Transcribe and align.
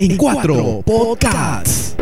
en 0.00 0.16
cuatro 0.16 0.82
podcasts. 0.84 1.96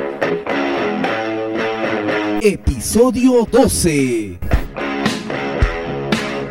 Episodio 2.42 3.46
12. 3.50 4.55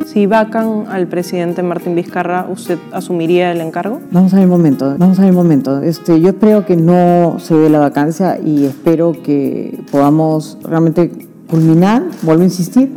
Si 0.07 0.27
vacan 0.27 0.85
al 0.89 1.09
presidente 1.09 1.63
Martín 1.65 1.97
Vizcarra, 1.97 2.47
¿usted 2.49 2.79
asumiría 2.93 3.51
el 3.51 3.61
encargo? 3.61 4.01
Vamos 4.13 4.33
a 4.33 4.37
ver 4.37 4.45
un 4.45 4.51
momento, 4.53 4.95
vamos 4.97 5.19
a 5.19 5.23
ver 5.23 5.31
un 5.33 5.37
momento. 5.37 5.83
Este, 5.83 6.21
yo 6.21 6.29
espero 6.29 6.65
que 6.65 6.77
no 6.77 7.39
se 7.41 7.55
dé 7.57 7.69
la 7.69 7.81
vacancia 7.81 8.39
y 8.45 8.65
espero 8.65 9.13
que 9.25 9.77
podamos 9.91 10.57
realmente 10.63 11.11
culminar, 11.49 12.05
vuelvo 12.23 12.43
a 12.43 12.45
insistir, 12.45 12.93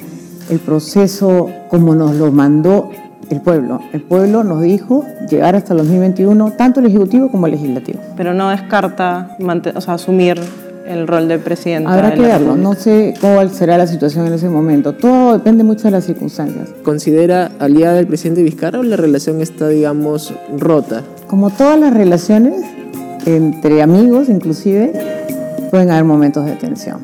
el 0.49 0.59
proceso 0.59 1.49
como 1.69 1.95
nos 1.95 2.15
lo 2.15 2.31
mandó 2.31 2.89
el 3.29 3.41
pueblo. 3.41 3.81
El 3.93 4.01
pueblo 4.01 4.43
nos 4.43 4.61
dijo 4.61 5.03
llegar 5.29 5.55
hasta 5.55 5.73
el 5.73 5.79
2021, 5.79 6.51
tanto 6.51 6.79
el 6.79 6.87
Ejecutivo 6.87 7.29
como 7.29 7.47
el 7.47 7.53
Legislativo. 7.53 7.99
Pero 8.15 8.33
no 8.33 8.49
descarta 8.49 9.35
o 9.75 9.81
sea, 9.81 9.95
asumir 9.95 10.39
el 10.87 11.07
rol 11.07 11.27
de 11.27 11.37
presidente. 11.37 11.89
Habrá 11.89 12.13
que 12.13 12.21
verlo, 12.21 12.55
no 12.55 12.73
sé 12.73 13.13
cuál 13.19 13.51
será 13.51 13.77
la 13.77 13.87
situación 13.87 14.27
en 14.27 14.33
ese 14.33 14.49
momento. 14.49 14.93
Todo 14.93 15.33
depende 15.33 15.63
mucho 15.63 15.83
de 15.83 15.91
las 15.91 16.05
circunstancias. 16.05 16.69
considera 16.83 17.51
aliada 17.59 17.95
del 17.95 18.07
presidente 18.07 18.43
Vizcarra 18.43 18.79
o 18.79 18.83
la 18.83 18.95
relación 18.95 19.41
está, 19.41 19.67
digamos, 19.67 20.33
rota? 20.57 21.03
Como 21.27 21.49
todas 21.49 21.77
las 21.77 21.93
relaciones, 21.93 22.61
entre 23.25 23.81
amigos 23.81 24.29
inclusive, 24.29 24.93
pueden 25.69 25.91
haber 25.91 26.05
momentos 26.05 26.45
de 26.45 26.53
tensión. 26.53 27.01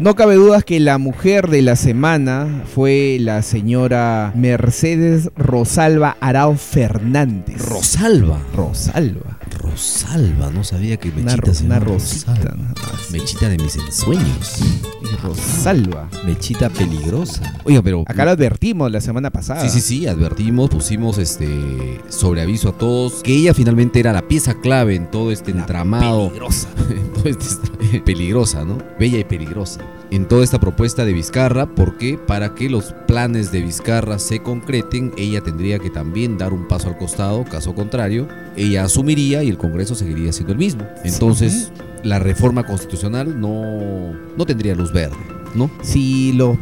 No 0.00 0.14
cabe 0.16 0.34
dudas 0.34 0.64
que 0.64 0.80
la 0.80 0.98
mujer 0.98 1.48
de 1.48 1.62
la 1.62 1.76
semana 1.76 2.64
fue 2.74 3.18
la 3.20 3.42
señora 3.42 4.32
Mercedes 4.34 5.30
Rosalba 5.36 6.16
Arao 6.20 6.56
Fernández. 6.56 7.64
Rosalba. 7.68 8.40
Rosalba. 8.54 9.38
Rosalba. 9.72 10.50
No 10.50 10.62
sabía 10.64 10.96
que 10.98 11.08
Una, 11.08 11.22
Mechita 11.22 11.46
ro- 11.46 11.54
se 11.54 11.64
una 11.64 11.80
rosita. 11.80 12.34
Rosalba. 12.34 12.56
Mechita 13.10 13.48
de 13.48 13.56
mis 13.58 13.76
ensueños. 13.76 14.58
Rosalba. 15.22 16.08
Mechita 16.26 16.68
peligrosa. 16.70 17.42
Oiga, 17.64 17.82
pero. 17.82 18.04
Acá 18.06 18.24
lo 18.24 18.32
advertimos 18.32 18.90
la 18.92 19.00
semana 19.00 19.30
pasada. 19.30 19.62
Sí, 19.62 19.70
sí, 19.70 19.80
sí, 19.80 20.06
advertimos, 20.06 20.68
pusimos 20.70 21.18
este 21.18 22.00
sobre 22.08 22.42
aviso 22.42 22.68
a 22.70 22.72
todos 22.78 23.22
que 23.22 23.34
ella 23.34 23.54
finalmente 23.54 23.98
era 24.00 24.12
la 24.12 24.22
pieza 24.28 24.54
clave 24.60 24.94
en 24.94 25.10
todo 25.10 25.32
este 25.32 25.50
entramado. 25.50 26.28
Peligrosa. 26.28 26.68
todo 27.14 27.28
este- 27.28 28.00
peligrosa, 28.04 28.64
¿no? 28.64 28.78
Bella 28.98 29.18
y 29.18 29.24
peligrosa. 29.24 29.80
En 30.12 30.28
toda 30.28 30.44
esta 30.44 30.60
propuesta 30.60 31.06
de 31.06 31.14
Vizcarra, 31.14 31.74
porque 31.74 32.18
para 32.18 32.54
que 32.54 32.68
los 32.68 32.94
planes 33.08 33.50
de 33.50 33.62
Vizcarra 33.62 34.18
se 34.18 34.42
concreten, 34.42 35.10
ella 35.16 35.40
tendría 35.40 35.78
que 35.78 35.88
también 35.88 36.36
dar 36.36 36.52
un 36.52 36.68
paso 36.68 36.88
al 36.90 36.98
costado, 36.98 37.44
caso 37.44 37.74
contrario, 37.74 38.28
ella 38.54 38.84
asumiría 38.84 39.42
y 39.42 39.48
el 39.48 39.56
Congreso 39.56 39.94
seguiría 39.94 40.30
siendo 40.34 40.52
el 40.52 40.58
mismo. 40.58 40.86
Entonces, 41.02 41.72
la 42.02 42.18
reforma 42.18 42.66
constitucional 42.66 43.40
no, 43.40 44.12
no 44.36 44.44
tendría 44.44 44.74
luz 44.74 44.92
verde, 44.92 45.16
¿no? 45.54 45.70
Si 45.82 46.32
los 46.32 46.56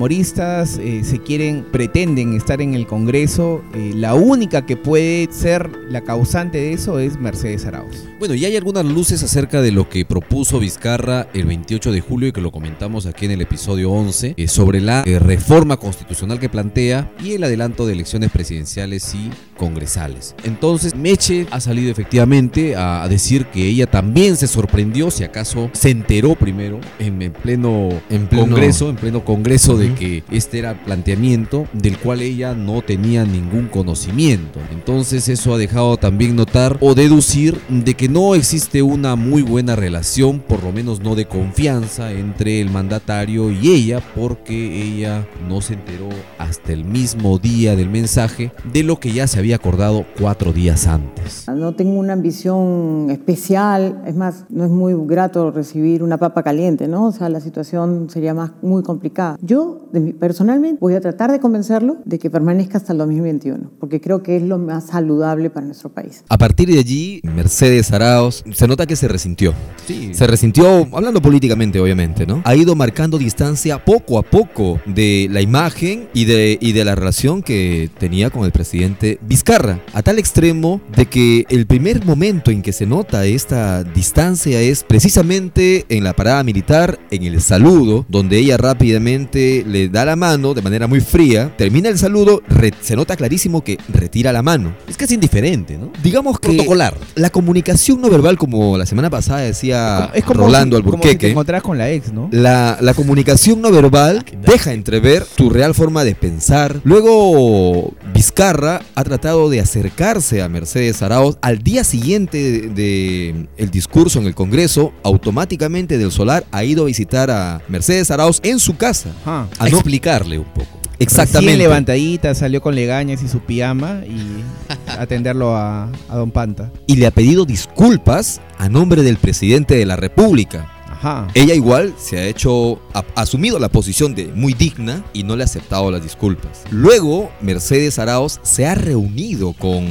fujimoristas 0.00 0.78
eh, 0.78 1.02
se 1.04 1.18
quieren, 1.20 1.64
pretenden 1.72 2.34
estar 2.34 2.60
en 2.60 2.74
el 2.74 2.86
Congreso, 2.86 3.62
eh, 3.74 3.92
la 3.94 4.14
única 4.14 4.66
que 4.66 4.76
puede 4.76 5.28
ser 5.32 5.70
la 5.88 6.02
causante 6.02 6.58
de 6.58 6.72
eso 6.72 6.98
es 6.98 7.18
Mercedes 7.18 7.64
Arauz. 7.64 8.04
Bueno, 8.18 8.34
y 8.34 8.44
hay 8.44 8.56
algunas 8.56 8.84
luces 8.84 9.22
acerca 9.22 9.60
de 9.62 9.72
lo 9.72 9.88
que 9.88 10.04
propuso 10.04 10.58
Vizcarra 10.58 11.28
el 11.34 11.46
28 11.46 11.92
de 11.92 12.00
julio 12.00 12.28
y 12.28 12.32
que 12.32 12.40
lo 12.40 12.52
comentamos 12.52 13.06
aquí 13.06 13.24
en 13.26 13.32
el 13.32 13.40
episodio 13.40 13.90
11 13.90 14.34
eh, 14.36 14.48
sobre 14.48 14.80
la 14.80 15.02
reforma 15.02 15.76
constitucional 15.76 16.38
que 16.38 16.48
plantea 16.48 17.10
y 17.22 17.32
el 17.32 17.44
adelanto 17.44 17.86
de 17.86 17.94
elecciones 17.94 18.30
presidenciales 18.30 19.14
y 19.14 19.30
congresales. 19.58 20.34
Entonces, 20.44 20.94
Meche 20.94 21.46
ha 21.50 21.60
salido 21.60 21.90
efectivamente 21.90 22.76
a, 22.76 23.02
a 23.02 23.08
decir 23.08 23.46
que 23.46 23.66
ella 23.66 23.86
también 23.86 24.36
se 24.36 24.46
sorprendió, 24.46 25.10
si 25.10 25.24
acaso 25.24 25.70
se 25.72 25.90
enteró 25.90 26.34
primero 26.34 26.80
en, 26.98 27.20
en 27.22 27.32
pleno, 27.32 27.88
En 28.10 28.28
pleno- 28.28 28.35
congreso, 28.36 28.90
en 28.90 28.96
pleno 28.96 29.24
congreso 29.24 29.76
de 29.76 29.94
que 29.94 30.24
este 30.30 30.58
era 30.58 30.72
el 30.72 30.78
planteamiento 30.78 31.66
del 31.72 31.98
cual 31.98 32.20
ella 32.20 32.54
no 32.54 32.82
tenía 32.82 33.24
ningún 33.24 33.66
conocimiento. 33.66 34.60
Entonces 34.72 35.28
eso 35.28 35.54
ha 35.54 35.58
dejado 35.58 35.96
también 35.96 36.36
notar 36.36 36.78
o 36.80 36.94
deducir 36.94 37.60
de 37.68 37.94
que 37.94 38.08
no 38.08 38.34
existe 38.34 38.82
una 38.82 39.16
muy 39.16 39.42
buena 39.42 39.76
relación, 39.76 40.40
por 40.40 40.62
lo 40.62 40.72
menos 40.72 41.00
no 41.00 41.14
de 41.14 41.26
confianza, 41.26 42.12
entre 42.12 42.60
el 42.60 42.70
mandatario 42.70 43.50
y 43.50 43.68
ella, 43.68 44.00
porque 44.14 44.82
ella 44.82 45.26
no 45.48 45.60
se 45.60 45.74
enteró 45.74 46.08
hasta 46.38 46.72
el 46.72 46.84
mismo 46.84 47.38
día 47.38 47.76
del 47.76 47.90
mensaje 47.90 48.52
de 48.72 48.82
lo 48.82 49.00
que 49.00 49.12
ya 49.12 49.26
se 49.26 49.38
había 49.38 49.56
acordado 49.56 50.04
cuatro 50.18 50.52
días 50.52 50.86
antes. 50.86 51.46
No 51.48 51.74
tengo 51.74 51.98
una 51.98 52.12
ambición 52.12 53.08
especial, 53.10 54.02
es 54.06 54.14
más, 54.14 54.44
no 54.48 54.64
es 54.64 54.70
muy 54.70 54.94
grato 55.06 55.50
recibir 55.50 56.02
una 56.02 56.18
papa 56.18 56.42
caliente, 56.42 56.88
¿no? 56.88 57.06
O 57.06 57.12
sea, 57.12 57.28
la 57.28 57.40
situación 57.40 58.08
sería 58.10 58.25
más 58.34 58.52
muy 58.62 58.82
complicada. 58.82 59.38
Yo, 59.42 59.88
personalmente, 60.18 60.78
voy 60.80 60.94
a 60.94 61.00
tratar 61.00 61.32
de 61.32 61.40
convencerlo 61.40 61.98
de 62.04 62.18
que 62.18 62.30
permanezca 62.30 62.78
hasta 62.78 62.92
el 62.92 62.98
2021, 62.98 63.70
porque 63.80 64.00
creo 64.00 64.22
que 64.22 64.36
es 64.36 64.42
lo 64.42 64.58
más 64.58 64.86
saludable 64.86 65.50
para 65.50 65.66
nuestro 65.66 65.90
país. 65.90 66.24
A 66.28 66.38
partir 66.38 66.68
de 66.68 66.78
allí, 66.78 67.20
Mercedes 67.22 67.92
Araos 67.92 68.44
se 68.52 68.68
nota 68.68 68.86
que 68.86 68.96
se 68.96 69.08
resintió. 69.08 69.52
Sí. 69.86 70.14
Se 70.14 70.26
resintió, 70.26 70.86
hablando 70.92 71.20
políticamente, 71.20 71.80
obviamente, 71.80 72.26
¿no? 72.26 72.42
Ha 72.44 72.54
ido 72.54 72.74
marcando 72.74 73.18
distancia 73.18 73.84
poco 73.84 74.18
a 74.18 74.22
poco 74.22 74.80
de 74.86 75.28
la 75.30 75.40
imagen 75.40 76.08
y 76.14 76.24
de, 76.24 76.58
y 76.60 76.72
de 76.72 76.84
la 76.84 76.94
relación 76.94 77.42
que 77.42 77.90
tenía 77.98 78.30
con 78.30 78.44
el 78.44 78.52
presidente 78.52 79.18
Vizcarra. 79.26 79.80
A 79.92 80.02
tal 80.02 80.18
extremo 80.18 80.80
de 80.94 81.06
que 81.06 81.44
el 81.48 81.66
primer 81.66 82.04
momento 82.04 82.50
en 82.50 82.62
que 82.62 82.72
se 82.72 82.86
nota 82.86 83.24
esta 83.24 83.84
distancia 83.84 84.60
es 84.60 84.82
precisamente 84.84 85.86
en 85.88 86.04
la 86.04 86.14
parada 86.14 86.42
militar, 86.42 86.98
en 87.10 87.24
el 87.24 87.40
saludo, 87.40 88.06
donde 88.16 88.38
ella 88.38 88.56
rápidamente 88.56 89.64
le 89.66 89.88
da 89.88 90.04
la 90.04 90.16
mano 90.16 90.54
de 90.54 90.62
manera 90.62 90.86
muy 90.86 91.00
fría, 91.00 91.52
termina 91.56 91.88
el 91.88 91.98
saludo, 91.98 92.42
se 92.80 92.96
nota 92.96 93.16
clarísimo 93.16 93.62
que 93.62 93.78
retira 93.88 94.32
la 94.32 94.42
mano. 94.42 94.74
Es 94.88 94.96
casi 94.96 95.14
indiferente, 95.14 95.76
¿no? 95.76 95.90
Digamos 96.02 96.40
que 96.40 96.48
Protocolar. 96.48 96.96
la 97.14 97.30
comunicación 97.30 98.00
no 98.00 98.08
verbal, 98.08 98.38
como 98.38 98.78
la 98.78 98.86
semana 98.86 99.10
pasada 99.10 99.40
decía 99.40 100.10
es 100.14 100.24
como 100.24 100.40
Rolando 100.40 100.76
si, 100.76 100.82
como 100.82 100.96
si 100.96 101.00
te 101.02 101.08
Alburqueque, 101.08 101.30
encontrás 101.30 101.62
con 101.62 101.76
la 101.78 101.90
ex, 101.90 102.12
¿no? 102.12 102.28
la, 102.32 102.78
la 102.80 102.94
comunicación 102.94 103.60
no 103.60 103.70
verbal 103.70 104.24
deja 104.42 104.72
entrever 104.72 105.24
tu 105.36 105.50
real 105.50 105.74
forma 105.74 106.04
de 106.04 106.14
pensar. 106.14 106.80
Luego, 106.84 107.92
Vizcarra 108.14 108.80
ha 108.94 109.04
tratado 109.04 109.50
de 109.50 109.60
acercarse 109.60 110.42
a 110.42 110.48
Mercedes 110.48 111.02
Arauz. 111.02 111.36
Al 111.42 111.58
día 111.58 111.84
siguiente 111.84 112.38
de, 112.38 112.68
de 112.70 113.46
el 113.58 113.70
discurso 113.70 114.18
en 114.18 114.26
el 114.26 114.34
Congreso, 114.34 114.92
automáticamente 115.02 115.98
del 115.98 116.12
Solar 116.12 116.46
ha 116.50 116.64
ido 116.64 116.84
a 116.84 116.86
visitar 116.86 117.30
a 117.30 117.60
Mercedes 117.68 117.95
Arauz 118.10 118.40
en 118.42 118.58
su 118.58 118.76
casa. 118.76 119.10
Ajá. 119.22 119.48
A 119.58 119.64
A 119.64 119.68
no- 119.68 119.76
explicarle 119.76 120.38
un 120.38 120.44
poco. 120.46 120.66
exactamente. 120.98 121.38
Recién 121.52 121.58
levantadita, 121.58 122.34
salió 122.34 122.60
con 122.62 122.74
legañas 122.74 123.22
y 123.22 123.28
su 123.28 123.40
pijama 123.40 124.00
y 124.06 124.42
atenderlo 124.98 125.56
a, 125.56 125.90
a 126.08 126.16
Don 126.16 126.30
Panta. 126.30 126.70
Y 126.86 126.96
le 126.96 127.06
ha 127.06 127.10
pedido 127.10 127.44
disculpas 127.44 128.40
a 128.58 128.68
nombre 128.68 129.02
del 129.02 129.16
presidente 129.18 129.74
de 129.76 129.84
la 129.86 129.96
República. 129.96 130.72
Ajá. 130.88 131.28
Ella 131.34 131.52
igual 131.54 131.92
se 131.98 132.16
ha 132.18 132.24
hecho, 132.24 132.80
ha 132.94 133.04
asumido 133.16 133.58
la 133.58 133.68
posición 133.68 134.14
de 134.14 134.28
muy 134.28 134.54
digna 134.54 135.04
y 135.12 135.24
no 135.24 135.36
le 135.36 135.42
ha 135.42 135.44
aceptado 135.44 135.90
las 135.90 136.02
disculpas. 136.02 136.62
Luego, 136.70 137.30
Mercedes 137.42 137.98
Arauz 137.98 138.40
se 138.42 138.66
ha 138.66 138.74
reunido 138.74 139.52
con 139.52 139.84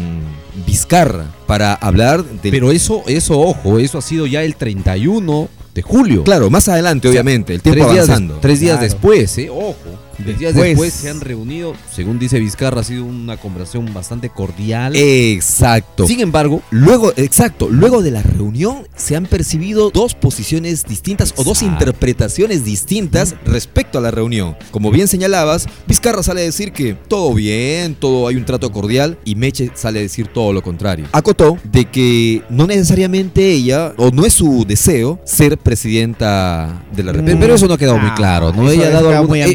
Vizcarra 0.66 1.26
para 1.46 1.74
hablar 1.76 2.24
del... 2.24 2.52
Pero 2.52 2.72
eso, 2.72 3.04
eso, 3.06 3.40
ojo, 3.40 3.78
eso 3.78 4.00
ha 4.00 4.02
sido 4.02 4.26
ya 4.26 4.42
el 4.44 4.56
31 4.56 5.48
de 5.76 5.82
julio. 5.84 6.24
claro, 6.24 6.50
más 6.50 6.68
adelante, 6.68 7.08
obviamente, 7.10 7.54
el 7.54 7.62
tiempo 7.62 7.82
tres 7.84 7.92
días, 7.94 8.06
avanzando. 8.10 8.34
des- 8.36 8.42
tres 8.42 8.60
días 8.60 8.78
Claro. 8.80 8.94
después, 8.94 9.38
¿eh? 9.38 9.50
Ojo. 9.52 9.76
Días 10.18 10.56
Después. 10.56 10.94
se 10.94 11.10
han 11.10 11.20
reunido, 11.22 11.74
según 11.94 12.20
dice 12.20 12.40
Vizcarra, 12.40 12.82
ha 12.82 12.84
sido 12.84 13.06
una 13.06 13.38
conversación 13.38 13.94
bastante 13.94 14.30
cordial. 14.30 14.96
Exacto. 14.96 16.08
Sin 16.08 16.20
embargo, 16.22 16.62
Luego, 16.72 17.12
exacto, 17.16 17.68
luego 17.70 18.02
de 18.02 18.12
la 18.12 18.22
reunión 18.22 18.88
se 18.96 19.16
han 19.16 19.26
percibido 19.26 19.90
dos 19.92 20.14
posiciones 20.16 20.84
distintas 20.86 21.34
o 21.38 21.44
dos 21.44 21.62
interpretaciones 21.64 22.64
distintas 22.66 23.36
respecto 23.46 23.98
a 23.98 24.02
la 24.02 24.12
reunión. 24.12 24.56
Como 24.72 24.92
bien 24.92 25.08
señalabas, 25.08 25.68
Vizcarra 25.88 26.24
sale 26.24 26.42
a 26.42 26.44
decir 26.46 26.72
que 26.72 26.94
todo 26.94 27.34
bien, 27.34 27.96
todo 27.96 28.28
hay 28.28 28.36
un 28.36 28.46
trato 28.46 28.72
cordial 28.72 29.18
y 29.26 29.36
Meche 29.36 29.72
sale 29.76 30.00
a 30.00 30.02
decir 30.02 30.28
todo 30.28 30.54
lo 30.54 30.62
contrario. 30.62 31.06
Acotó 31.12 31.58
de 31.64 31.86
que 31.86 32.42
no 32.50 32.68
necesariamente 32.68 33.52
ella, 33.52 33.94
o 33.98 34.12
no 34.12 34.26
es 34.26 34.34
su 34.34 34.66
deseo, 34.68 35.20
ser 35.26 35.58
presidenta 35.58 36.84
de 36.96 37.04
la 37.04 37.12
República. 37.14 37.40
pero 37.40 37.56
eso 37.56 37.68
no 37.68 37.74
ha 37.74 37.78
quedado 37.78 37.98
muy 37.98 38.12
claro, 38.12 38.54
¿no? 38.54 38.70
Ella 38.70 38.88
ha 38.88 38.92
dado 38.92 39.10
algún- 39.10 39.28
muy 39.30 39.42
eh, 39.42 39.46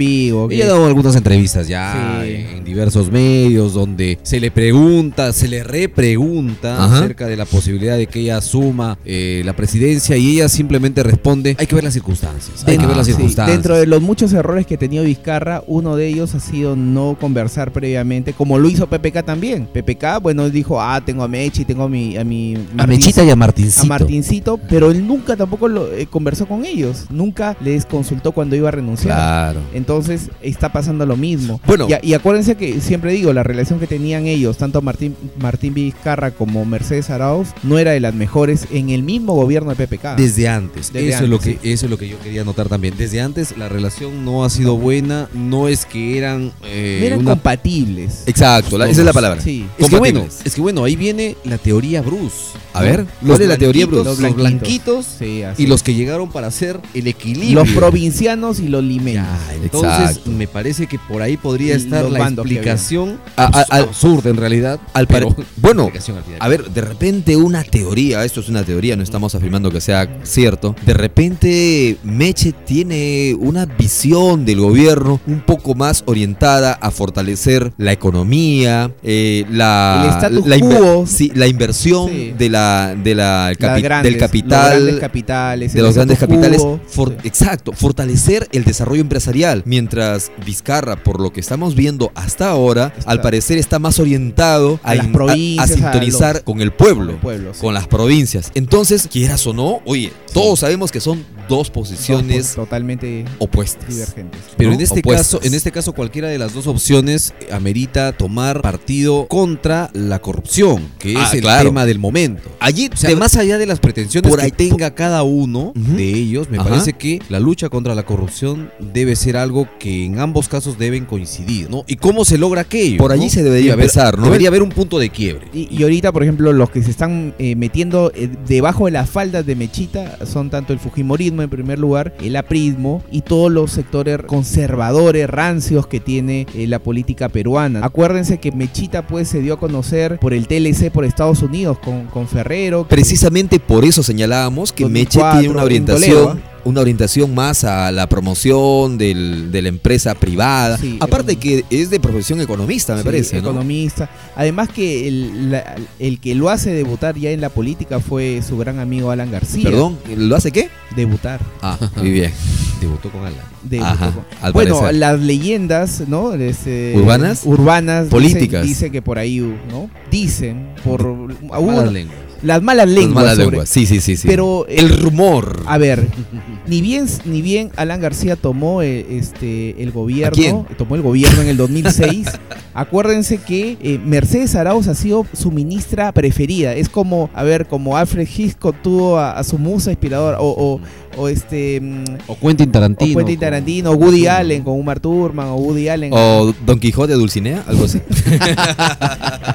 ambiguo. 0.51 0.65
Ella 0.65 0.65
ha 0.65 0.69
que- 0.69 0.73
dado 0.79 0.87
algunas 0.87 1.17
entrevistas 1.17 1.69
ya 1.69 2.21
Sí. 2.25 2.31
en 2.57 2.65
diversos 2.65 3.11
medios 3.11 3.73
donde 3.75 4.19
se 4.23 4.41
le 4.41 4.51
pregunta, 4.51 5.33
se 5.33 5.49
le 5.49 5.63
repregunta 5.65 6.85
Ajá. 6.85 6.99
acerca 6.99 7.27
de 7.27 7.37
la 7.37 7.45
posibilidad 7.45 7.97
de 7.97 8.07
que 8.07 8.21
ella 8.21 8.39
asuma 8.39 8.99
eh, 9.05 9.43
la 9.45 9.55
presidencia 9.55 10.17
y 10.17 10.33
ella 10.37 10.49
simplemente 10.49 11.03
responde, 11.03 11.57
hay 11.59 11.67
que 11.67 11.75
ver 11.75 11.85
las 11.85 11.95
circunstancias, 11.95 12.65
hay 12.67 12.79
que 12.79 12.87
ver 12.87 12.97
las 12.97 13.07
Sí, 13.07 13.13
circunstancias. 13.13 13.57
Dentro 13.57 13.77
de 13.77 13.87
los 13.87 14.01
muchos 14.03 14.33
errores 14.33 14.67
que 14.67 14.77
tenido 14.77 15.05
Vizcarra, 15.05 15.63
uno 15.67 15.97
de 15.97 16.09
ellos 16.09 16.35
ha 16.35 16.41
sido 16.41 16.77
no 16.77 17.17
conversar 17.21 17.73
previamente, 17.73 18.33
como 18.33 18.59
lo 18.59 18.69
hizo 18.69 18.87
PPK 18.89 19.23
también. 19.25 19.67
PPK, 19.73 20.19
bueno, 20.21 20.49
dijo, 20.51 20.81
ah, 20.81 21.01
tengo 21.05 21.23
a 21.23 21.29
Mechi, 21.29 21.65
tengo 21.65 21.85
a 21.85 21.89
mi... 21.89 22.17
A, 22.17 22.25
mi 22.25 22.57
a 22.79 22.87
Mechita 22.87 23.25
y 23.25 23.31
a 23.31 23.37
Martincito. 23.37 23.83
a 23.83 23.85
Martincito, 23.87 24.59
pero 24.69 24.91
él 24.91 25.07
nunca 25.07 25.37
tampoco 25.37 25.69
lo, 25.69 25.93
eh, 25.93 26.07
conversó 26.07 26.47
con 26.47 26.65
ellos, 26.65 27.05
nunca 27.11 27.57
les 27.63 27.85
consultó 27.87 28.33
cuando 28.33 28.57
iba 28.57 28.69
a 28.69 28.73
renunciar. 28.73 29.17
Claro. 29.17 29.61
Entonces 29.75 30.31
está 30.43 30.73
pasando 30.73 31.07
lo 31.07 31.17
mismo. 31.17 31.61
Bueno. 31.67 31.87
y, 32.03 32.15
acuérdense 32.15 32.57
que 32.57 32.81
siempre 32.81 33.13
digo, 33.13 33.33
la 33.33 33.43
relación 33.43 33.79
que 33.81 33.87
tenían 33.87 34.27
ellos, 34.27 34.57
tanto 34.57 34.83
Martín, 34.83 35.15
Martín 35.41 35.75
Vizcarra 35.75 36.31
como 36.31 36.65
Mercedes 36.65 37.11
Arauz, 37.11 37.49
no 37.63 37.79
era 37.79 37.93
de 37.93 38.01
las 38.01 38.15
mejores 38.15 38.67
en 38.71 38.91
el 38.91 39.03
mismo 39.03 39.35
gobierno 39.35 39.75
de 39.75 39.87
PPK. 39.87 40.17
Desde 40.17 40.49
antes, 40.49 40.93
Desde 40.93 41.09
eso, 41.11 41.19
antes, 41.19 41.23
es 41.25 41.29
lo 41.31 41.39
que, 41.39 41.51
sí. 41.53 41.59
eso 41.63 41.87
es 41.87 41.91
lo 41.91 41.99
que 41.99 42.09
yo 42.09 42.19
quería 42.21 42.45
notar 42.45 42.69
también. 42.69 42.95
Desde 42.97 43.21
antes 43.21 43.57
la 43.57 43.69
relación 43.69 44.25
no 44.25 44.45
ha 44.45 44.51
sido 44.51 44.77
buena, 44.77 45.29
no 45.35 45.69
es 45.69 45.85
que 45.87 46.19
eran, 46.19 46.53
eh, 46.65 46.99
No 47.01 47.07
eran 47.07 47.19
una- 47.21 47.31
compatibles. 47.33 48.25
Exacto, 48.27 48.79
la- 48.79 48.89
esa 48.89 49.01
es 49.01 49.07
la 49.07 49.13
palabra. 49.13 49.41
Sí. 49.41 49.67
Es 49.79 49.89
que, 49.89 49.97
bueno, 49.99 50.27
es 50.45 50.55
que 50.55 50.61
bueno, 50.61 50.85
ahí 50.85 50.97
viene 50.97 51.37
la 51.45 51.59
teoría 51.59 52.03
Bruce. 52.03 52.37
A 52.73 52.83
ver, 52.83 53.01
los 53.01 53.31
¿cuál 53.31 53.43
es 53.43 53.49
la 53.49 53.57
teoría 53.59 53.87
Bruce? 53.87 54.05
Los 54.05 54.35
blanquitos 54.37 55.07
Sí, 55.19 55.43
y 55.59 55.67
los 55.67 55.83
que 55.83 55.95
llegaron 55.95 56.31
para 56.31 56.47
hacer 56.47 56.81
el 56.95 57.07
equilibrio. 57.07 57.55
los 57.65 57.69
provincianos 57.71 58.61
y 58.61 58.69
los 58.69 58.83
limeños. 58.85 59.27
Ya, 59.27 59.55
entonces 59.63 59.91
Exacto. 60.11 60.30
Me 60.31 60.47
parece 60.47 60.87
que 60.87 60.99
por 60.99 61.23
ahí 61.23 61.37
podría 61.37 61.75
estar 61.75 62.05
los 62.05 62.13
la 62.13 62.29
explicación 62.29 63.19
A- 63.37 63.65
absurda 63.71 64.31
en 64.31 64.37
realidad. 64.37 64.81
al 64.95 65.07
pero 65.07 65.35
bueno. 65.57 65.91
A 66.39 66.49
ver, 66.49 66.71
de 66.71 66.81
repente 66.81 67.37
una 67.37 67.63
teoría, 67.65 68.25
esto 68.25 68.41
es 68.41 68.49
una 68.49 68.63
teoría, 68.65 68.97
no 68.97 69.03
estamos 69.03 69.35
afirmando 69.35 69.71
que 69.71 69.81
sea 69.81 70.09
cierto. 70.25 70.75
De 70.85 70.95
repente 70.95 71.97
Meche 72.05 72.53
tiene 72.53 73.35
una 73.39 73.67
visión 73.67 74.45
del 74.45 74.61
gobierno 74.61 75.21
un 75.27 75.41
poco 75.41 75.75
más 75.75 76.03
orientada 76.07 76.73
a 76.73 76.91
fortalecer 76.91 77.73
la 77.79 77.93
economía, 77.93 78.93
eh, 79.03 79.45
la, 79.51 80.19
El 80.31 80.49
la, 80.49 80.57
inver- 80.59 80.79
quo. 80.79 81.07
sí, 81.07 81.31
la 81.35 81.47
inversión 81.47 82.09
Sí. 82.11 82.35
de 82.37 82.49
la, 82.51 82.95
de 82.95 83.15
la 83.15 83.49
Las 83.49 83.59
capi- 83.59 83.83
grandes, 83.83 84.13
del 84.13 84.21
capital. 84.21 84.61
Los 84.75 84.83
grandes 84.85 85.01
capitales. 85.01 85.73
de 85.73 85.83
los 85.83 85.95
grandes 85.95 86.19
capitales, 86.19 86.61
quo. 86.61 86.81
for- 86.87 87.11
Sí. 87.23 87.29
exacto, 87.29 87.73
fortalecer 87.73 88.49
el 88.53 88.65
desarrollo 88.65 89.01
empresarial, 89.01 89.63
mientras 89.65 90.20
Vizcarra, 90.45 90.97
por 90.97 91.21
lo 91.21 91.33
que 91.33 91.41
estamos 91.41 91.75
viendo 91.75 92.13
hasta 92.15 92.51
ahora, 92.51 92.93
Está- 92.97 93.11
al 93.11 93.21
parecer 93.23 93.59
está 93.59 93.79
más 93.79 93.99
orientado 93.99 94.79
a, 94.83 94.91
A 94.91 94.95
las 94.97 95.07
a- 95.07 95.13
provincias, 95.13 95.71
a 95.71 95.73
a 95.73 95.77
sintonizar 95.77 96.35
los- 96.37 96.45
con 96.45 96.61
el 96.61 96.73
pueblo, 96.73 97.07
Con 97.07 97.15
el 97.15 97.21
pueblo, 97.21 97.55
sí. 97.55 97.61
con 97.61 97.75
las 97.75 97.87
provincias. 97.87 98.51
Entonces, 98.55 99.09
quieras 99.11 99.47
o 99.47 99.53
no, 99.53 99.81
oye, 99.85 100.13
todos 100.33 100.61
sabemos 100.61 100.91
que 100.93 101.01
son 101.01 101.25
dos 101.51 101.69
posiciones 101.71 102.55
Dos, 102.57 102.65
totalmente 102.67 103.27
opuestas. 103.39 103.89
divergentes. 103.89 104.41
Pero 104.57 104.71
¿no? 104.71 104.77
en 104.77 104.81
este 104.81 105.01
Opuestas. 105.01 105.27
caso, 105.27 105.41
en 105.47 105.53
este 105.55 105.71
caso 105.73 105.93
cualquiera 105.93 106.29
de 106.29 106.39
las 106.39 106.55
dos 106.55 106.67
opciones 106.67 107.35
eh, 107.41 107.49
amerita 107.53 108.13
tomar 108.13 108.63
partido 108.63 109.27
contra 109.27 109.91
la 109.93 110.21
corrupción, 110.21 110.89
que 110.99 111.15
Ah, 111.17 111.25
es 111.27 111.35
el 111.35 111.41
claro. 111.43 111.69
tema 111.69 111.85
del 111.85 111.99
momento. 111.99 112.49
Allí, 112.61 112.89
O 112.93 112.97
sea, 112.97 113.15
más 113.17 113.37
allá 113.37 113.59
de 113.59 113.67
las 113.67 113.81
pretensiones 113.81 114.31
Por 114.31 114.39
que 114.39 114.47
ahí- 114.47 114.51
tenga 114.53 114.95
cada 114.95 115.23
uno 115.25 115.73
de 115.75 116.05
ellos, 116.15 116.49
me 116.49 116.59
Ajá. 116.59 116.69
parece 116.71 116.93
que 116.95 117.21
la 117.29 117.41
lucha 117.41 117.69
contra 117.69 117.95
la 117.95 118.05
corrupción 118.05 118.71
debe 118.79 119.17
ser 119.17 119.37
algo 119.37 119.69
que 119.79 120.05
en 120.07 120.19
ambos 120.21 120.49
casos 120.49 120.79
deben 120.79 121.05
coincidir, 121.05 121.69
¿no? 121.69 121.85
¿Y 121.89 121.97
cómo 121.97 122.25
se 122.25 122.39
logra 122.39 122.61
aquello? 122.63 122.97
Por 122.99 123.13
allí 123.13 123.25
no? 123.25 123.31
se 123.31 123.43
debería 123.43 123.73
empezar, 123.75 124.17
¿no? 124.17 124.25
Debería 124.25 124.49
haber 124.49 124.63
un 124.63 124.69
punto 124.71 124.99
de 124.99 125.11
quiebre. 125.11 125.49
Y, 125.53 125.69
y 125.77 125.83
ahorita, 125.83 126.13
por 126.13 126.23
ejemplo, 126.23 126.53
los 126.53 126.71
que 126.71 126.83
se 126.83 126.91
están 126.91 127.35
eh, 127.39 127.57
metiendo 127.57 128.13
eh, 128.15 128.29
debajo 128.47 128.85
de 128.87 128.93
las 128.93 129.11
faldas 129.11 129.45
de 129.45 129.57
Mechita 129.57 130.19
son 130.27 130.49
tanto 130.51 130.73
el 130.73 130.79
Fujimorismo 130.79 131.40
en 131.43 131.51
primer 131.51 131.79
lugar, 131.79 132.15
el 132.23 132.37
aprismo 132.37 133.03
y 133.11 133.23
todos 133.23 133.51
los 133.51 133.71
sectores 133.73 134.19
conservadores, 134.27 135.29
rancios 135.31 135.87
que 135.87 136.01
tiene 136.01 136.47
eh, 136.55 136.67
la 136.67 136.79
política 136.79 137.29
peruana. 137.29 137.81
Acuérdense 137.85 138.39
que 138.39 138.53
Mechita 138.53 139.07
pues 139.07 139.29
se 139.29 139.41
dio 139.41 139.55
a 139.55 139.59
conocer 139.59 140.19
por 140.19 140.35
el 140.35 140.47
TLC 140.47 140.91
por 140.91 141.05
Estados 141.05 141.43
Unidos 141.43 141.79
con, 141.79 142.07
con 142.07 142.27
Ferrero. 142.27 142.87
Precisamente 142.89 143.61
por 143.61 143.85
eso 143.85 144.03
señalábamos 144.03 144.73
que 144.73 144.85
2004, 144.85 145.39
tiene 145.41 145.49
una 145.53 145.61
en 145.61 145.65
orientación, 145.65 146.27
Toledo, 146.29 146.51
una 146.65 146.81
orientación 146.81 147.35
más 147.35 147.65
a 147.65 147.91
la 147.93 148.09
promoción 148.09 148.99
del- 148.99 149.51
de 149.53 149.63
la 149.63 149.69
empresa 149.69 150.15
privada. 150.15 150.79
Sí, 150.79 150.97
Aparte 151.01 151.33
eh, 151.33 151.37
que 151.37 151.65
es 151.71 151.91
de 151.91 152.01
profesión 152.01 152.41
economista, 152.41 152.95
me 152.95 153.01
Sí, 153.01 153.05
parece, 153.05 153.37
¿no? 153.37 153.51
economista. 153.51 154.11
Además 154.37 154.69
que 154.69 155.07
el, 155.09 155.51
la- 155.53 155.77
el 155.99 156.19
que 156.21 156.35
lo 156.35 156.49
hace 156.51 156.71
debutar 156.73 157.17
ya 157.17 157.31
en 157.31 157.41
la 157.41 157.49
política 157.51 158.01
fue 158.01 158.43
su 158.47 158.57
gran 158.59 158.79
amigo 158.79 159.11
Alan 159.11 159.31
García. 159.31 159.65
Perdón, 159.65 159.99
¿lo 160.17 160.35
hace 160.37 160.51
qué? 160.51 160.69
Debutar. 161.01 161.41
Ah, 161.63 161.79
muy 161.97 162.11
bien. 162.11 162.33
Debutó 162.81 163.11
con 163.11 163.21
Alan. 163.21 163.41
Debutó 163.63 163.91
Ajá, 163.91 164.13
con- 164.13 164.53
bueno, 164.53 164.75
parecer. 164.79 164.99
las 165.01 165.21
leyendas, 165.21 166.03
¿no? 166.09 166.33
Este, 166.35 166.95
¿Urbanas? 166.97 167.43
Urbanas. 167.45 168.07
Políticas. 168.09 168.65
Dicen, 168.67 168.91
que 168.93 169.03
por 169.03 169.19
ahí, 169.19 169.39
¿no? 169.71 169.91
Dicen, 170.11 170.71
por 170.85 171.03
hubo- 171.07 171.67
Malas 171.67 171.93
lenguas. 171.93 172.17
las 172.43 172.63
malas 172.63 172.87
Las 172.87 172.95
lenguas. 172.95 173.15
malas 173.15 173.37
sobre- 173.37 173.47
lenguas, 173.51 173.69
sí, 173.69 173.87
sí, 173.87 174.01
sí, 174.01 174.17
sí. 174.17 174.27
Pero 174.29 174.67
eh, 174.69 174.77
el 174.79 174.99
rumor. 175.03 175.63
a 175.67 175.77
ver, 175.79 176.07
ni 176.67 176.81
bien, 176.81 177.07
ni 177.25 177.43
bien 177.43 177.71
Alan 177.77 178.01
García 178.01 178.37
tomó 178.37 178.83
eh, 178.83 179.07
este 179.11 179.83
el 179.83 179.93
gobierno, 179.93 180.67
tomó 180.77 180.95
el 180.95 181.03
gobierno 181.03 181.43
en 181.43 181.49
el 181.49 181.57
2006, 181.57 182.29
acuérdense 182.75 183.39
que 183.39 183.79
eh, 183.83 183.99
Mercedes 184.05 184.55
Arauz 184.55 184.87
ha 184.89 184.95
sido 184.95 185.27
su 185.33 185.51
ministra 185.51 186.13
preferida. 186.13 186.75
Es 186.75 186.89
como, 186.89 187.31
a 187.35 187.43
ver, 187.43 187.67
como 187.67 187.97
Alfred 187.97 188.29
Hitchcock 188.29 188.77
tuvo 188.83 189.19
a, 189.19 189.33
a 189.33 189.45
su 189.45 189.59
musa 189.59 189.91
inspiradora, 189.91 190.41
o, 190.41 190.49
o, 190.49 190.81
o 191.17 191.29
este... 191.29 191.81
mm, 191.81 192.05
O 192.29 192.37
Quentin 192.37 192.69
Tarantino. 192.71 193.13
o 193.13 193.17
Quentin 193.17 193.39
Tarantino, 193.39 193.91
o 193.91 193.95
Woody 193.95 194.27
Allen 194.27 194.63
con 194.63 194.79
Uma 194.79 194.95
Thurman, 194.97 195.49
o 195.49 195.57
Woody 195.57 195.89
Allen. 195.89 196.13
O 196.13 196.53
Don 196.65 196.79
Quijote 196.79 197.13
de 197.13 197.19
Dulcinea, 197.19 197.65
algo 197.67 197.85
así. 197.85 198.01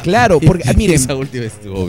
Claro, 0.04 0.40
porque 0.40 0.72
miren, 0.78 0.96
Esa 0.96 1.16
última. 1.16 1.46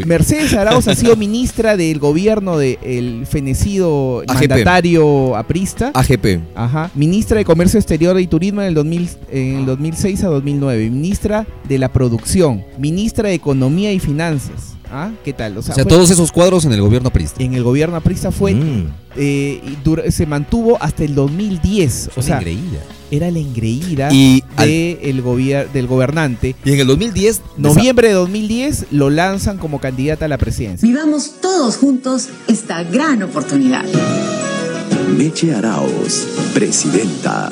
Mercedes 0.07 0.55
Arauz 0.55 0.89
ha 0.89 0.95
sido 0.95 1.17
ministra 1.17 1.77
del 1.77 1.99
gobierno 1.99 2.57
del 2.59 3.27
fenecido 3.27 4.23
AGP. 4.27 4.49
mandatario 4.49 5.37
aprista. 5.37 5.91
AGP. 5.95 6.41
Ajá. 6.55 6.91
Ministra 6.95 7.39
de 7.39 7.45
Comercio 7.45 7.79
Exterior 7.79 8.19
y 8.21 8.27
Turismo 8.27 8.63
en 8.63 8.69
el, 8.69 8.75
2000 8.75 9.09
en 9.31 9.57
el 9.59 9.67
2006 9.67 10.25
a 10.25 10.29
2009. 10.29 10.91
Ministra 10.91 11.47
de 11.69 11.79
la 11.79 11.93
Producción. 11.93 12.65
Ministra 12.79 13.29
de 13.29 13.35
Economía 13.35 13.93
y 13.93 13.99
Finanzas. 13.99 14.76
¿Ah? 14.99 15.13
¿Qué 15.23 15.35
tal? 15.35 15.59
O 15.59 15.63
sea, 15.63 15.75
fue- 15.75 15.85
todos 15.85 16.09
esos 16.11 16.33
cuadros 16.33 16.65
en 16.65 16.73
el 16.73 16.81
gobierno 16.81 17.09
aprista. 17.09 17.43
en 17.43 17.53
el 17.53 17.63
gobierno 17.63 17.97
aprista 17.97 18.33
fue 18.33 18.55
Mm. 18.55 18.87
eh, 19.17 19.77
se 20.11 20.25
mantuvo 20.25 20.79
hasta 20.81 21.05
el 21.05 21.15
2010. 21.15 22.09
O 22.09 22.15
Son 22.15 22.23
sea, 22.23 22.39
engreídas. 22.39 22.81
era 23.11 23.31
la 23.31 23.39
engreída 23.39 24.09
Y, 24.11 24.43
al- 24.57 24.69
el 24.71 25.23
gobier- 25.23 25.71
del 25.71 25.87
gobernante. 25.87 26.57
y 26.65 26.73
en 26.73 26.81
el 26.81 26.87
2010, 26.87 27.43
Noviembre 27.59 28.09
de 28.09 28.15
2010 28.15 28.87
lo 28.91 29.11
lanzan 29.11 29.59
como 29.59 29.81
candidata 29.81 30.25
a 30.25 30.29
la 30.29 30.39
presidencia. 30.39 30.89
Vivamos 30.89 31.33
todos 31.43 31.77
juntos 31.77 32.29
esta 32.49 32.83
gran 32.83 33.23
oportunidad. 33.23 33.85
Meche 35.17 35.55
Araos, 35.55 36.27
presidenta. 36.55 37.51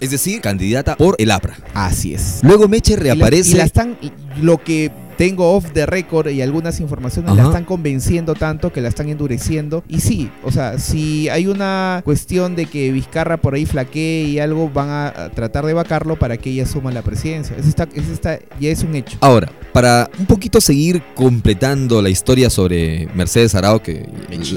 es 0.00 0.10
decir, 0.10 0.40
candidata 0.40 0.96
por 0.96 1.14
el 1.18 1.30
APRA. 1.30 1.56
Así 1.74 2.12
es. 2.12 2.40
Luego 2.42 2.66
Meche 2.68 2.94
Y 2.94 2.96
la- 2.96 3.02
reaparece. 3.04 3.52
Y 3.52 3.54
la 3.54 3.64
están, 3.64 3.96
lo 4.40 4.62
que 4.62 4.90
tengo 5.22 5.54
off 5.54 5.70
the 5.72 5.86
record 5.86 6.30
y 6.30 6.42
algunas 6.42 6.80
informaciones 6.80 7.36
la 7.36 7.42
Ajá. 7.42 7.50
están 7.50 7.64
convenciendo 7.64 8.34
tanto 8.34 8.72
que 8.72 8.80
la 8.80 8.88
están 8.88 9.08
endureciendo. 9.08 9.84
Y 9.86 10.00
sí, 10.00 10.28
o 10.42 10.50
sea, 10.50 10.80
si 10.80 11.28
hay 11.28 11.46
una 11.46 12.02
cuestión 12.04 12.56
de 12.56 12.66
que 12.66 12.90
Vizcarra 12.90 13.36
por 13.36 13.54
ahí 13.54 13.64
flaquee 13.64 14.24
y 14.24 14.40
algo, 14.40 14.68
van 14.68 14.88
a, 14.90 15.30
tratar 15.32 15.64
de 15.64 15.74
vacarlo 15.74 16.18
para 16.18 16.38
que 16.38 16.50
ella 16.50 16.64
asuma 16.64 16.90
la 16.90 17.02
presidencia. 17.02 17.54
Eso 17.56 17.68
está, 17.68 17.88
eso 17.94 18.12
está, 18.12 18.40
ya 18.58 18.70
es 18.70 18.82
un 18.82 18.96
hecho. 18.96 19.16
Ahora, 19.20 19.48
para 19.72 20.10
un 20.18 20.26
poquito 20.26 20.60
seguir 20.60 21.00
completando 21.14 22.02
la 22.02 22.10
historia 22.10 22.50
sobre 22.50 23.06
Mercedes 23.14 23.54
Arao 23.54 23.80
que 23.80 24.08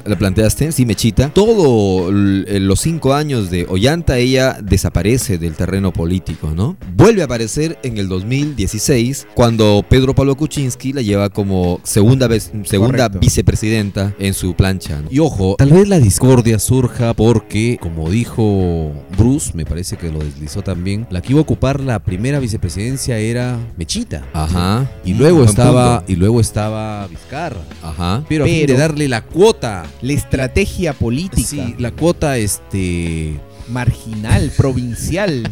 la 0.03 0.17
planteaste, 0.17 0.71
sí, 0.71 0.83
Mechita, 0.83 1.29
todos 1.29 2.11
los 2.11 2.79
cinco 2.79 3.13
años 3.13 3.51
de 3.51 3.67
Ollanta 3.69 4.17
ella 4.17 4.57
desaparece 4.63 5.37
del 5.37 5.53
terreno 5.53 5.93
político, 5.93 6.53
¿no? 6.55 6.75
Vuelve 6.95 7.21
a 7.21 7.25
aparecer 7.25 7.77
en 7.83 7.99
el 7.99 8.09
2016 8.09 9.27
cuando 9.35 9.85
Pedro 9.87 10.15
Pablo 10.15 10.35
Kuczynski 10.55 10.93
la 10.93 11.01
lleva 11.01 11.29
como 11.29 11.79
segunda, 11.83 12.27
vez, 12.27 12.51
segunda 12.63 12.97
Correcto. 12.97 13.19
vicepresidenta 13.19 14.13
en 14.19 14.33
su 14.33 14.53
plancha. 14.55 15.01
¿no? 15.01 15.09
Y 15.11 15.19
ojo, 15.19 15.55
tal 15.57 15.69
vez 15.71 15.87
la 15.89 15.99
discordia 15.99 16.59
surja 16.59 17.13
porque, 17.13 17.77
como 17.81 18.09
dijo 18.09 18.91
Bruce, 19.17 19.51
me 19.53 19.65
parece 19.65 19.97
que 19.97 20.11
lo 20.11 20.19
deslizó 20.19 20.61
también, 20.61 21.07
la 21.09 21.21
que 21.21 21.33
iba 21.33 21.39
a 21.39 21.43
ocupar 21.43 21.79
la 21.81 21.99
primera 21.99 22.39
vicepresidencia 22.39 23.17
era 23.17 23.57
Mechita. 23.77 24.23
Ajá. 24.33 24.89
Y 25.03 25.13
luego 25.13 25.37
Buen 25.37 25.49
estaba 25.49 25.97
punto. 25.99 26.11
y 26.11 26.15
luego 26.15 26.39
estaba 26.39 27.07
Vizcarra. 27.07 27.61
Ajá. 27.83 28.23
Pero, 28.29 28.45
a 28.45 28.47
fin 28.47 28.57
Pero- 28.61 28.73
de 28.73 28.79
darle 28.79 29.07
la 29.09 29.21
cuota. 29.23 29.85
La 30.01 30.13
estrategia 30.13 30.93
política, 30.93 31.47
Sí, 31.47 31.75
la 31.79 31.91
cuota 31.91 32.37
este 32.37 33.39
marginal, 33.69 34.51
provincial. 34.55 35.49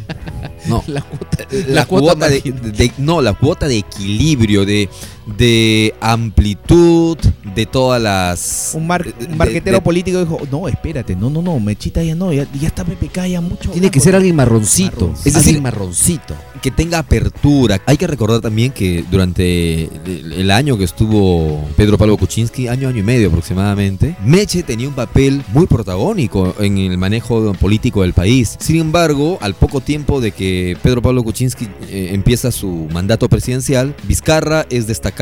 No. 0.67 0.84
la 0.88 1.01
cuota 1.01 1.46
la, 1.67 1.86
cuota, 1.86 2.29
de, 2.29 2.41
de- 2.41 2.91
no 2.98 3.22
la 3.22 3.34
cuota 3.34 3.67
de 3.67 3.77
equilibrio 3.77 4.65
de 4.65 4.89
de 5.25 5.94
amplitud 6.01 7.18
de 7.56 7.65
todas 7.65 8.01
las 8.01 8.72
Un, 8.75 8.88
mar- 8.88 9.06
un 9.30 9.38
marquetero 9.38 9.77
de- 9.77 9.82
político 9.82 10.20
dijo, 10.20 10.39
no, 10.51 10.68
espérate, 10.68 11.15
no, 11.15 11.30
no, 11.30 11.42
no, 11.42 11.60
Mechita 11.60 12.03
ya 12.03 12.15
no, 12.15 12.34
ya, 12.34 12.48
ya 12.60 12.68
está 12.68 12.84
PPK 12.84 13.27
ya 13.27 13.42
mucho. 13.42 13.70
tiene 13.72 13.89
que 13.92 14.00
hablando". 14.00 14.03
ser 14.03 14.15
alguien 14.15 14.36
marroncito. 14.36 14.92
Marroncito. 15.08 15.27
Es 15.30 15.34
decir, 15.34 15.48
Alguien 15.56 15.63
marroncito. 15.63 16.36
que 16.62 16.72
tenga 16.72 16.98
apertura 17.00 17.82
hay 17.86 17.98
que 17.98 18.08
recordar 18.08 18.42
también 18.42 18.72
que 18.72 19.03
durante 19.12 19.84
el, 20.06 20.34
el 20.34 20.51
año 20.51 20.77
que 20.77 20.86
estuvo 20.86 21.63
Pedro 21.75 21.98
Pablo 21.98 22.18
Kuczynski 22.18 22.68
año 22.68 22.88
año 22.88 23.00
y 23.00 23.03
medio 23.03 23.27
aproximadamente 23.27 24.15
Meche 24.25 24.63
tenía 24.63 24.88
un 24.88 24.94
papel 24.94 25.44
muy 25.53 25.68
protagónico 25.68 26.56
en 26.60 26.77
el 26.77 26.98
manejo 26.98 27.53
político 27.53 28.01
del 28.01 28.13
país 28.13 28.56
sin 28.60 28.77
embargo 28.80 29.38
al 29.42 29.53
poco 29.56 29.82
tiempo 29.82 30.22
de 30.22 30.32
que 30.32 30.77
Pedro 30.82 31.01
Pablo 31.01 31.24
Kuczynski 31.24 31.68
eh, 31.89 32.10
empieza 32.13 32.51
su 32.51 32.88
mandato 32.94 33.27
presidencial 33.30 33.94
Vizcarra 34.08 34.65
es 34.70 34.88
destacado 34.88 35.12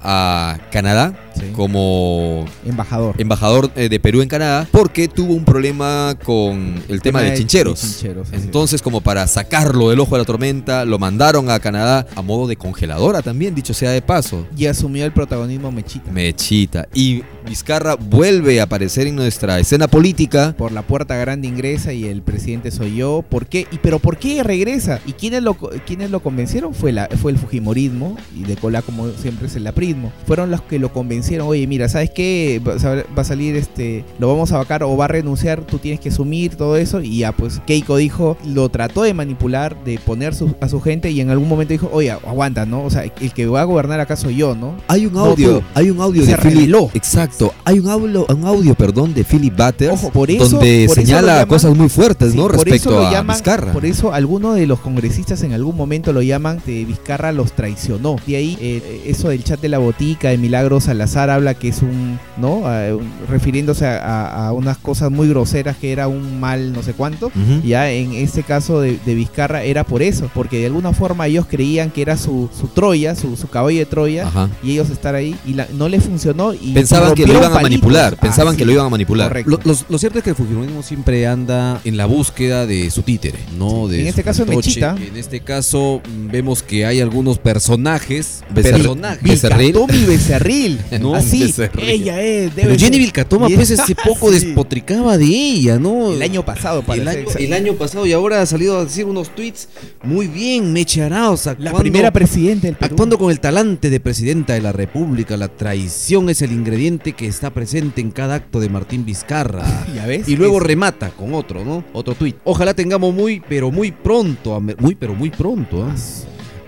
a 0.00 0.58
Canadá 0.70 1.12
Sí. 1.46 1.52
como 1.52 2.44
Embajador. 2.64 3.14
embajador 3.18 3.70
eh, 3.76 3.88
de 3.88 4.00
Perú 4.00 4.22
en 4.22 4.28
Canadá 4.28 4.66
porque 4.70 5.08
tuvo 5.08 5.34
un 5.34 5.44
problema 5.44 6.16
con 6.24 6.82
el 6.88 7.00
tema 7.02 7.22
de 7.22 7.34
chincheros. 7.34 7.80
chincheros, 7.80 8.28
sí. 8.28 8.36
Entonces, 8.36 8.82
como 8.82 9.00
para 9.00 9.26
sacarlo 9.26 9.90
del 9.90 10.00
ojo 10.00 10.14
de 10.14 10.20
la 10.22 10.24
tormenta, 10.24 10.84
lo 10.84 10.98
mandaron 10.98 11.50
a 11.50 11.58
Canadá 11.60 12.06
a 12.14 12.22
modo 12.22 12.46
de 12.46 12.56
congeladora 12.56 13.22
también, 13.22 13.54
dicho 13.54 13.74
sea 13.74 13.90
de 13.90 14.02
paso. 14.02 14.46
y 14.56 14.66
asumió 14.66 15.04
el 15.04 15.12
protagonismo 15.12 15.70
Mechita. 15.72 16.10
Mechita. 16.10 16.86
Y 16.94 17.22
Vizcarra 17.46 17.96
vuelve 17.96 18.60
a 18.60 18.64
aparecer 18.64 19.06
en 19.06 19.16
nuestra 19.16 19.58
escena 19.58 19.86
política. 19.88 20.54
por 20.56 20.72
la 20.72 20.82
puerta 20.82 21.16
grande 21.16 21.46
ingresa 21.48 21.92
y 21.92 22.04
el 22.06 22.22
presidente 22.22 22.70
soy 22.70 22.96
yo. 22.96 23.22
¿Por 23.28 23.46
qué? 23.46 23.66
¿Y 23.70 23.78
pero 23.78 23.98
por 23.98 24.16
qué 24.16 24.42
regresa? 24.42 25.00
¿Y 25.06 25.12
quiénes 25.12 25.42
lo, 25.42 25.54
quiénes 25.54 26.10
lo 26.10 26.20
convencieron? 26.20 26.72
Fue, 26.74 26.92
la, 26.92 27.08
fue 27.20 27.32
el 27.32 27.38
Fujimorismo 27.38 28.16
y 28.34 28.44
de 28.44 28.56
cola 28.56 28.82
como 28.82 29.10
siempre 29.10 29.46
es 29.48 29.56
el 29.56 29.66
aprismo. 29.66 30.12
Fueron 30.26 30.50
los 30.50 30.62
que 30.62 30.78
lo 30.78 30.92
convencieron. 30.92 31.33
Oye, 31.40 31.66
mira, 31.66 31.88
¿sabes 31.88 32.10
qué? 32.10 32.60
Va 32.64 33.22
a 33.22 33.24
salir 33.24 33.56
este, 33.56 34.04
lo 34.18 34.28
vamos 34.28 34.52
a 34.52 34.58
vacar 34.58 34.82
o 34.82 34.96
va 34.96 35.06
a 35.06 35.08
renunciar, 35.08 35.62
tú 35.62 35.78
tienes 35.78 36.00
que 36.00 36.08
asumir 36.10 36.56
todo 36.56 36.76
eso. 36.76 37.00
Y 37.00 37.18
ya, 37.18 37.32
pues 37.32 37.60
Keiko 37.66 37.96
dijo, 37.96 38.36
lo 38.46 38.68
trató 38.68 39.02
de 39.02 39.14
manipular, 39.14 39.76
de 39.84 39.98
poner 39.98 40.34
su- 40.34 40.54
a 40.60 40.68
su 40.68 40.80
gente 40.80 41.10
y 41.10 41.20
en 41.20 41.30
algún 41.30 41.48
momento 41.48 41.72
dijo, 41.72 41.88
oye, 41.92 42.10
aguanta, 42.10 42.66
¿no? 42.66 42.84
O 42.84 42.90
sea, 42.90 43.04
el 43.04 43.32
que 43.32 43.46
va 43.46 43.62
a 43.62 43.64
gobernar 43.64 44.00
acá 44.00 44.16
soy 44.16 44.36
yo, 44.36 44.54
¿no? 44.54 44.74
Hay 44.88 45.06
un 45.06 45.16
audio, 45.16 45.62
hay 45.74 45.90
un 45.90 46.00
audio 46.00 46.24
Se 46.24 46.32
de 46.32 46.36
Philip. 46.38 46.74
Exacto. 46.94 47.52
Hay 47.64 47.78
un 47.78 47.88
audio, 47.88 48.26
un 48.28 48.44
audio, 48.44 48.74
perdón, 48.74 49.14
de 49.14 49.24
Philip 49.24 49.54
Butters 49.56 49.92
Ojo, 49.92 50.10
por 50.10 50.30
eso- 50.30 50.48
donde 50.56 50.84
por 50.86 50.94
señala 50.96 51.34
llaman- 51.40 51.48
cosas 51.48 51.76
muy 51.76 51.88
fuertes, 51.88 52.32
Sí, 52.32 52.38
¿no? 52.38 52.48
Respecto 52.48 53.06
a 53.06 53.10
llaman- 53.12 53.36
Vizcarra. 53.36 53.72
Por 53.72 53.84
eso 53.86 54.12
algunos 54.12 54.56
de 54.56 54.66
los 54.66 54.80
congresistas 54.80 55.42
en 55.42 55.52
algún 55.52 55.76
momento 55.76 56.12
lo 56.12 56.22
llaman 56.22 56.60
de 56.66 56.84
Vizcarra 56.84 57.32
los 57.32 57.52
traicionó. 57.52 58.16
De 58.26 58.36
ahí 58.36 58.58
eh, 58.60 59.02
eso 59.06 59.28
del 59.28 59.44
chat 59.44 59.60
de 59.60 59.68
la 59.68 59.78
botica 59.78 60.28
de 60.30 60.38
Milagro 60.38 60.80
Salazar 60.80 61.13
habla 61.16 61.54
que 61.54 61.68
es 61.68 61.82
un, 61.82 62.18
¿no? 62.36 62.56
Un- 62.58 63.12
refiriéndose 63.28 63.86
a, 63.86 63.98
a- 63.98 64.48
a 64.48 64.52
unas 64.52 64.76
cosas 64.78 65.10
muy 65.10 65.28
groseras 65.28 65.76
que 65.76 65.92
era 65.92 66.08
un 66.08 66.40
mal 66.40 66.72
no 66.72 66.82
sé 66.82 66.92
cuánto. 66.92 67.30
Ya 67.64 67.90
en 67.90 68.12
este 68.12 68.42
caso 68.42 68.80
de, 68.80 68.98
de 69.04 69.14
Vizcarra 69.14 69.62
era 69.62 69.84
por 69.84 70.02
eso, 70.02 70.30
porque 70.34 70.58
de 70.58 70.66
alguna 70.66 70.92
forma 70.92 71.26
ellos 71.26 71.46
creían 71.48 71.90
que 71.90 72.02
era 72.02 72.16
su, 72.16 72.48
su 72.58 72.68
Troya, 72.68 73.14
su, 73.14 73.36
su 73.36 73.48
caballo 73.48 73.78
de 73.78 73.86
Troya, 73.86 74.26
Ajá. 74.26 74.48
y 74.62 74.72
ellos 74.72 74.90
estar 74.90 75.14
ahí 75.14 75.36
y 75.46 75.54
la- 75.54 75.68
no 75.76 75.88
les 75.88 76.02
funcionó. 76.04 76.54
Y 76.54 76.72
Pensaban 76.74 77.14
que 77.14 77.26
lo 77.26 77.34
iban 77.34 77.52
a 77.52 77.60
manipular, 77.60 78.16
pensaban 78.16 78.54
Ah, 78.54 78.56
que 78.56 78.62
sí, 78.62 78.66
lo 78.66 78.72
iban 78.72 78.86
a 78.86 78.90
manipular. 78.90 79.42
Lo, 79.46 79.58
los- 79.64 79.84
lo 79.88 79.98
cierto 79.98 80.18
es 80.18 80.24
que 80.24 80.30
el 80.30 80.36
Fujimorismo 80.36 80.82
siempre 80.82 81.26
anda 81.26 81.80
en 81.84 81.96
la 81.96 82.06
búsqueda 82.06 82.66
de 82.66 82.90
su 82.90 83.02
títere, 83.02 83.38
¿no? 83.58 83.86
Sí. 83.88 83.92
De 83.94 84.00
En 84.02 84.06
este 84.08 84.22
caso 84.22 84.42
es 84.42 84.46
fantoche. 84.48 84.68
Mechita. 84.68 84.96
En 85.00 85.16
este 85.16 85.40
caso 85.40 86.00
vemos 86.30 86.62
que 86.62 86.86
hay 86.86 87.00
algunos 87.00 87.38
personajes. 87.38 88.42
Becerril. 88.50 88.82
personajes. 88.82 89.22
Becerril. 89.22 89.74
Becerril. 90.06 90.80
No, 91.04 91.14
Así, 91.14 91.40
Becerril. 91.42 91.88
ella 91.88 92.22
es. 92.22 92.50
Pero 92.54 92.68
debe 92.68 92.78
Jenny 92.78 92.92
ser- 92.92 92.98
Vilcatoma, 93.00 93.48
pues, 93.48 93.70
hace 93.78 93.94
poco 94.04 94.32
Sí. 94.32 94.40
despotricaba 94.46 95.16
de 95.18 95.24
ella, 95.26 95.78
¿no? 95.78 96.12
El 96.12 96.22
año 96.22 96.44
pasado, 96.44 96.80
el 96.80 96.84
parece. 96.86 97.08
año, 97.10 97.28
el 97.38 97.52
año 97.52 97.74
pasado 97.74 98.06
y 98.06 98.12
ahora 98.12 98.40
ha 98.42 98.46
salido 98.46 98.78
a 98.78 98.84
decir 98.84 99.04
unos 99.04 99.34
tweets 99.34 99.68
muy 100.02 100.26
bien, 100.26 100.72
Meche 100.72 101.02
Arauz, 101.02 101.46
La 101.58 101.72
primera 101.74 102.10
presidenta 102.12 102.66
del 102.68 102.76
Perú. 102.76 102.92
Actuando 102.94 103.18
con 103.18 103.30
el 103.30 103.40
talante 103.40 103.90
de 103.90 104.00
presidenta 104.00 104.54
de 104.54 104.60
la 104.62 104.72
República, 104.72 105.36
la 105.36 105.48
traición 105.48 106.28
es 106.30 106.42
el 106.42 106.52
ingrediente 106.52 107.12
que 107.12 107.26
está 107.26 107.50
presente 107.50 108.00
en 108.00 108.10
cada 108.10 108.36
acto 108.36 108.60
de 108.60 108.68
Martín 108.68 109.04
Vizcarra. 109.04 109.64
¿Ya 109.94 110.06
ves? 110.06 110.28
Y 110.28 110.36
luego 110.36 110.58
Es- 110.58 110.62
remata 110.64 111.10
con 111.10 111.34
otro, 111.34 111.64
¿no? 111.64 111.84
Otro 111.92 112.14
tuit. 112.14 112.36
Ojalá 112.44 112.74
tengamos 112.74 113.12
muy, 113.14 113.42
pero 113.48 113.70
muy 113.70 113.92
pronto, 113.92 114.60
muy, 114.78 114.94
pero 114.94 115.14
muy 115.14 115.30
pronto, 115.30 115.84
¿ah? 115.84 115.94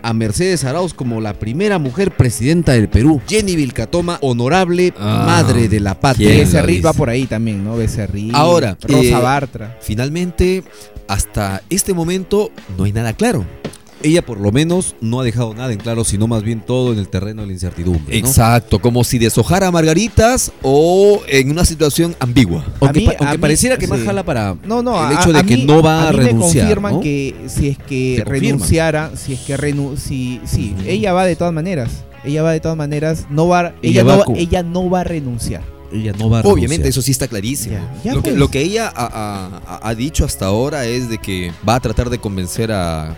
A 0.06 0.12
Mercedes 0.12 0.62
Arauz 0.62 0.94
como 0.94 1.20
la 1.20 1.34
primera 1.34 1.80
mujer 1.80 2.12
presidenta 2.12 2.70
del 2.72 2.88
Perú. 2.88 3.20
Jenny 3.26 3.56
Vilcatoma, 3.56 4.18
honorable 4.20 4.94
Ah, 4.96 5.24
madre 5.26 5.66
de 5.66 5.80
la 5.80 5.98
patria. 5.98 6.28
¿quién 6.28 6.38
lo 6.38 6.44
Becerril 6.44 6.86
va 6.86 6.92
por 6.92 7.10
ahí 7.10 7.26
también, 7.26 7.64
¿no? 7.64 7.76
Becerril. 7.76 8.30
Ahora, 8.32 8.78
Rosa 8.82 9.18
eh, 9.18 9.20
Bartra. 9.20 9.76
Finalmente, 9.80 10.62
hasta 11.08 11.60
este 11.70 11.92
momento 11.92 12.52
no 12.78 12.84
hay 12.84 12.92
nada 12.92 13.14
claro. 13.14 13.44
Ella 14.02 14.22
por 14.22 14.38
lo 14.40 14.52
menos 14.52 14.94
no 15.00 15.20
ha 15.20 15.24
dejado 15.24 15.54
nada 15.54 15.72
en 15.72 15.78
claro, 15.78 16.04
sino 16.04 16.26
más 16.26 16.42
bien 16.42 16.60
todo 16.60 16.92
en 16.92 16.98
el 16.98 17.08
terreno 17.08 17.42
de 17.42 17.48
la 17.48 17.52
incertidumbre. 17.54 18.20
¿no? 18.20 18.26
Exacto, 18.28 18.78
como 18.80 19.04
si 19.04 19.18
deshojara 19.18 19.70
margaritas 19.70 20.52
o 20.62 21.22
en 21.28 21.50
una 21.50 21.64
situación 21.64 22.14
ambigua. 22.20 22.64
Aunque, 22.80 22.86
A 22.88 22.92
mí- 23.00 23.06
pa- 23.06 23.10
aunque 23.18 23.24
a 23.26 23.32
mí- 23.32 23.38
pareciera 23.38 23.76
que 23.76 23.86
más 23.86 24.00
sí. 24.00 24.06
jala 24.06 24.22
para 24.24 24.56
No, 24.66 24.82
no, 24.82 24.94
el 25.10 25.16
a- 25.16 25.20
hecho 25.20 25.32
de 25.32 25.38
a 25.40 25.42
que 25.42 25.56
mí- 25.56 25.64
no 25.64 25.82
va 25.82 26.08
a, 26.08 26.12
mí 26.12 26.18
renunciar. 26.18 26.64
me 26.66 26.66
confirman 26.66 26.92
¿no? 26.94 27.00
que 27.00 27.34
si 27.48 27.68
es 27.68 27.78
que 27.78 28.22
renunciara, 28.26 29.10
si 29.16 29.32
es 29.34 29.40
que 29.40 29.56
renu 29.56 29.96
si, 29.96 30.40
sí, 30.44 30.74
ella 30.86 31.12
va 31.12 31.24
de 31.24 31.36
todas 31.36 31.52
maneras. 31.54 32.04
Ella 32.24 32.42
va 32.42 32.50
de 32.52 32.58
todas 32.60 32.76
maneras, 32.76 33.26
no 33.30 33.46
va, 33.46 33.72
Ella 33.82 34.02
ella, 34.02 34.04
va 34.04 34.16
no, 34.26 34.34
ella 34.34 34.62
no 34.64 34.90
va 34.90 35.00
a 35.02 35.04
renunciar. 35.04 35.62
Ella 35.96 36.12
no 36.18 36.30
va 36.30 36.38
a 36.38 36.42
Obviamente, 36.42 36.68
renunciar. 36.84 36.88
eso 36.88 37.02
sí 37.02 37.10
está 37.10 37.28
clarísimo. 37.28 37.74
Ya, 37.76 38.02
ya 38.04 38.14
lo, 38.14 38.22
que, 38.22 38.30
pues. 38.30 38.38
lo 38.38 38.48
que 38.50 38.60
ella 38.62 38.92
ha, 38.94 39.04
ha- 39.06 39.60
ha- 39.66 39.88
ha 39.88 39.94
dicho 39.94 40.24
hasta 40.24 40.46
ahora 40.46 40.86
es 40.86 41.08
de 41.08 41.18
que 41.18 41.52
va 41.68 41.74
a 41.76 41.80
tratar 41.80 42.10
de 42.10 42.18
convencer 42.18 42.70
a, 42.72 43.16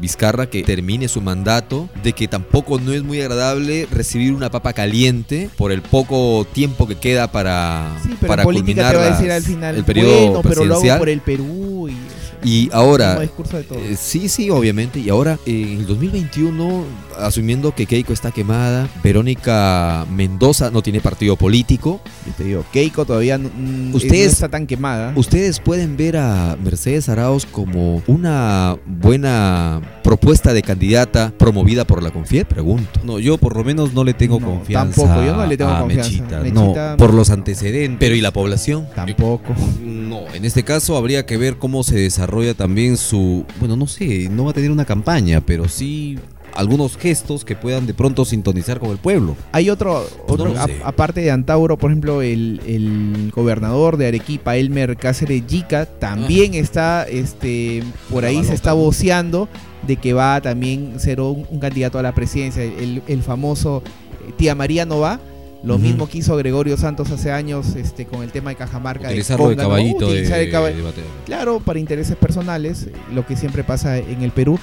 Vizcarra 0.00 0.48
que 0.48 0.62
termine 0.62 1.08
su 1.08 1.20
mandato, 1.20 1.88
de 2.02 2.12
que 2.12 2.28
tampoco 2.28 2.78
no 2.78 2.92
es 2.92 3.02
muy 3.02 3.20
agradable 3.20 3.86
recibir 3.90 4.32
una 4.32 4.50
papa 4.50 4.72
caliente 4.72 5.50
por 5.56 5.72
el 5.72 5.82
poco 5.82 6.46
tiempo 6.52 6.86
que 6.86 6.96
queda 6.96 7.30
para, 7.30 7.96
Sí, 8.02 8.10
pero 8.20 8.28
para 8.28 8.44
culminar 8.44 8.94
las- 8.94 9.20
al 9.20 9.42
final, 9.42 9.76
el 9.76 9.84
periodo 9.84 10.08
bueno, 10.26 10.40
pero 10.42 10.64
lo 10.64 10.74
hago 10.74 10.82
presidencial. 10.82 10.98
por 10.98 11.08
el 11.08 11.20
Perú 11.20 11.88
y, 11.88 11.96
Y 12.44 12.68
ahora, 12.72 13.10
como 13.14 13.20
discurso 13.22 13.56
de 13.56 13.62
todo. 13.64 13.78
Eh, 13.78 13.96
sí, 13.98 14.28
sí, 14.28 14.50
obviamente. 14.50 14.98
Y 15.00 15.08
ahora, 15.08 15.38
en 15.46 15.78
el 15.80 15.86
2021, 15.86 16.84
asumiendo 17.18 17.74
que 17.74 17.86
Keiko 17.86 18.12
está 18.12 18.30
quemada, 18.30 18.88
Verónica 19.02 20.06
Mendoza 20.14 20.70
no 20.70 20.82
tiene 20.82 21.00
partido 21.00 21.36
político. 21.36 22.00
Yo 22.26 22.32
te 22.36 22.44
digo, 22.44 22.64
Keiko 22.72 23.04
todavía 23.04 23.38
no, 23.38 23.50
mm, 23.54 23.94
Ustedes- 23.94 24.26
no 24.26 24.32
está 24.32 24.48
tan 24.48 24.66
quemada. 24.66 25.12
¿Ustedes 25.16 25.58
pueden 25.60 25.96
ver 25.96 26.16
a 26.16 26.56
Mercedes 26.62 27.08
Arauz 27.08 27.44
como 27.44 28.02
una 28.06 28.76
buena 28.86 29.80
propuesta 30.04 30.52
de 30.52 30.62
candidata 30.62 31.32
promovida 31.36 31.84
por 31.86 32.02
la 32.02 32.10
Confied? 32.10 32.46
Pregunto. 32.46 33.00
No, 33.04 33.18
yo 33.18 33.36
por 33.38 33.56
lo 33.56 33.64
menos 33.64 33.92
no 33.92 34.04
le 34.04 34.14
tengo 34.14 34.38
No, 34.38 34.46
confianza. 34.46 35.02
tampoco, 35.02 35.24
yo 35.24 35.34
no 35.36 35.46
le 35.46 35.56
tengo 35.56 35.70
a 35.72 35.80
confianza. 35.80 36.10
Mechita, 36.10 36.40
Mechita- 36.42 36.90
no, 36.92 36.96
por 36.96 37.14
los 37.14 37.30
antecedentes. 37.30 37.98
Pero 37.98 38.14
¿y 38.14 38.20
la 38.20 38.32
población? 38.32 38.86
Tampoco. 38.94 39.54
No, 39.82 40.20
en 40.34 40.44
este 40.44 40.62
caso 40.62 40.96
habría 40.96 41.26
que 41.26 41.36
ver 41.36 41.56
cómo 41.58 41.82
se 41.82 41.96
desarrolla 41.96 42.27
también 42.56 42.96
su, 42.96 43.44
bueno, 43.58 43.76
no 43.76 43.86
sé, 43.86 44.28
no 44.30 44.44
va 44.44 44.50
a 44.50 44.54
tener 44.54 44.70
una 44.70 44.84
campaña, 44.84 45.40
pero 45.40 45.68
sí 45.68 46.18
algunos 46.54 46.96
gestos 46.96 47.44
que 47.44 47.54
puedan 47.54 47.86
de 47.86 47.94
pronto 47.94 48.24
sintonizar 48.24 48.80
con 48.80 48.90
el 48.90 48.98
pueblo. 48.98 49.36
Hay 49.52 49.70
otro, 49.70 50.04
Pues 50.26 50.40
otro 50.40 50.58
a- 50.58 50.88
aparte 50.88 51.20
de 51.20 51.30
Antauro, 51.30 51.76
por 51.78 51.90
ejemplo, 51.90 52.20
el, 52.20 52.60
el 52.66 53.30
gobernador 53.34 53.96
de 53.96 54.08
Arequipa, 54.08 54.56
Elmer 54.56 54.96
Cáceres 54.96 55.46
Yica, 55.46 55.86
también 55.86 56.54
está, 56.54 57.04
este, 57.08 57.82
por 58.10 58.24
ahí 58.24 58.44
se 58.44 58.54
está 58.54 58.72
voceando 58.72 59.48
de 59.86 59.96
que 59.96 60.12
va 60.14 60.34
a 60.36 60.40
también 60.40 60.98
ser 60.98 61.20
un, 61.20 61.46
un 61.48 61.60
candidato 61.60 61.98
a 61.98 62.02
la 62.02 62.12
presidencia, 62.14 62.62
el, 62.64 63.02
el 63.06 63.22
famoso 63.22 63.82
eh, 64.26 64.32
Tía 64.36 64.54
María 64.54 64.84
no 64.84 64.98
va. 65.00 65.20
Lo 65.68 65.78
mismo 65.78 66.08
que 66.08 66.18
hizo 66.18 66.36
Gregorio 66.36 66.76
Santos 66.76 67.10
hace 67.10 67.30
años 67.30 67.76
este, 67.76 68.06
con 68.06 68.22
el 68.22 68.30
tema 68.32 68.50
de 68.50 68.56
Cajamarca. 68.56 69.08
Utilizarlo 69.08 69.48
de 69.50 69.56
caballito 69.56 70.06
de, 70.06 70.12
Utilizar 70.12 70.40
el 70.40 70.50
caba- 70.50 70.70
de 70.70 70.82
bateo. 70.82 71.04
Claro, 71.26 71.60
para 71.60 71.78
intereses 71.78 72.16
personales, 72.16 72.84
eh, 72.84 72.92
lo 73.14 73.26
que 73.26 73.36
siempre 73.36 73.62
pasa 73.64 73.98
en 73.98 74.22
el 74.22 74.30
Perú. 74.30 74.58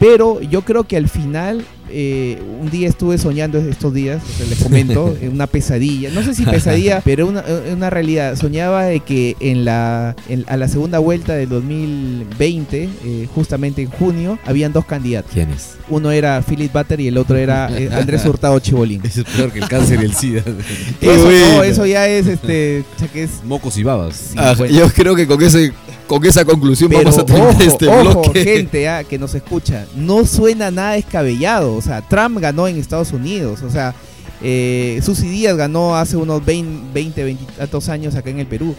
Pero 0.00 0.40
yo 0.40 0.62
creo 0.62 0.84
que 0.84 0.96
al 0.96 1.08
final, 1.08 1.64
eh, 1.90 2.40
un 2.60 2.70
día 2.70 2.88
estuve 2.88 3.18
soñando 3.18 3.58
estos 3.58 3.92
días, 3.92 4.22
o 4.22 4.36
sea, 4.38 4.46
les 4.46 4.62
comento, 4.62 5.16
en 5.20 5.32
una 5.32 5.48
pesadilla. 5.48 6.10
No 6.10 6.22
sé 6.22 6.36
si 6.36 6.44
pesadilla, 6.44 7.00
pero 7.04 7.26
una, 7.26 7.40
eh, 7.40 7.72
una 7.72 7.90
realidad. 7.90 8.36
Soñaba 8.36 8.84
de 8.84 9.00
que 9.00 9.36
en 9.40 9.64
la, 9.64 10.14
en- 10.28 10.44
a 10.46 10.56
la 10.56 10.68
segunda 10.68 11.00
vuelta 11.00 11.34
del 11.34 11.48
2020, 11.48 12.88
eh, 13.04 13.28
justamente 13.34 13.82
en 13.82 13.90
junio, 13.90 14.38
habían 14.46 14.72
dos 14.72 14.84
candidatos. 14.84 15.32
¿Quién 15.32 15.50
es? 15.50 15.70
Uno 15.90 16.10
era 16.10 16.42
Philip 16.42 16.72
Butter 16.72 17.00
y 17.00 17.08
el 17.08 17.16
otro 17.16 17.36
era 17.36 17.68
eh, 17.76 17.88
Andrés 17.92 18.24
Hurtado 18.26 18.58
Chibolín. 18.60 19.00
Eso 19.04 19.22
es 19.22 19.26
peor 19.26 19.50
que 19.52 19.60
el 19.60 19.68
cáncer 19.68 20.00
y 20.02 20.04
el 20.04 20.14
SIDA. 20.14 20.42
Eso 21.00 21.24
bueno. 21.24 21.56
no, 21.56 21.62
eso 21.62 21.86
ya 21.86 22.06
es, 22.06 22.26
este, 22.26 22.84
que 23.12 23.22
es 23.24 23.30
Mocos 23.44 23.76
y 23.78 23.82
babas. 23.84 24.14
Sí, 24.16 24.34
Ah, 24.36 24.54
bueno. 24.56 24.74
yo 24.74 24.88
creo 24.90 25.14
que 25.16 25.26
con, 25.26 25.42
ese, 25.42 25.72
con 26.06 26.24
esa 26.26 26.44
conclusión 26.44 26.90
Pero 26.90 27.04
vamos 27.04 27.18
a 27.18 27.24
terminar 27.24 27.50
ojo, 27.52 27.62
este 27.62 27.88
ojo, 27.88 28.22
bloque. 28.22 28.44
gente 28.44 28.88
ah, 28.88 29.04
que 29.04 29.18
nos 29.18 29.34
escucha, 29.34 29.86
no 29.96 30.26
suena 30.26 30.70
nada 30.70 30.92
descabellado. 30.92 31.74
O 31.74 31.80
sea, 31.82 32.02
Trump 32.02 32.38
ganó 32.38 32.68
en 32.68 32.76
Estados 32.76 33.12
Unidos. 33.12 33.62
O 33.62 33.70
sea, 33.70 33.94
eh, 34.42 35.00
Susy 35.02 35.28
Díaz 35.28 35.56
ganó 35.56 35.96
hace 35.96 36.16
unos 36.16 36.44
20, 36.44 36.92
20, 36.92 37.24
20 37.24 37.44
tantos 37.56 37.88
años 37.88 38.14
acá 38.14 38.28
en 38.30 38.40
el 38.40 38.46
Perú. 38.46 38.74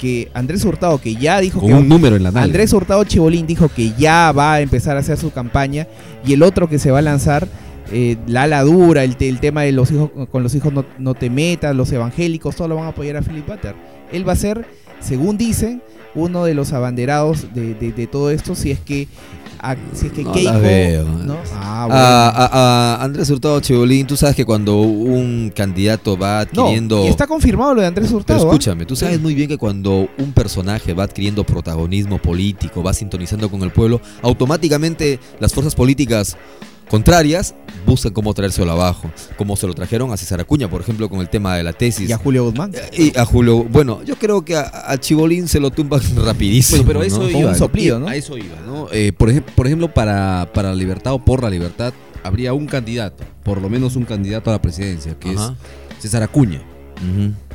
Que 0.00 0.30
Andrés 0.32 0.64
Hurtado, 0.64 0.98
que 0.98 1.14
ya 1.14 1.40
dijo 1.40 1.60
Con 1.60 1.68
que 1.68 1.74
un 1.74 1.88
número 1.88 2.16
en 2.16 2.22
la 2.22 2.30
nalga. 2.30 2.44
Andrés 2.44 2.72
Hurtado 2.72 3.04
Chibolín 3.04 3.46
dijo 3.46 3.68
que 3.68 3.92
ya 3.98 4.32
va 4.32 4.54
a 4.54 4.60
empezar 4.60 4.96
a 4.96 5.00
hacer 5.00 5.18
su 5.18 5.30
campaña 5.30 5.86
y 6.26 6.32
el 6.32 6.42
otro 6.42 6.68
que 6.68 6.78
se 6.78 6.90
va 6.90 7.00
a 7.00 7.02
lanzar, 7.02 7.46
eh, 7.92 8.16
la 8.26 8.44
ala 8.44 8.62
dura, 8.62 9.04
el, 9.04 9.16
te- 9.16 9.28
el 9.28 9.40
tema 9.40 9.62
de 9.62 9.72
los 9.72 9.90
hijos 9.90 10.10
con 10.30 10.42
los 10.42 10.54
hijos 10.54 10.72
no, 10.72 10.84
no 10.98 11.14
te 11.14 11.28
metas, 11.28 11.76
los 11.76 11.92
evangélicos, 11.92 12.56
todo 12.56 12.68
lo 12.68 12.76
van 12.76 12.84
a 12.86 12.88
apoyar 12.88 13.16
a 13.18 13.22
Philip 13.22 13.46
Butter. 13.46 13.74
Él 14.12 14.26
va 14.26 14.32
a 14.32 14.36
ser, 14.36 14.64
según 15.00 15.36
dicen, 15.36 15.82
uno 16.14 16.44
de 16.44 16.54
los 16.54 16.72
abanderados 16.72 17.52
de, 17.54 17.74
de- 17.74 17.92
de 17.92 18.06
todo 18.06 18.30
esto 18.30 18.54
si 18.54 18.70
es 18.70 18.80
que 18.80 19.06
a- 19.62 19.76
si 19.94 20.06
es 20.06 20.12
que 20.12 20.24
No 20.24 20.32
Keiko 20.32 20.58
veo. 20.60 21.04
¿no? 21.04 21.36
Ah, 21.54 21.82
A, 21.82 21.86
bueno. 21.86 22.00
a- 22.02 22.94
a 23.00 23.04
Andrés 23.04 23.30
Hurtado 23.30 23.60
Chibolín, 23.60 24.06
tú 24.06 24.16
sabes 24.16 24.34
que 24.36 24.44
cuando 24.44 24.80
un 24.80 25.52
candidato 25.54 26.16
va 26.18 26.46
No, 26.52 26.62
adquiriendo... 26.62 27.04
y 27.04 27.08
está 27.08 27.26
confirmado 27.26 27.74
lo 27.74 27.80
de 27.82 27.86
Andrés 27.86 28.10
Hurtado. 28.10 28.38
Pero 28.40 28.50
¿ah? 28.50 28.52
escúchame, 28.54 28.86
tú 28.86 28.96
sabes 28.96 29.20
muy 29.20 29.34
bien 29.34 29.48
que 29.48 29.58
cuando 29.58 30.08
un 30.18 30.32
personaje 30.32 30.92
va 30.94 31.04
adquiriendo 31.04 31.44
protagonismo 31.44 32.18
político, 32.18 32.82
va 32.82 32.92
sintonizando 32.92 33.50
con 33.50 33.62
el 33.62 33.70
pueblo, 33.70 34.00
automáticamente 34.22 35.20
las 35.38 35.52
fuerzas 35.52 35.74
políticas 35.74 36.36
contrarias 36.90 37.54
buscan 37.86 38.12
cómo 38.12 38.34
traérselo 38.34 38.72
abajo, 38.72 39.10
como 39.36 39.56
se 39.56 39.66
lo 39.66 39.74
trajeron 39.74 40.12
a 40.12 40.16
César 40.16 40.40
Acuña, 40.40 40.68
por 40.68 40.80
ejemplo, 40.80 41.08
con 41.08 41.20
el 41.20 41.28
tema 41.28 41.56
de 41.56 41.62
la 41.62 41.72
tesis. 41.72 42.10
Y 42.10 42.12
a 42.12 42.18
Julio 42.18 42.44
Guzmán. 42.44 42.72
Y 42.92 43.16
a 43.16 43.24
Julio, 43.24 43.64
bueno, 43.64 44.02
yo 44.04 44.16
creo 44.16 44.44
que 44.44 44.56
a, 44.56 44.70
a 44.86 44.98
Chibolín 44.98 45.48
se 45.48 45.60
lo 45.60 45.70
tumban 45.70 46.00
rapidísimo. 46.24 46.82
Bueno, 46.82 46.88
pero 46.88 47.00
a 47.00 47.06
eso 47.06 47.30
iba. 47.30 47.38
un 47.38 47.44
¿no? 47.46 47.54
soplido, 47.54 47.98
¿no? 48.00 48.08
A 48.08 48.16
eso 48.16 48.36
iba, 48.36 48.60
¿no? 48.66 48.88
Eh, 48.92 49.12
por, 49.12 49.30
ejemplo, 49.30 49.52
por 49.54 49.66
ejemplo, 49.66 49.94
para, 49.94 50.50
para 50.52 50.70
la 50.70 50.74
libertad 50.74 51.14
o 51.14 51.24
por 51.24 51.42
la 51.42 51.50
libertad, 51.50 51.92
habría 52.22 52.52
un 52.52 52.66
candidato, 52.66 53.24
por 53.44 53.60
lo 53.62 53.70
menos 53.70 53.96
un 53.96 54.04
candidato 54.04 54.50
a 54.50 54.54
la 54.54 54.62
presidencia, 54.62 55.18
que 55.18 55.30
Ajá. 55.30 55.54
es 55.96 56.02
César 56.02 56.22
Acuña. 56.22 56.62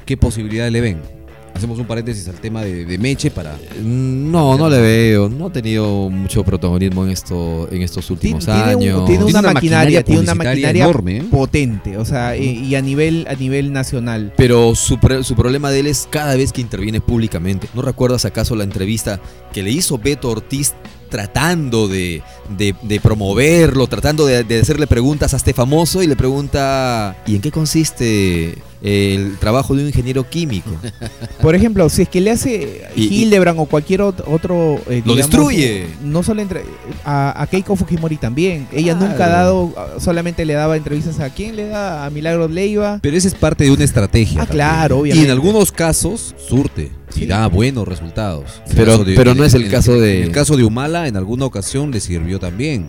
¿Qué 0.05 0.17
posibilidades 0.17 0.71
le 0.71 0.81
ven? 0.81 1.14
Hacemos 1.55 1.79
un 1.79 1.85
paréntesis 1.85 2.27
al 2.27 2.35
tema 2.35 2.63
de, 2.63 2.83
de 2.83 2.97
Meche 2.97 3.31
para... 3.31 3.57
No, 3.81 4.57
no 4.57 4.69
le 4.69 4.81
veo. 4.81 5.29
No 5.29 5.45
ha 5.47 5.51
tenido 5.53 6.09
mucho 6.09 6.43
protagonismo 6.43 7.05
en 7.05 7.11
esto, 7.11 7.69
en 7.71 7.81
estos 7.81 8.11
últimos 8.11 8.43
Tiene 8.43 8.75
un- 8.75 8.83
años. 8.83 9.05
tiene 9.05 9.23
una 9.23 9.41
maquinaria, 9.41 10.03
tiene 10.03 10.19
una 10.21 10.35
maquinaria 10.35 10.83
enorme. 10.83 11.17
¿eh? 11.19 11.23
potente, 11.31 11.97
o 11.97 12.03
sea, 12.03 12.35
y, 12.35 12.59
y 12.65 12.75
a 12.75 12.81
nivel 12.81 13.25
a 13.29 13.35
nivel 13.35 13.71
nacional. 13.71 14.33
Pero 14.35 14.75
su, 14.75 14.99
su 15.23 15.35
problema 15.35 15.71
de 15.71 15.79
él 15.79 15.87
es 15.87 16.07
cada 16.09 16.35
vez 16.35 16.51
que 16.51 16.59
interviene 16.59 16.99
públicamente. 16.99 17.67
¿No 17.73 17.81
recuerdas 17.81 18.25
acaso 18.25 18.53
la 18.57 18.65
entrevista 18.65 19.21
que 19.53 19.63
le 19.63 19.71
hizo 19.71 19.97
Beto 19.97 20.29
Ortiz 20.31 20.73
tratando 21.09 21.87
de, 21.87 22.21
de- 22.57 22.75
de 22.81 22.99
promoverlo, 22.99 23.87
tratando 23.87 24.25
de, 24.25 24.43
de 24.43 24.59
hacerle 24.59 24.87
preguntas 24.87 25.33
a 25.33 25.37
este 25.37 25.53
famoso 25.53 26.01
y 26.03 26.07
le 26.07 26.15
pregunta, 26.15 27.15
¿y 27.25 27.35
en 27.35 27.41
qué 27.41 27.51
consiste 27.51 28.55
el 28.81 29.37
trabajo 29.39 29.75
de 29.75 29.81
un 29.81 29.87
ingeniero 29.87 30.29
químico? 30.29 30.69
Por 31.41 31.55
ejemplo, 31.55 31.89
si 31.89 32.03
es 32.03 32.09
que 32.09 32.21
le 32.21 32.31
hace 32.31 32.83
Y- 32.95 33.03
y- 33.05 33.21
Hildebrand 33.23 33.59
o 33.59 33.65
cualquier 33.65 34.01
ot- 34.01 34.23
otro... 34.27 34.79
eh, 34.89 35.01
Lo 35.05 35.15
destruye. 35.15 35.87
No 36.03 36.23
solo 36.23 36.41
entre, 36.41 36.63
a, 37.03 37.41
a 37.41 37.47
Keiko 37.47 37.75
Fujimori 37.75 38.17
también. 38.17 38.67
Ella 38.71 38.93
Claro. 38.95 39.07
nunca 39.11 39.25
ha 39.25 39.29
dado, 39.29 39.73
ah, 39.77 39.87
solamente 39.99 40.45
le 40.45 40.53
daba 40.53 40.77
entrevistas 40.77 41.19
a 41.19 41.29
quién 41.29 41.55
le 41.55 41.67
da, 41.67 42.05
a 42.05 42.09
Milagros 42.09 42.51
Leiva. 42.51 42.99
Pero 43.01 43.17
esa 43.17 43.27
es 43.27 43.35
parte 43.35 43.63
de 43.63 43.71
una 43.71 43.83
estrategia. 43.83 44.41
Ah, 44.41 44.45
también. 44.45 44.67
claro, 44.67 44.95
Y 44.97 44.99
obviamente. 45.01 45.25
en 45.25 45.31
algunos 45.31 45.71
casos 45.71 46.35
surte 46.47 46.91
Sí. 47.15 47.23
y 47.23 47.27
da 47.27 47.47
buenos 47.47 47.87
resultados. 47.87 48.61
Pero- 48.75 49.03
pero 49.15 49.33
no 49.35 49.43
es 49.43 49.53
el 49.53 49.69
caso 49.69 49.99
de- 49.99 50.17
En 50.19 50.23
el 50.25 50.31
caso 50.31 50.55
de 50.57 50.63
Humala, 50.63 51.07
en 51.07 51.17
alguna 51.17 51.45
ocasión 51.45 51.91
le 51.91 51.99
sirvió 51.99 52.39
también. 52.39 52.87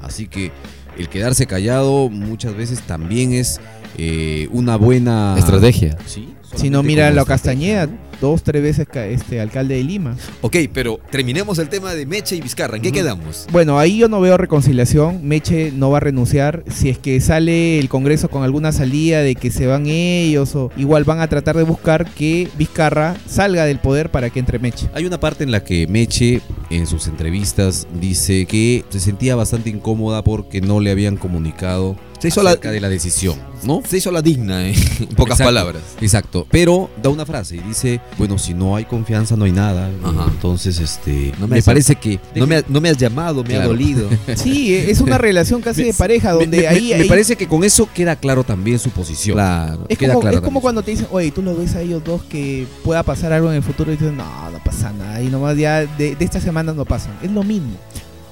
Así 0.00 0.26
que 0.28 0.52
el 0.98 1.08
quedarse 1.08 1.46
callado 1.46 2.08
muchas 2.10 2.54
veces 2.54 2.80
también 2.82 3.32
es 3.32 3.60
eh, 3.98 4.48
una 4.52 4.76
buena 4.76 5.34
Estrategia. 5.38 5.98
Sí, 6.06 6.28
Si 6.54 6.70
no, 6.70 6.82
mira 6.82 7.10
la 7.10 7.24
Castañeda, 7.24 7.88
dos, 8.20 8.42
tres 8.42 8.62
veces 8.62 8.86
este 8.94 9.40
alcalde 9.40 9.74
de 9.74 9.82
Lima. 9.82 10.16
Ok, 10.42 10.56
pero 10.72 11.00
terminemos 11.10 11.58
el 11.58 11.68
tema 11.68 11.92
de 11.94 12.06
Meche 12.06 12.36
y 12.36 12.40
Vizcarra. 12.40 12.76
¿En 12.76 12.82
qué 12.82 12.92
quedamos? 12.92 13.46
Bueno, 13.50 13.78
ahí 13.78 13.98
yo 13.98 14.08
no 14.08 14.20
veo 14.20 14.36
reconciliación. 14.38 15.26
Meche 15.26 15.72
no 15.72 15.90
va 15.90 15.96
a 15.96 16.00
renunciar. 16.00 16.64
Si 16.68 16.88
es 16.88 16.98
que 16.98 17.20
sale 17.20 17.78
el 17.78 17.88
Congreso 17.88 18.28
con 18.30 18.44
alguna 18.44 18.70
salida 18.72 19.22
de 19.22 19.34
que 19.34 19.50
se 19.50 19.66
van 19.66 19.86
ellos, 19.86 20.54
o 20.54 20.70
igual 20.76 21.04
van 21.04 21.20
a 21.20 21.28
tratar 21.28 21.56
de 21.56 21.64
buscar 21.64 22.08
que 22.10 22.48
Vizcarra 22.56 23.16
salga 23.26 23.64
del 23.64 23.80
poder 23.80 24.10
para 24.10 24.30
que 24.30 24.38
entre 24.38 24.58
Meche. 24.58 24.88
Hay 24.94 25.04
una 25.04 25.18
parte 25.18 25.42
en 25.44 25.50
la 25.50 25.64
que 25.64 25.86
Meche 25.88 26.40
en 26.70 26.86
sus 26.86 27.08
entrevistas 27.08 27.88
dice 28.00 28.46
que 28.46 28.84
se 28.90 29.00
sentía 29.00 29.34
bastante 29.34 29.70
incómoda 29.70 30.22
porque 30.22 30.60
no 30.60 30.80
le 30.80 30.90
habían 30.90 31.16
comunicado 31.16 31.96
Se 32.22 32.28
hizo 32.28 32.42
la- 32.42 32.56
de 32.56 32.80
la 32.80 32.88
decisión, 32.88 33.36
¿no? 33.64 33.82
Se 33.86 33.98
hizo 33.98 34.10
la 34.10 34.22
digna, 34.22 34.66
eh, 34.68 34.74
en 35.00 35.06
pocas 35.08 35.32
Exacto, 35.40 35.44
palabras. 35.44 35.82
Exacto. 36.00 36.46
Pero 36.50 36.88
da 37.02 37.10
una 37.10 37.26
frase 37.26 37.56
y 37.56 37.60
dice, 37.60 38.00
bueno, 38.16 38.38
si 38.38 38.54
no 38.54 38.76
hay 38.76 38.84
confianza 38.84 39.36
no 39.36 39.44
hay 39.44 39.52
nada. 39.52 39.90
Ajá. 40.04 40.26
Entonces, 40.30 40.78
este, 40.78 41.32
No 41.40 41.48
me 41.48 41.60
parece 41.62 41.96
que 41.96 42.20
No 42.36 42.46
me, 42.46 42.56
ha- 42.56 42.64
no 42.68 42.80
me 42.80 42.88
has 42.90 42.96
llamado, 42.96 43.42
me 43.42 43.54
ha 43.54 43.58
Claro. 43.58 43.68
dolido. 43.70 44.08
Sí, 44.36 44.74
es 44.74 45.00
una 45.00 45.18
relación 45.18 45.60
casi 45.60 45.82
de 45.82 45.92
pareja 45.94 46.32
donde 46.32 46.58
me, 46.60 46.66
ahí, 46.68 46.88
me- 46.88 46.94
ahí- 46.94 47.00
me 47.02 47.06
parece 47.06 47.36
que 47.36 47.46
con 47.48 47.64
eso 47.64 47.88
queda 47.92 48.16
claro 48.16 48.44
también 48.44 48.78
su 48.78 48.90
posición. 48.90 49.34
claro. 49.36 49.84
es 49.88 49.98
queda 49.98 50.10
como, 50.14 50.20
clara 50.20 50.36
es 50.36 50.42
como 50.42 50.60
cuando 50.60 50.82
te 50.82 50.92
dicen, 50.92 51.08
oye, 51.10 51.30
tú 51.32 51.42
lo 51.42 51.56
ves 51.56 51.74
a 51.74 51.80
ellos 51.82 52.02
dos 52.04 52.22
que 52.22 52.66
pueda 52.84 53.02
pasar 53.02 53.32
algo 53.32 53.50
en 53.50 53.56
el 53.56 53.62
futuro 53.62 53.92
y 53.92 53.96
dices, 53.96 54.12
no, 54.12 54.24
no 54.50 54.58
pasa 54.64 54.92
nada. 54.92 55.20
Y 55.20 55.26
nomás 55.26 55.56
ya 55.56 55.80
de, 55.86 56.14
de 56.14 56.24
esta 56.24 56.40
semana 56.40 56.72
no 56.72 56.84
pasan. 56.84 57.12
Es 57.22 57.30
lo 57.32 57.42
mismo. 57.42 57.72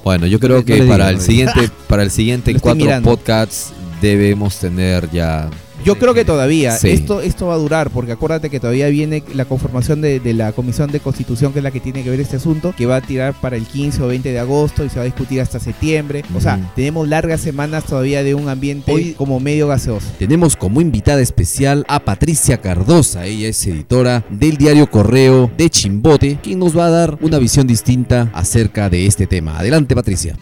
Bueno, 0.03 0.27
yo 0.27 0.41
creo 0.41 0.59
No 0.59 0.65
que 0.65 0.79
no 0.81 0.89
para, 0.89 1.11
el 1.11 1.17
no 1.17 1.21
le 1.21 1.27
siguiente, 1.27 1.71
para 1.87 2.03
el 2.03 2.11
siguiente 2.11 2.55
cuatro 2.61 2.85
mirando. 2.87 3.11
podcasts 3.11 3.73
debemos 4.01 4.59
tener 4.59 5.11
ya 5.11 5.49
Yo 5.85 5.99
creo 5.99 6.13
que 6.13 6.27
todavía. 6.27 6.73
Sí. 6.77 6.91
Esto, 6.91 7.23
esto 7.23 7.47
va 7.47 7.55
a 7.55 7.57
durar, 7.57 7.89
porque 7.89 8.13
acuérdate 8.13 8.51
que 8.51 8.61
todavía 8.61 8.89
viene 8.89 9.23
la 9.35 9.47
conformación 9.47 10.03
de, 10.03 10.21
de 10.21 10.35
la 10.35 10.53
Comisión 10.53 10.93
de 10.93 11.01
Constitución, 11.01 11.53
que 11.55 11.61
es 11.61 11.63
la 11.63 11.71
que 11.71 11.81
tiene 11.81 12.03
que 12.05 12.11
ver 12.11 12.21
este 12.21 12.37
asunto, 12.37 12.75
que 12.77 12.85
va 12.85 12.97
a 12.97 13.01
tirar 13.01 13.33
para 13.41 13.57
el 13.57 13.65
15 13.65 14.03
o 14.03 14.07
20 14.09 14.31
de 14.31 14.39
agosto 14.39 14.85
y 14.85 14.91
se 14.91 14.97
va 14.97 15.03
a 15.03 15.05
discutir 15.07 15.41
hasta 15.41 15.59
septiembre. 15.59 16.23
O 16.37 16.41
sea, 16.41 16.71
tenemos 16.77 17.09
largas 17.09 17.41
semanas 17.41 17.85
todavía 17.85 18.23
de 18.23 18.35
un 18.35 18.51
ambiente 18.51 18.93
Hoy- 18.93 19.15
como 19.17 19.41
medio 19.41 19.69
gaseoso. 19.69 20.07
Tenemos 20.19 20.55
como 20.55 20.83
invitada 20.83 21.23
especial 21.23 21.87
a 21.89 22.01
Patricia 22.01 22.61
Cardosa. 22.61 23.25
Ella 23.25 23.49
es 23.49 23.67
editora 23.67 24.23
del 24.29 24.59
diario 24.59 24.91
Correo 24.91 25.51
de 25.57 25.71
Chimbote, 25.71 26.39
quien 26.43 26.59
nos 26.59 26.77
va 26.77 26.87
a 26.87 26.91
dar 26.91 27.19
una 27.23 27.39
visión 27.39 27.67
distinta 27.67 28.31
acerca 28.35 28.91
de 28.91 29.07
este 29.07 29.27
tema. 29.27 29.59
Adelante, 29.59 29.95
Patricia. 29.95 30.37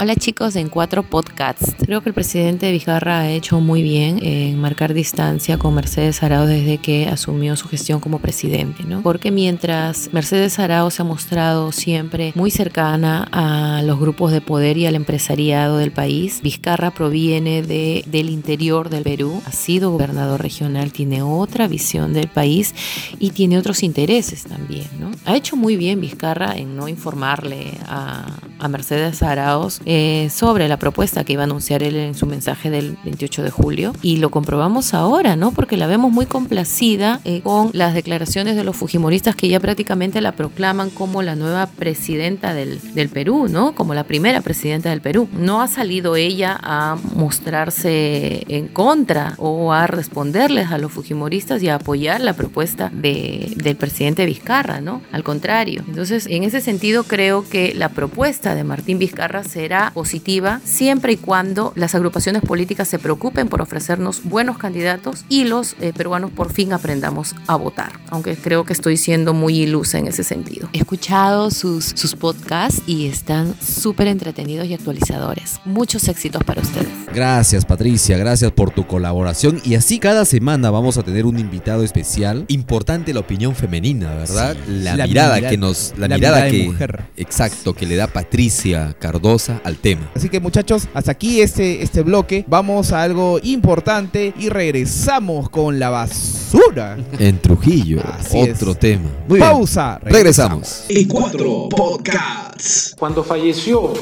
Hola 0.00 0.14
chicos 0.14 0.54
en 0.54 0.68
Cuatro 0.68 1.02
Podcasts. 1.02 1.74
Creo 1.80 2.02
que 2.02 2.10
el 2.10 2.14
presidente 2.14 2.70
Vizcarra 2.70 3.18
ha 3.18 3.30
hecho 3.30 3.58
muy 3.58 3.82
bien 3.82 4.20
en 4.22 4.56
marcar 4.60 4.94
distancia 4.94 5.58
con 5.58 5.74
Mercedes 5.74 6.22
Arao 6.22 6.46
desde 6.46 6.78
que 6.78 7.08
asumió 7.08 7.56
su 7.56 7.66
gestión 7.66 7.98
como 7.98 8.20
presidente, 8.20 8.84
¿no? 8.84 9.02
Porque 9.02 9.32
mientras 9.32 10.08
Mercedes 10.12 10.60
Arao 10.60 10.90
se 10.90 11.02
ha 11.02 11.04
mostrado 11.04 11.72
siempre 11.72 12.32
muy 12.36 12.52
cercana 12.52 13.26
a 13.32 13.82
los 13.82 13.98
grupos 13.98 14.30
de 14.30 14.40
poder 14.40 14.76
y 14.76 14.86
al 14.86 14.94
empresariado 14.94 15.78
del 15.78 15.90
país, 15.90 16.42
Vizcarra 16.42 16.92
proviene 16.92 17.62
de, 17.62 18.04
del 18.06 18.30
interior 18.30 18.90
del 18.90 19.02
Perú, 19.02 19.42
ha 19.46 19.52
sido 19.52 19.90
gobernador 19.90 20.40
regional, 20.40 20.92
tiene 20.92 21.22
otra 21.22 21.66
visión 21.66 22.12
del 22.12 22.28
país 22.28 22.72
y 23.18 23.30
tiene 23.30 23.58
otros 23.58 23.82
intereses 23.82 24.44
también, 24.44 24.86
¿no? 25.00 25.10
Ha 25.24 25.36
hecho 25.36 25.56
muy 25.56 25.76
bien 25.76 26.00
Vizcarra 26.00 26.56
en 26.56 26.76
no 26.76 26.86
informarle 26.86 27.72
a, 27.88 28.26
a 28.60 28.68
Mercedes 28.68 29.24
Araos 29.24 29.80
eh, 29.90 30.28
sobre 30.28 30.68
la 30.68 30.76
propuesta 30.76 31.24
que 31.24 31.32
iba 31.32 31.44
a 31.44 31.44
anunciar 31.44 31.82
él 31.82 31.96
en 31.96 32.14
su 32.14 32.26
mensaje 32.26 32.68
del 32.68 32.98
28 33.04 33.42
de 33.42 33.50
julio 33.50 33.94
y 34.02 34.18
lo 34.18 34.28
comprobamos 34.28 34.92
ahora, 34.92 35.34
¿no? 35.34 35.52
Porque 35.52 35.78
la 35.78 35.86
vemos 35.86 36.12
muy 36.12 36.26
complacida 36.26 37.22
eh, 37.24 37.40
con 37.42 37.70
las 37.72 37.94
declaraciones 37.94 38.54
de 38.54 38.64
los 38.64 38.76
fujimoristas 38.76 39.34
que 39.34 39.48
ya 39.48 39.60
prácticamente 39.60 40.20
la 40.20 40.32
proclaman 40.32 40.90
como 40.90 41.22
la 41.22 41.36
nueva 41.36 41.68
presidenta 41.68 42.52
del, 42.52 42.80
Perú, 43.08 43.46
¿no? 43.48 43.74
Como 43.74 43.94
la 43.94 44.04
primera 44.04 44.42
presidenta 44.42 44.90
del 44.90 45.00
Perú. 45.00 45.26
No 45.32 45.62
ha 45.62 45.68
salido 45.68 46.16
ella 46.16 46.60
a 46.62 46.98
mostrarse 47.14 48.44
en 48.48 48.68
contra 48.68 49.36
o 49.38 49.72
a 49.72 49.86
responderles 49.86 50.70
a 50.70 50.76
los 50.76 50.92
fujimoristas 50.92 51.62
y 51.62 51.70
a 51.70 51.76
apoyar 51.76 52.20
la 52.20 52.34
propuesta 52.34 52.90
de, 52.92 53.54
del 53.56 53.76
presidente 53.76 54.26
Vizcarra, 54.26 54.82
¿no? 54.82 55.00
Al 55.12 55.24
contrario. 55.24 55.82
Entonces, 55.88 56.26
en 56.26 56.44
ese 56.44 56.60
sentido, 56.60 57.04
creo 57.04 57.48
que 57.48 57.72
la 57.74 57.88
propuesta 57.88 58.54
de 58.54 58.64
Martín 58.64 58.98
Vizcarra 58.98 59.44
será 59.44 59.77
positiva 59.94 60.60
siempre 60.64 61.12
y 61.12 61.16
cuando 61.16 61.72
las 61.76 61.94
agrupaciones 61.94 62.42
políticas 62.42 62.88
se 62.88 62.98
preocupen 62.98 63.48
por 63.48 63.60
ofrecernos 63.62 64.22
buenos 64.24 64.58
candidatos 64.58 65.24
y 65.28 65.44
los 65.44 65.74
eh, 65.80 65.92
peruanos 65.96 66.30
por 66.30 66.52
fin 66.52 66.72
aprendamos 66.72 67.34
a 67.46 67.56
votar. 67.56 67.92
Aunque 68.10 68.36
creo 68.36 68.64
que 68.64 68.72
estoy 68.72 68.96
siendo 68.96 69.34
muy 69.34 69.58
ilusa 69.60 69.98
en 69.98 70.06
ese 70.08 70.24
sentido. 70.24 70.68
He 70.72 70.78
escuchado 70.78 71.50
sus, 71.50 71.84
sus 71.94 72.14
podcasts 72.14 72.82
y 72.86 73.06
están 73.06 73.54
súper 73.60 74.06
entretenidos 74.08 74.66
y 74.66 74.74
actualizadores. 74.74 75.60
Muchos 75.64 76.08
éxitos 76.08 76.42
para 76.44 76.60
ustedes. 76.62 76.88
Gracias, 77.14 77.64
Patricia. 77.64 78.16
Gracias 78.18 78.52
por 78.52 78.70
tu 78.70 78.86
colaboración. 78.86 79.60
Y 79.64 79.74
así 79.74 79.98
cada 79.98 80.24
semana 80.24 80.70
vamos 80.70 80.98
a 80.98 81.02
tener 81.02 81.26
un 81.26 81.38
invitado 81.38 81.82
especial. 81.84 82.44
importante 82.48 83.12
la 83.14 83.20
opinión 83.20 83.54
femenina, 83.54 84.14
¿verdad? 84.14 84.56
la, 84.68 84.96
la 84.96 85.06
mirada 85.06 85.36
mirada- 85.36 85.50
que 85.50 85.56
nos 85.56 85.92
la, 85.96 86.08
la 86.08 86.16
mirada, 86.16 86.36
mirada 86.36 86.44
de 86.44 86.50
que 86.50 86.64
mujer. 86.66 87.04
exacto 87.16 87.74
que 87.74 87.86
le 87.86 87.96
da 87.96 88.06
Patricia 88.08 88.94
Cardosa 88.98 89.60
al 89.68 89.76
tema. 89.76 90.10
Así 90.14 90.28
que 90.28 90.40
muchachos, 90.40 90.88
hasta 90.94 91.12
aquí 91.12 91.40
este, 91.40 91.82
este 91.82 92.02
bloque. 92.02 92.44
Vamos 92.48 92.92
a 92.92 93.02
algo 93.02 93.38
importante 93.42 94.32
y 94.38 94.48
regresamos 94.48 95.48
con 95.50 95.78
la 95.78 95.90
basura. 95.90 96.96
En 97.18 97.38
Trujillo, 97.40 98.00
Así 98.18 98.38
otro 98.38 98.72
es. 98.72 98.78
tema. 98.78 99.10
Muy 99.28 99.38
bien. 99.38 99.50
Pausa. 99.50 100.00
Regresamos. 100.02 100.84
E4 100.88 101.68
Podcasts. 101.68 102.94
Cuando 102.98 103.22
falleció 103.22 103.92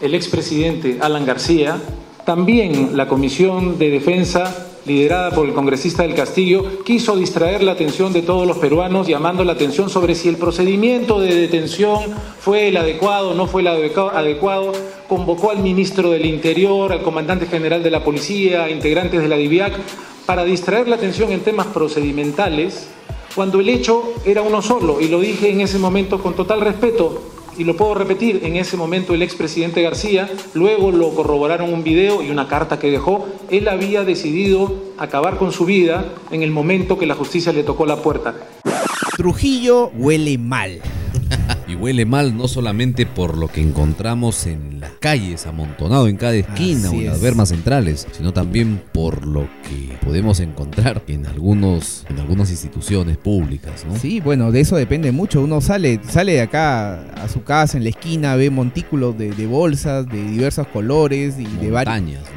el 0.00 0.14
expresidente 0.14 0.98
Alan 1.00 1.24
García, 1.26 1.78
también 2.24 2.96
la 2.96 3.06
Comisión 3.06 3.78
de 3.78 3.90
Defensa, 3.90 4.68
liderada 4.86 5.30
por 5.30 5.46
el 5.46 5.54
congresista 5.54 6.02
del 6.02 6.14
Castillo, 6.14 6.82
quiso 6.84 7.16
distraer 7.16 7.62
la 7.62 7.72
atención 7.72 8.12
de 8.12 8.22
todos 8.22 8.46
los 8.46 8.58
peruanos, 8.58 9.06
llamando 9.06 9.44
la 9.44 9.52
atención 9.52 9.88
sobre 9.88 10.14
si 10.14 10.28
el 10.28 10.36
procedimiento 10.36 11.20
de 11.20 11.34
detención 11.34 12.00
fue 12.38 12.68
el 12.68 12.76
adecuado 12.76 13.34
no 13.34 13.46
fue 13.46 13.62
el 13.62 13.68
adecuado. 13.68 14.72
Convocó 15.08 15.50
al 15.50 15.58
ministro 15.58 16.10
del 16.10 16.26
Interior, 16.26 16.92
al 16.92 17.02
comandante 17.02 17.46
general 17.46 17.82
de 17.82 17.90
la 17.90 18.04
Policía, 18.04 18.64
a 18.64 18.70
integrantes 18.70 19.20
de 19.20 19.28
la 19.28 19.36
DIVIAC, 19.36 19.74
para 20.26 20.44
distraer 20.44 20.88
la 20.88 20.96
atención 20.96 21.32
en 21.32 21.40
temas 21.40 21.66
procedimentales, 21.68 22.88
cuando 23.34 23.60
el 23.60 23.68
hecho 23.68 24.14
era 24.24 24.42
uno 24.42 24.62
solo, 24.62 25.00
y 25.00 25.08
lo 25.08 25.20
dije 25.20 25.50
en 25.50 25.60
ese 25.60 25.78
momento 25.78 26.22
con 26.22 26.34
total 26.34 26.60
respeto, 26.60 27.33
y 27.56 27.64
lo 27.64 27.76
puedo 27.76 27.94
repetir, 27.94 28.40
en 28.44 28.56
ese 28.56 28.76
momento 28.76 29.14
el 29.14 29.22
expresidente 29.22 29.82
García, 29.82 30.28
luego 30.54 30.90
lo 30.90 31.14
corroboraron 31.14 31.72
un 31.72 31.84
video 31.84 32.22
y 32.22 32.30
una 32.30 32.48
carta 32.48 32.78
que 32.78 32.90
dejó, 32.90 33.26
él 33.50 33.68
había 33.68 34.04
decidido 34.04 34.74
acabar 34.98 35.36
con 35.36 35.52
su 35.52 35.64
vida 35.64 36.12
en 36.30 36.42
el 36.42 36.50
momento 36.50 36.98
que 36.98 37.06
la 37.06 37.14
justicia 37.14 37.52
le 37.52 37.62
tocó 37.62 37.86
la 37.86 37.96
puerta. 37.96 38.34
Trujillo 39.16 39.90
huele 39.96 40.38
mal. 40.38 40.80
Y 41.66 41.76
huele 41.76 42.04
mal 42.04 42.36
no 42.36 42.46
solamente 42.46 43.06
por 43.06 43.38
lo 43.38 43.48
que 43.48 43.62
encontramos 43.62 44.46
en 44.46 44.73
las 44.84 44.92
calles, 45.00 45.46
amontonado 45.46 46.08
en 46.08 46.16
cada 46.16 46.34
esquina 46.34 46.88
Así 46.88 46.96
o 46.96 47.00
en 47.00 47.06
las 47.06 47.16
es. 47.16 47.22
vermas 47.22 47.48
centrales, 47.48 48.06
sino 48.12 48.32
también 48.32 48.82
por 48.92 49.26
lo 49.26 49.48
que 49.68 49.96
podemos 50.04 50.40
encontrar 50.40 51.02
en 51.08 51.26
algunos 51.26 52.04
en 52.08 52.18
algunas 52.20 52.50
instituciones 52.50 53.16
públicas, 53.16 53.84
¿no? 53.88 53.96
Sí, 53.98 54.20
bueno, 54.20 54.52
de 54.52 54.60
eso 54.60 54.76
depende 54.76 55.10
mucho. 55.12 55.40
Uno 55.42 55.60
sale, 55.60 56.00
sale 56.08 56.32
de 56.34 56.40
acá 56.42 57.00
a 57.14 57.28
su 57.28 57.42
casa, 57.42 57.76
en 57.78 57.84
la 57.84 57.90
esquina, 57.90 58.36
ve 58.36 58.50
montículos 58.50 59.16
de, 59.18 59.30
de 59.32 59.46
bolsas 59.46 60.06
de 60.08 60.22
diversos 60.22 60.66
colores 60.68 61.34
y 61.38 61.44
de, 61.44 61.70
¿no? 61.70 61.74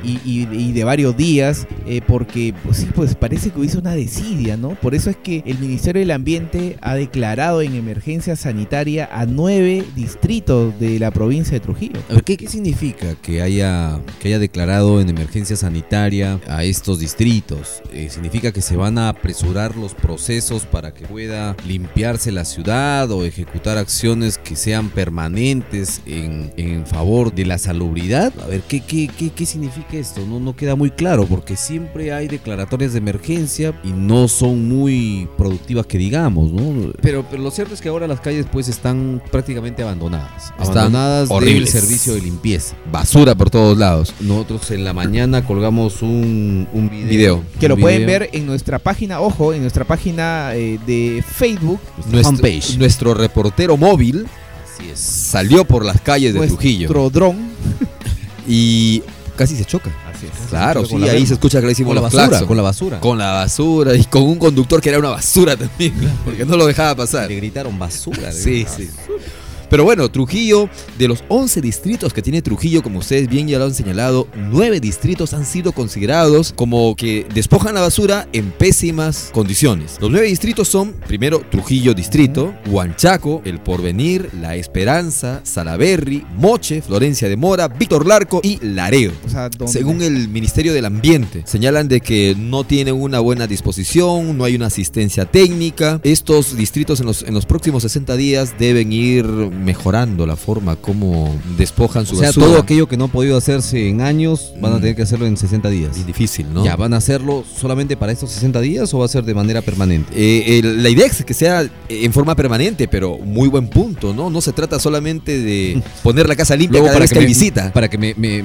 y, 0.04 0.20
y- 0.26 0.48
y 0.52 0.72
de 0.72 0.84
varios 0.84 1.16
días, 1.18 1.68
eh, 1.86 2.02
porque 2.06 2.54
pues 2.64 2.78
sí, 2.78 2.88
pues 2.96 3.16
parece 3.16 3.50
que 3.50 3.60
hubiese 3.60 3.78
una 3.78 3.94
desidia, 3.96 4.56
¿no? 4.58 4.70
Por 4.76 4.96
eso 4.96 5.10
es 5.10 5.18
que 5.18 5.44
el 5.46 5.60
Ministerio 5.60 6.00
del 6.00 6.12
Ambiente 6.12 6.78
ha 6.82 6.96
declarado 6.96 7.62
en 7.62 7.76
emergencia 7.76 8.36
sanitaria 8.36 9.10
a 9.12 9.26
nueve 9.26 9.84
distritos 9.96 10.80
de 10.80 11.00
la 11.00 11.12
provincia 11.12 11.54
de 11.54 11.60
Trujillo. 11.60 12.00
A 12.10 12.14
ver, 12.14 12.24
¿qué, 12.24 12.37
qué 12.38 12.48
significa 12.48 13.16
que 13.16 13.42
haya, 13.42 14.00
que 14.20 14.30
haya 14.30 14.40
declarado 14.40 15.02
en 15.02 15.10
emergencia 15.10 15.56
sanitaria 15.56 16.40
a 16.48 16.64
estos 16.64 17.00
distritos? 17.00 17.82
Eh, 17.92 18.10
¿Significa 18.10 18.52
que 18.52 18.62
se 18.62 18.78
van 18.78 18.98
a 18.98 19.10
apresurar 19.10 19.76
los 19.76 19.96
procesos 19.96 20.66
para 20.66 20.94
que 20.94 21.06
pueda 21.08 21.58
limpiarse 21.68 22.32
la 22.32 22.46
ciudad 22.46 23.10
o 23.12 23.26
ejecutar 23.26 23.78
acciones 23.78 24.38
que 24.38 24.56
sean 24.56 24.90
permanentes 24.90 26.02
en, 26.06 26.54
en 26.58 26.86
favor 26.86 27.34
de 27.34 27.46
la 27.46 27.58
salubridad? 27.58 28.32
A 28.42 28.46
ver, 28.46 28.62
¿qué, 28.62 28.82
qué, 28.82 29.10
qué, 29.18 29.32
qué 29.32 29.46
significa 29.46 29.98
esto? 29.98 30.26
No, 30.26 30.40
no 30.40 30.56
queda 30.56 30.76
muy 30.76 30.92
claro 30.92 31.26
porque 31.26 31.58
siempre 31.58 32.14
hay 32.14 32.28
declaratorias 32.28 32.94
de 32.94 33.00
emergencia 33.00 33.74
y 33.84 33.92
no 33.92 34.28
son 34.28 34.70
muy 34.70 35.28
productivas 35.38 35.88
que 35.88 35.98
digamos, 35.98 36.52
¿no? 36.52 36.92
Pero, 37.02 37.26
pero 37.30 37.42
lo 37.42 37.50
cierto 37.50 37.74
es 37.74 37.82
que 37.82 37.90
ahora 37.90 38.08
las 38.08 38.22
calles 38.22 38.46
pues 38.52 38.68
están 38.68 39.22
prácticamente 39.32 39.82
abandonadas. 39.82 40.54
Están 40.60 40.78
abandonadas 40.78 41.32
horribles. 41.32 41.74
del 41.74 41.82
servicio 41.82 42.14
de 42.14 42.27
limpieza. 42.28 42.76
Basura 42.92 43.36
por 43.36 43.50
todos 43.50 43.78
lados. 43.78 44.14
Nosotros 44.20 44.70
en 44.72 44.84
la 44.84 44.94
mañana 44.94 45.46
colgamos 45.46 46.02
un, 46.02 46.68
un 46.74 46.90
video. 46.90 47.08
Video. 47.08 47.44
Que 47.60 47.68
lo 47.70 47.78
pueden 47.78 48.06
ver 48.06 48.30
en 48.34 48.46
nuestra 48.46 48.80
página, 48.80 49.22
ojo, 49.22 49.54
en 49.54 49.62
nuestra 49.62 49.86
página 49.86 50.54
eh, 50.56 50.78
de 50.86 51.24
Facebook. 51.26 51.80
Nuestro, 52.12 52.24
fanpage. 52.24 52.78
nuestro 52.78 53.14
reportero 53.14 53.78
móvil 53.78 54.28
Así 54.74 54.90
es. 54.90 55.00
salió 55.00 55.66
por 55.66 55.86
las 55.86 56.02
calles 56.02 56.34
de 56.34 56.48
Trujillo 56.48 56.90
Nuestro 56.90 57.10
dron. 57.10 57.38
y 58.48 59.02
casi 59.38 59.56
se 59.56 59.66
choca. 59.66 59.90
Así 60.14 60.26
es. 60.26 60.50
Claro, 60.50 60.86
sí, 60.86 60.96
ahí 61.08 61.26
se 61.26 61.34
escucha 61.34 61.60
clarísimo 61.60 61.90
Con 61.90 61.96
la 61.96 62.02
basura. 62.02 62.28
claxon. 62.28 62.48
Con 62.48 62.58
la 62.58 62.64
basura. 62.64 63.00
Con 63.00 63.18
la 63.18 63.32
basura 63.32 63.96
y 63.96 64.04
con 64.06 64.24
un 64.24 64.38
conductor 64.38 64.82
que 64.82 64.90
era 64.90 65.00
una 65.00 65.10
basura 65.10 65.56
también, 65.56 65.94
porque 66.26 66.46
no 66.46 66.58
lo 66.58 66.66
dejaba 66.66 66.96
pasar. 66.96 67.30
Le 67.30 67.36
gritaron 67.36 67.78
basura. 67.80 68.32
Sí, 68.32 68.64
le 68.64 68.70
sí. 68.70 68.84
gritaron. 68.86 69.47
Pero 69.70 69.84
bueno, 69.84 70.10
Trujillo, 70.10 70.70
de 70.98 71.08
los 71.08 71.24
11 71.28 71.62
distritos 71.62 72.14
que 72.14 72.22
tiene 72.22 72.42
Trujillo, 72.42 72.82
como 72.82 73.00
ustedes 73.00 73.28
bien 73.28 73.48
ya 73.48 73.60
lo 73.60 73.66
han 73.66 73.74
señalado, 73.74 74.28
9 74.36 74.80
distritos 74.80 75.34
han 75.34 75.46
sido 75.46 75.72
considerados 75.72 76.54
como 76.56 76.96
que 76.96 77.26
despojan 77.34 77.76
la 77.76 77.82
basura 77.82 78.28
en 78.34 78.52
pésimas 78.52 79.30
condiciones. 79.34 79.98
Los 80.00 80.12
9 80.12 80.28
distritos 80.28 80.68
son, 80.68 80.94
primero, 81.08 81.42
Trujillo 81.52 81.94
Distrito, 81.94 82.54
Huanchaco, 82.68 83.42
El 83.46 83.60
Porvenir, 83.60 84.30
La 84.42 84.56
Esperanza, 84.56 85.42
Salaberry, 85.44 86.26
Moche, 86.38 86.82
Florencia 86.82 87.30
de 87.30 87.38
Mora, 87.38 87.68
Víctor 87.68 88.06
Larco 88.06 88.40
y 88.44 88.60
Laredo. 88.66 89.14
O 89.26 89.30
sea, 89.30 89.50
Según 89.66 90.02
el 90.02 90.30
Ministerio 90.30 90.74
del 90.74 90.86
Ambiente, 90.86 91.44
señalan 91.46 91.88
de 91.88 92.02
que 92.02 92.36
no 92.38 92.64
tienen 92.64 92.96
una 92.96 93.20
buena 93.20 93.48
disposición, 93.48 94.38
no 94.38 94.44
hay 94.44 94.56
una 94.56 94.68
asistencia 94.68 95.26
técnica. 95.26 96.00
Estos 96.04 96.56
distritos 96.56 97.00
en 97.00 97.08
los, 97.08 97.24
en 97.24 97.34
los 97.34 97.46
próximos 97.46 97.84
60 97.84 98.16
días 98.16 98.56
deben 98.58 98.92
ir 98.94 99.26
mejorando 99.58 100.26
la 100.26 100.36
forma 100.36 100.76
como 100.76 101.36
despojan 101.58 102.06
su 102.06 102.16
O 102.16 102.20
sea, 102.20 102.28
basura. 102.30 102.46
todo 102.48 102.58
aquello 102.60 102.88
que 102.88 102.98
no 102.98 103.06
ha 103.06 103.08
podido 103.08 103.38
hacerse 103.38 103.90
en 103.90 104.02
años 104.02 104.54
van 104.62 104.74
a 104.74 104.80
tener 104.80 104.96
que 104.96 105.02
hacerlo 105.02 105.26
en 105.28 105.38
60 105.38 105.70
días. 105.70 105.98
Es 105.98 106.06
difícil, 106.06 106.48
¿no? 106.54 106.64
Ya, 106.64 106.76
¿van 106.76 106.94
a 106.94 106.98
hacerlo 106.98 107.44
solamente 107.60 107.98
para 107.98 108.12
estos 108.12 108.32
60 108.32 108.62
días 108.62 108.94
o 108.94 109.00
va 109.00 109.06
a 109.06 109.10
ser 109.10 109.24
de 109.24 109.34
manera 109.34 109.62
permanente? 109.62 110.12
Eh, 110.16 110.60
el- 110.60 110.84
la 110.84 110.90
idea 110.90 111.06
es 111.06 111.24
que 111.26 111.34
sea 111.34 111.64
eh, 111.64 111.70
en 111.90 112.14
forma 112.14 112.36
permanente, 112.36 112.88
pero 112.88 113.18
muy 113.18 113.48
buen 113.50 113.68
punto, 113.68 114.14
¿no? 114.14 114.30
No 114.30 114.42
se 114.42 114.54
trata 114.54 114.80
solamente 114.80 115.40
de 115.42 115.82
poner 116.04 116.28
la 116.28 116.36
casa 116.36 116.56
limpia 116.56 116.80
Luego 116.80 116.88
cada 116.88 116.96
para 116.96 117.04
vez 117.04 117.12
que, 117.14 117.20
me, 117.20 117.26
visita. 117.26 117.74
para 117.74 117.90
que 117.90 117.98
me, 117.98 118.14
me, 118.16 118.44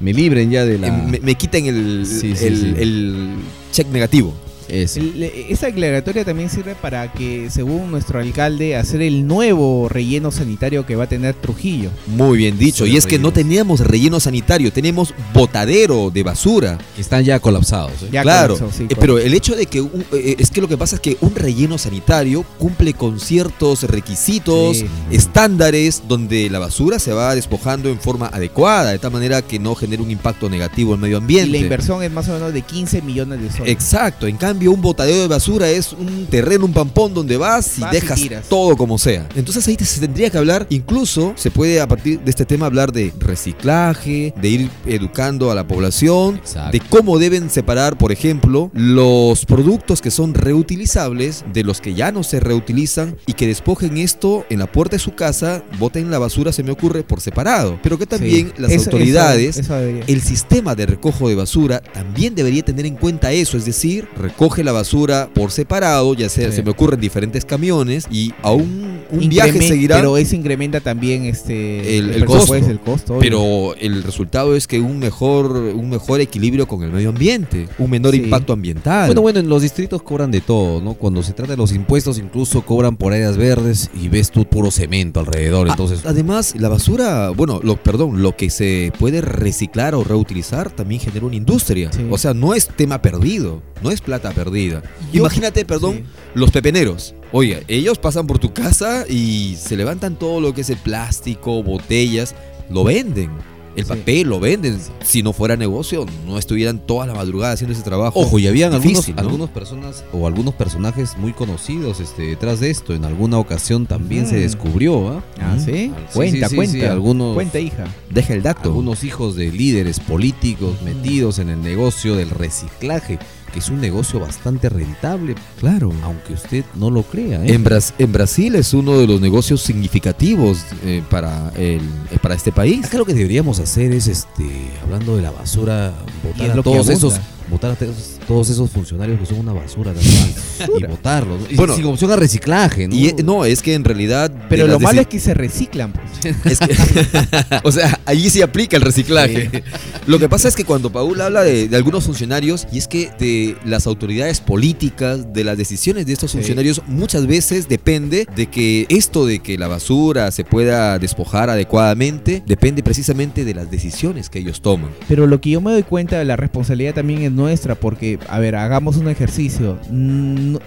me- 0.00 0.12
libren 0.12 0.50
ya 0.50 0.64
de 0.64 0.78
la... 0.78 0.88
Eh, 0.88 1.02
me, 1.10 1.20
me 1.20 1.34
quiten 1.34 1.66
el, 1.66 2.06
Sí, 2.06 2.34
sí, 2.36 2.46
el, 2.46 2.56
sí. 2.56 2.74
el 2.78 3.28
check 3.72 3.88
negativo. 3.88 4.34
Eso. 4.68 5.00
Esa 5.48 5.66
declaratoria 5.66 6.24
también 6.24 6.48
sirve 6.50 6.74
para 6.74 7.12
que, 7.12 7.48
según 7.50 7.90
nuestro 7.90 8.18
alcalde, 8.20 8.76
hacer 8.76 9.02
el 9.02 9.26
nuevo 9.26 9.88
relleno 9.88 10.30
sanitario 10.30 10.86
que 10.86 10.96
va 10.96 11.04
a 11.04 11.08
tener 11.08 11.34
Trujillo. 11.34 11.90
Muy 12.06 12.38
bien 12.38 12.58
dicho. 12.58 12.84
Sí, 12.84 12.92
y 12.92 12.96
es 12.96 13.06
que 13.06 13.18
no 13.18 13.32
teníamos 13.32 13.80
relleno 13.80 14.20
sanitario, 14.20 14.72
tenemos 14.72 15.14
botadero 15.32 16.10
de 16.10 16.22
basura. 16.22 16.78
Que 16.94 17.02
están 17.02 17.24
ya 17.24 17.38
colapsados. 17.40 18.02
¿eh? 18.02 18.08
Ya 18.12 18.22
claro, 18.22 18.56
colapsó, 18.56 18.76
sí, 18.76 18.86
Eh, 18.88 18.96
pero 18.98 19.18
el 19.18 19.34
hecho 19.34 19.54
de 19.56 19.66
que 19.66 19.80
un- 19.80 20.04
eh, 20.12 20.36
es 20.38 20.50
que 20.50 20.60
lo 20.60 20.68
que 20.68 20.76
pasa 20.76 20.96
es 20.96 21.00
que 21.00 21.16
un 21.20 21.34
relleno 21.34 21.78
sanitario 21.78 22.44
cumple 22.58 22.94
con 22.94 23.20
ciertos 23.20 23.82
requisitos, 23.84 24.78
Sí. 24.78 24.86
estándares, 25.10 26.02
donde 26.08 26.48
la 26.50 26.58
basura 26.58 26.98
se 26.98 27.12
va 27.12 27.34
despojando 27.34 27.88
en 27.88 27.98
forma 27.98 28.26
adecuada, 28.28 28.92
de 28.92 28.98
tal 28.98 29.10
manera 29.12 29.42
que 29.42 29.58
no 29.58 29.74
genere 29.74 30.02
un 30.02 30.10
impacto 30.10 30.48
negativo 30.48 30.94
al 30.94 31.00
medio 31.00 31.16
y 31.16 31.20
ambiente. 31.20 31.50
la 31.52 31.58
inversión 31.58 32.02
es 32.02 32.10
más 32.10 32.28
o 32.28 32.32
menos 32.34 32.52
de 32.52 32.62
15 32.62 33.02
millones 33.02 33.40
de 33.40 33.50
soles. 33.50 33.72
Exacto, 33.72 34.26
en 34.26 34.36
cambio 34.36 34.53
un 34.66 34.80
botadero 34.80 35.20
de 35.22 35.28
basura 35.28 35.68
es 35.70 35.92
un 35.92 36.26
terreno, 36.26 36.64
un 36.64 36.72
pampón 36.72 37.12
donde 37.14 37.36
vas 37.36 37.78
y 37.78 37.80
Vas 37.82 37.92
y 37.92 38.00
dejas 38.00 38.20
tiras. 38.20 38.48
todo 38.48 38.76
como 38.76 38.98
sea. 38.98 39.28
Entonces 39.34 39.66
ahí 39.68 39.76
se 39.80 40.00
tendría 40.00 40.30
que 40.30 40.38
hablar, 40.38 40.66
incluso 40.70 41.32
se 41.36 41.50
puede 41.50 41.80
a 41.80 41.88
partir 41.88 42.20
de 42.20 42.30
este 42.30 42.44
tema 42.44 42.66
hablar 42.66 42.92
de 42.92 43.12
reciclaje, 43.18 44.34
de 44.40 44.48
ir 44.48 44.70
educando 44.86 45.50
a 45.50 45.54
la 45.54 45.66
población, 45.66 46.36
Exacto. 46.36 46.72
de 46.72 46.80
cómo 46.80 47.18
deben 47.18 47.50
separar, 47.50 47.96
por 47.98 48.12
ejemplo, 48.12 48.70
los 48.74 49.44
productos 49.44 50.00
que 50.00 50.10
son 50.10 50.34
reutilizables 50.34 51.44
de 51.52 51.64
los 51.64 51.80
que 51.80 51.94
ya 51.94 52.12
no 52.12 52.22
se 52.22 52.40
reutilizan 52.40 53.16
y 53.26 53.34
que 53.34 53.46
despojen 53.46 53.96
esto 53.98 54.44
en 54.50 54.58
la 54.58 54.70
puerta 54.70 54.96
de 54.96 55.00
su 55.00 55.14
casa, 55.14 55.62
boten 55.78 56.10
la 56.10 56.18
basura, 56.18 56.52
se 56.52 56.62
me 56.62 56.70
ocurre, 56.72 57.02
por 57.04 57.20
separado. 57.20 57.78
Pero 57.82 57.98
que 57.98 58.06
también 58.06 58.48
Sí. 58.56 58.62
las 58.62 58.72
Eso- 58.72 58.90
autoridades 58.90 59.56
eso- 59.58 59.78
eso 59.78 60.04
el 60.06 60.22
sistema 60.22 60.74
de 60.74 60.86
recojo 60.86 61.28
de 61.28 61.34
basura 61.34 61.80
también 61.80 62.34
debería 62.34 62.62
tener 62.64 62.86
en 62.86 62.96
cuenta 62.96 63.32
eso, 63.32 63.56
es 63.56 63.64
decir, 63.64 64.08
recoge 64.44 64.62
la 64.62 64.72
basura 64.72 65.30
por 65.34 65.50
separado, 65.50 66.12
ya 66.14 66.28
sea, 66.28 66.50
Sí. 66.50 66.56
se 66.56 66.62
me 66.62 66.70
ocurren 66.70 67.00
diferentes 67.00 67.44
camiones 67.46 68.06
y 68.10 68.32
a 68.42 68.50
un, 68.50 68.93
un 69.18 69.28
viaje 69.28 69.60
seguirá. 69.62 69.96
Pero 69.96 70.16
eso 70.16 70.34
incrementa 70.36 70.80
también 70.80 71.24
este 71.24 71.98
El- 71.98 72.10
el 72.10 72.24
costo. 72.24 72.54
el 72.54 72.80
costo. 72.80 73.18
Pero 73.20 73.74
el 73.80 74.02
resultado 74.02 74.54
es 74.56 74.66
que 74.66 74.80
un 74.80 74.98
mejor, 74.98 75.52
un 75.52 75.90
mejor 75.90 76.20
equilibrio 76.20 76.66
con 76.68 76.82
el 76.82 76.90
medio 76.90 77.10
ambiente, 77.10 77.68
un 77.78 77.90
menor 77.90 78.14
Sí. 78.14 78.22
impacto 78.22 78.52
ambiental. 78.52 79.06
Bueno, 79.06 79.22
bueno, 79.22 79.40
en 79.40 79.48
los 79.48 79.62
distritos 79.62 80.02
cobran 80.02 80.30
de 80.30 80.40
todo, 80.40 80.80
¿no? 80.80 80.94
Cuando 80.94 81.22
se 81.22 81.32
trata 81.32 81.52
de 81.52 81.56
los 81.56 81.72
impuestos, 81.72 82.18
incluso 82.18 82.62
cobran 82.62 82.96
por 82.96 83.12
áreas 83.12 83.36
verdes 83.36 83.90
y 84.00 84.08
ves 84.08 84.30
tú 84.30 84.44
puro 84.44 84.70
cemento 84.70 85.20
alrededor. 85.20 85.68
A- 85.68 85.72
Entonces, 85.72 86.00
además, 86.04 86.54
la 86.58 86.68
basura, 86.68 87.30
bueno, 87.30 87.60
lo, 87.62 87.76
perdón, 87.76 88.22
lo 88.22 88.36
que 88.36 88.50
se 88.50 88.92
puede 88.98 89.20
reciclar 89.20 89.94
o 89.94 90.04
reutilizar 90.04 90.70
también 90.70 91.00
genera 91.00 91.26
una 91.26 91.36
industria. 91.36 91.90
Sí. 91.92 92.06
O 92.10 92.18
sea, 92.18 92.34
no 92.34 92.54
es 92.54 92.68
tema 92.68 93.00
perdido, 93.02 93.62
no 93.82 93.90
es 93.90 94.00
plata 94.00 94.30
perdida. 94.32 94.82
Yo- 95.12 95.20
Imagínate, 95.20 95.64
perdón, 95.64 95.94
Sí. 95.96 96.02
los 96.34 96.50
pepeneros. 96.50 97.14
Oiga, 97.36 97.58
ellos 97.66 97.98
pasan 97.98 98.28
por 98.28 98.38
tu 98.38 98.52
casa 98.52 99.06
y 99.08 99.56
se 99.58 99.76
levantan 99.76 100.14
todo 100.16 100.40
lo 100.40 100.54
que 100.54 100.60
es 100.60 100.70
el 100.70 100.76
plástico, 100.78 101.64
botellas, 101.64 102.32
lo 102.70 102.84
venden. 102.84 103.28
El 103.74 103.82
Sí. 103.82 103.88
papel 103.88 104.28
lo 104.28 104.38
venden. 104.38 104.78
Si 105.02 105.24
no 105.24 105.32
fuera 105.32 105.56
negocio, 105.56 106.06
no 106.28 106.38
estuvieran 106.38 106.78
toda 106.78 107.08
la 107.08 107.14
madrugada 107.14 107.54
haciendo 107.54 107.72
ese 107.74 107.82
trabajo. 107.82 108.20
ojo, 108.20 108.38
y 108.38 108.46
habían 108.46 108.70
Difícil, 108.80 109.14
algunos, 109.16 109.16
¿no? 109.16 109.20
algunas 109.22 109.50
personas 109.50 110.04
o 110.12 110.28
algunos 110.28 110.54
personajes 110.54 111.16
muy 111.18 111.32
conocidos 111.32 111.98
este, 111.98 112.22
detrás 112.22 112.60
de 112.60 112.70
esto. 112.70 112.94
En 112.94 113.04
alguna 113.04 113.36
ocasión 113.40 113.86
también 113.86 114.28
se 114.28 114.36
Mm. 114.36 114.40
descubrió, 114.42 115.08
¿ah? 115.08 115.24
Ah, 115.40 115.56
¿sí? 115.58 115.72
Sí, 115.72 115.92
Cuenta, 116.12 116.46
sí, 116.46 116.50
sí, 116.50 116.54
cuenta. 116.56 116.72
sí, 116.78 116.84
algunos- 116.84 117.34
Cuenta, 117.34 117.58
hija. 117.58 117.86
Deja 118.10 118.32
el 118.34 118.44
dato. 118.44 118.68
Algunos 118.68 119.02
hijos 119.02 119.34
de 119.34 119.50
líderes 119.50 119.98
políticos 119.98 120.80
metidos 120.84 121.40
en 121.40 121.48
el 121.48 121.60
negocio 121.60 122.14
del 122.14 122.30
reciclaje, 122.30 123.18
que 123.54 123.60
es 123.60 123.68
un 123.70 123.80
negocio 123.80 124.18
bastante 124.18 124.68
rentable, 124.68 125.36
Claro. 125.60 125.92
aunque 126.02 126.32
usted 126.32 126.64
no 126.74 126.90
lo 126.90 127.04
crea. 127.04 127.44
¿eh? 127.44 127.54
En, 127.54 127.62
Bras- 127.64 127.94
en 127.98 128.10
Brasil 128.12 128.56
es 128.56 128.74
uno 128.74 128.98
de 128.98 129.06
los 129.06 129.20
negocios 129.20 129.62
significativos 129.62 130.58
eh, 130.84 131.02
para, 131.08 131.52
el, 131.56 131.80
eh, 132.10 132.18
para 132.20 132.34
este 132.34 132.50
país. 132.50 132.84
Acá 132.84 132.98
lo 132.98 133.04
que 133.04 133.14
deberíamos 133.14 133.60
hacer 133.60 133.92
es, 133.92 134.08
este, 134.08 134.70
hablando 134.82 135.14
de 135.16 135.22
la 135.22 135.30
basura, 135.30 135.94
votar 136.24 136.58
a 136.58 136.62
todos 136.62 136.88
esos, 136.88 137.14
votar 137.48 137.70
a 137.70 137.74
todos, 137.76 138.13
todos 138.26 138.48
esos 138.50 138.70
funcionarios 138.70 139.20
que 139.20 139.26
son 139.26 139.38
una 139.40 139.52
basura 139.52 139.92
también, 139.92 140.34
y 140.78 140.84
votarlos. 140.86 141.40
¿no? 141.40 141.46
Y 141.50 141.56
Bueno, 141.56 141.74
sin 141.76 141.84
opción 141.86 142.10
a 142.12 142.16
reciclaje, 142.16 142.88
¿no? 142.88 142.94
Y 142.94 143.08
eh, 143.08 143.16
no, 143.24 143.44
es 143.44 143.62
que 143.62 143.74
en 143.74 143.84
realidad. 143.84 144.32
Pero 144.48 144.66
lo 144.66 144.80
malo 144.80 145.00
es 145.00 145.06
que 145.06 145.20
se 145.20 145.34
reciclan. 145.34 145.92
pues. 145.92 146.34
Es 146.44 146.58
que- 146.58 146.74
o 147.64 147.72
sea, 147.72 148.00
allí 148.06 148.30
se 148.30 148.42
aplica 148.42 148.76
el 148.76 148.82
reciclaje. 148.82 149.62
Lo 150.06 150.18
que 150.18 150.28
pasa 150.28 150.48
es 150.48 150.56
que 150.56 150.64
cuando 150.64 150.90
Paul 150.90 151.20
habla 151.20 151.42
de, 151.42 151.68
de 151.68 151.76
algunos 151.76 152.04
funcionarios, 152.04 152.66
y 152.72 152.78
es 152.78 152.88
que 152.88 153.10
de 153.18 153.56
las 153.64 153.86
autoridades 153.86 154.40
políticas, 154.40 155.32
de 155.32 155.44
las 155.44 155.58
decisiones 155.58 156.06
de 156.06 156.12
estos 156.14 156.30
Sí. 156.30 156.38
funcionarios, 156.38 156.82
muchas 156.86 157.26
veces 157.26 157.68
depende 157.68 158.26
de 158.34 158.46
que 158.46 158.86
esto 158.88 159.26
de 159.26 159.40
que 159.40 159.58
la 159.58 159.68
basura 159.68 160.30
se 160.30 160.44
pueda 160.44 160.98
despojar 160.98 161.50
adecuadamente, 161.50 162.42
depende 162.46 162.82
precisamente 162.82 163.44
de 163.44 163.54
las 163.54 163.70
decisiones 163.70 164.30
que 164.30 164.38
ellos 164.38 164.60
toman. 164.62 164.90
Pero 165.08 165.26
lo 165.26 165.40
que 165.40 165.50
yo 165.50 165.60
me 165.60 165.70
doy 165.72 165.82
cuenta 165.82 166.18
de 166.18 166.24
la 166.24 166.36
responsabilidad 166.36 166.94
también 166.94 167.22
es 167.22 167.32
nuestra, 167.32 167.74
porque, 167.74 168.13
a 168.28 168.38
ver, 168.38 168.56
hagamos 168.56 168.96
un 168.96 169.08
ejercicio. 169.08 169.78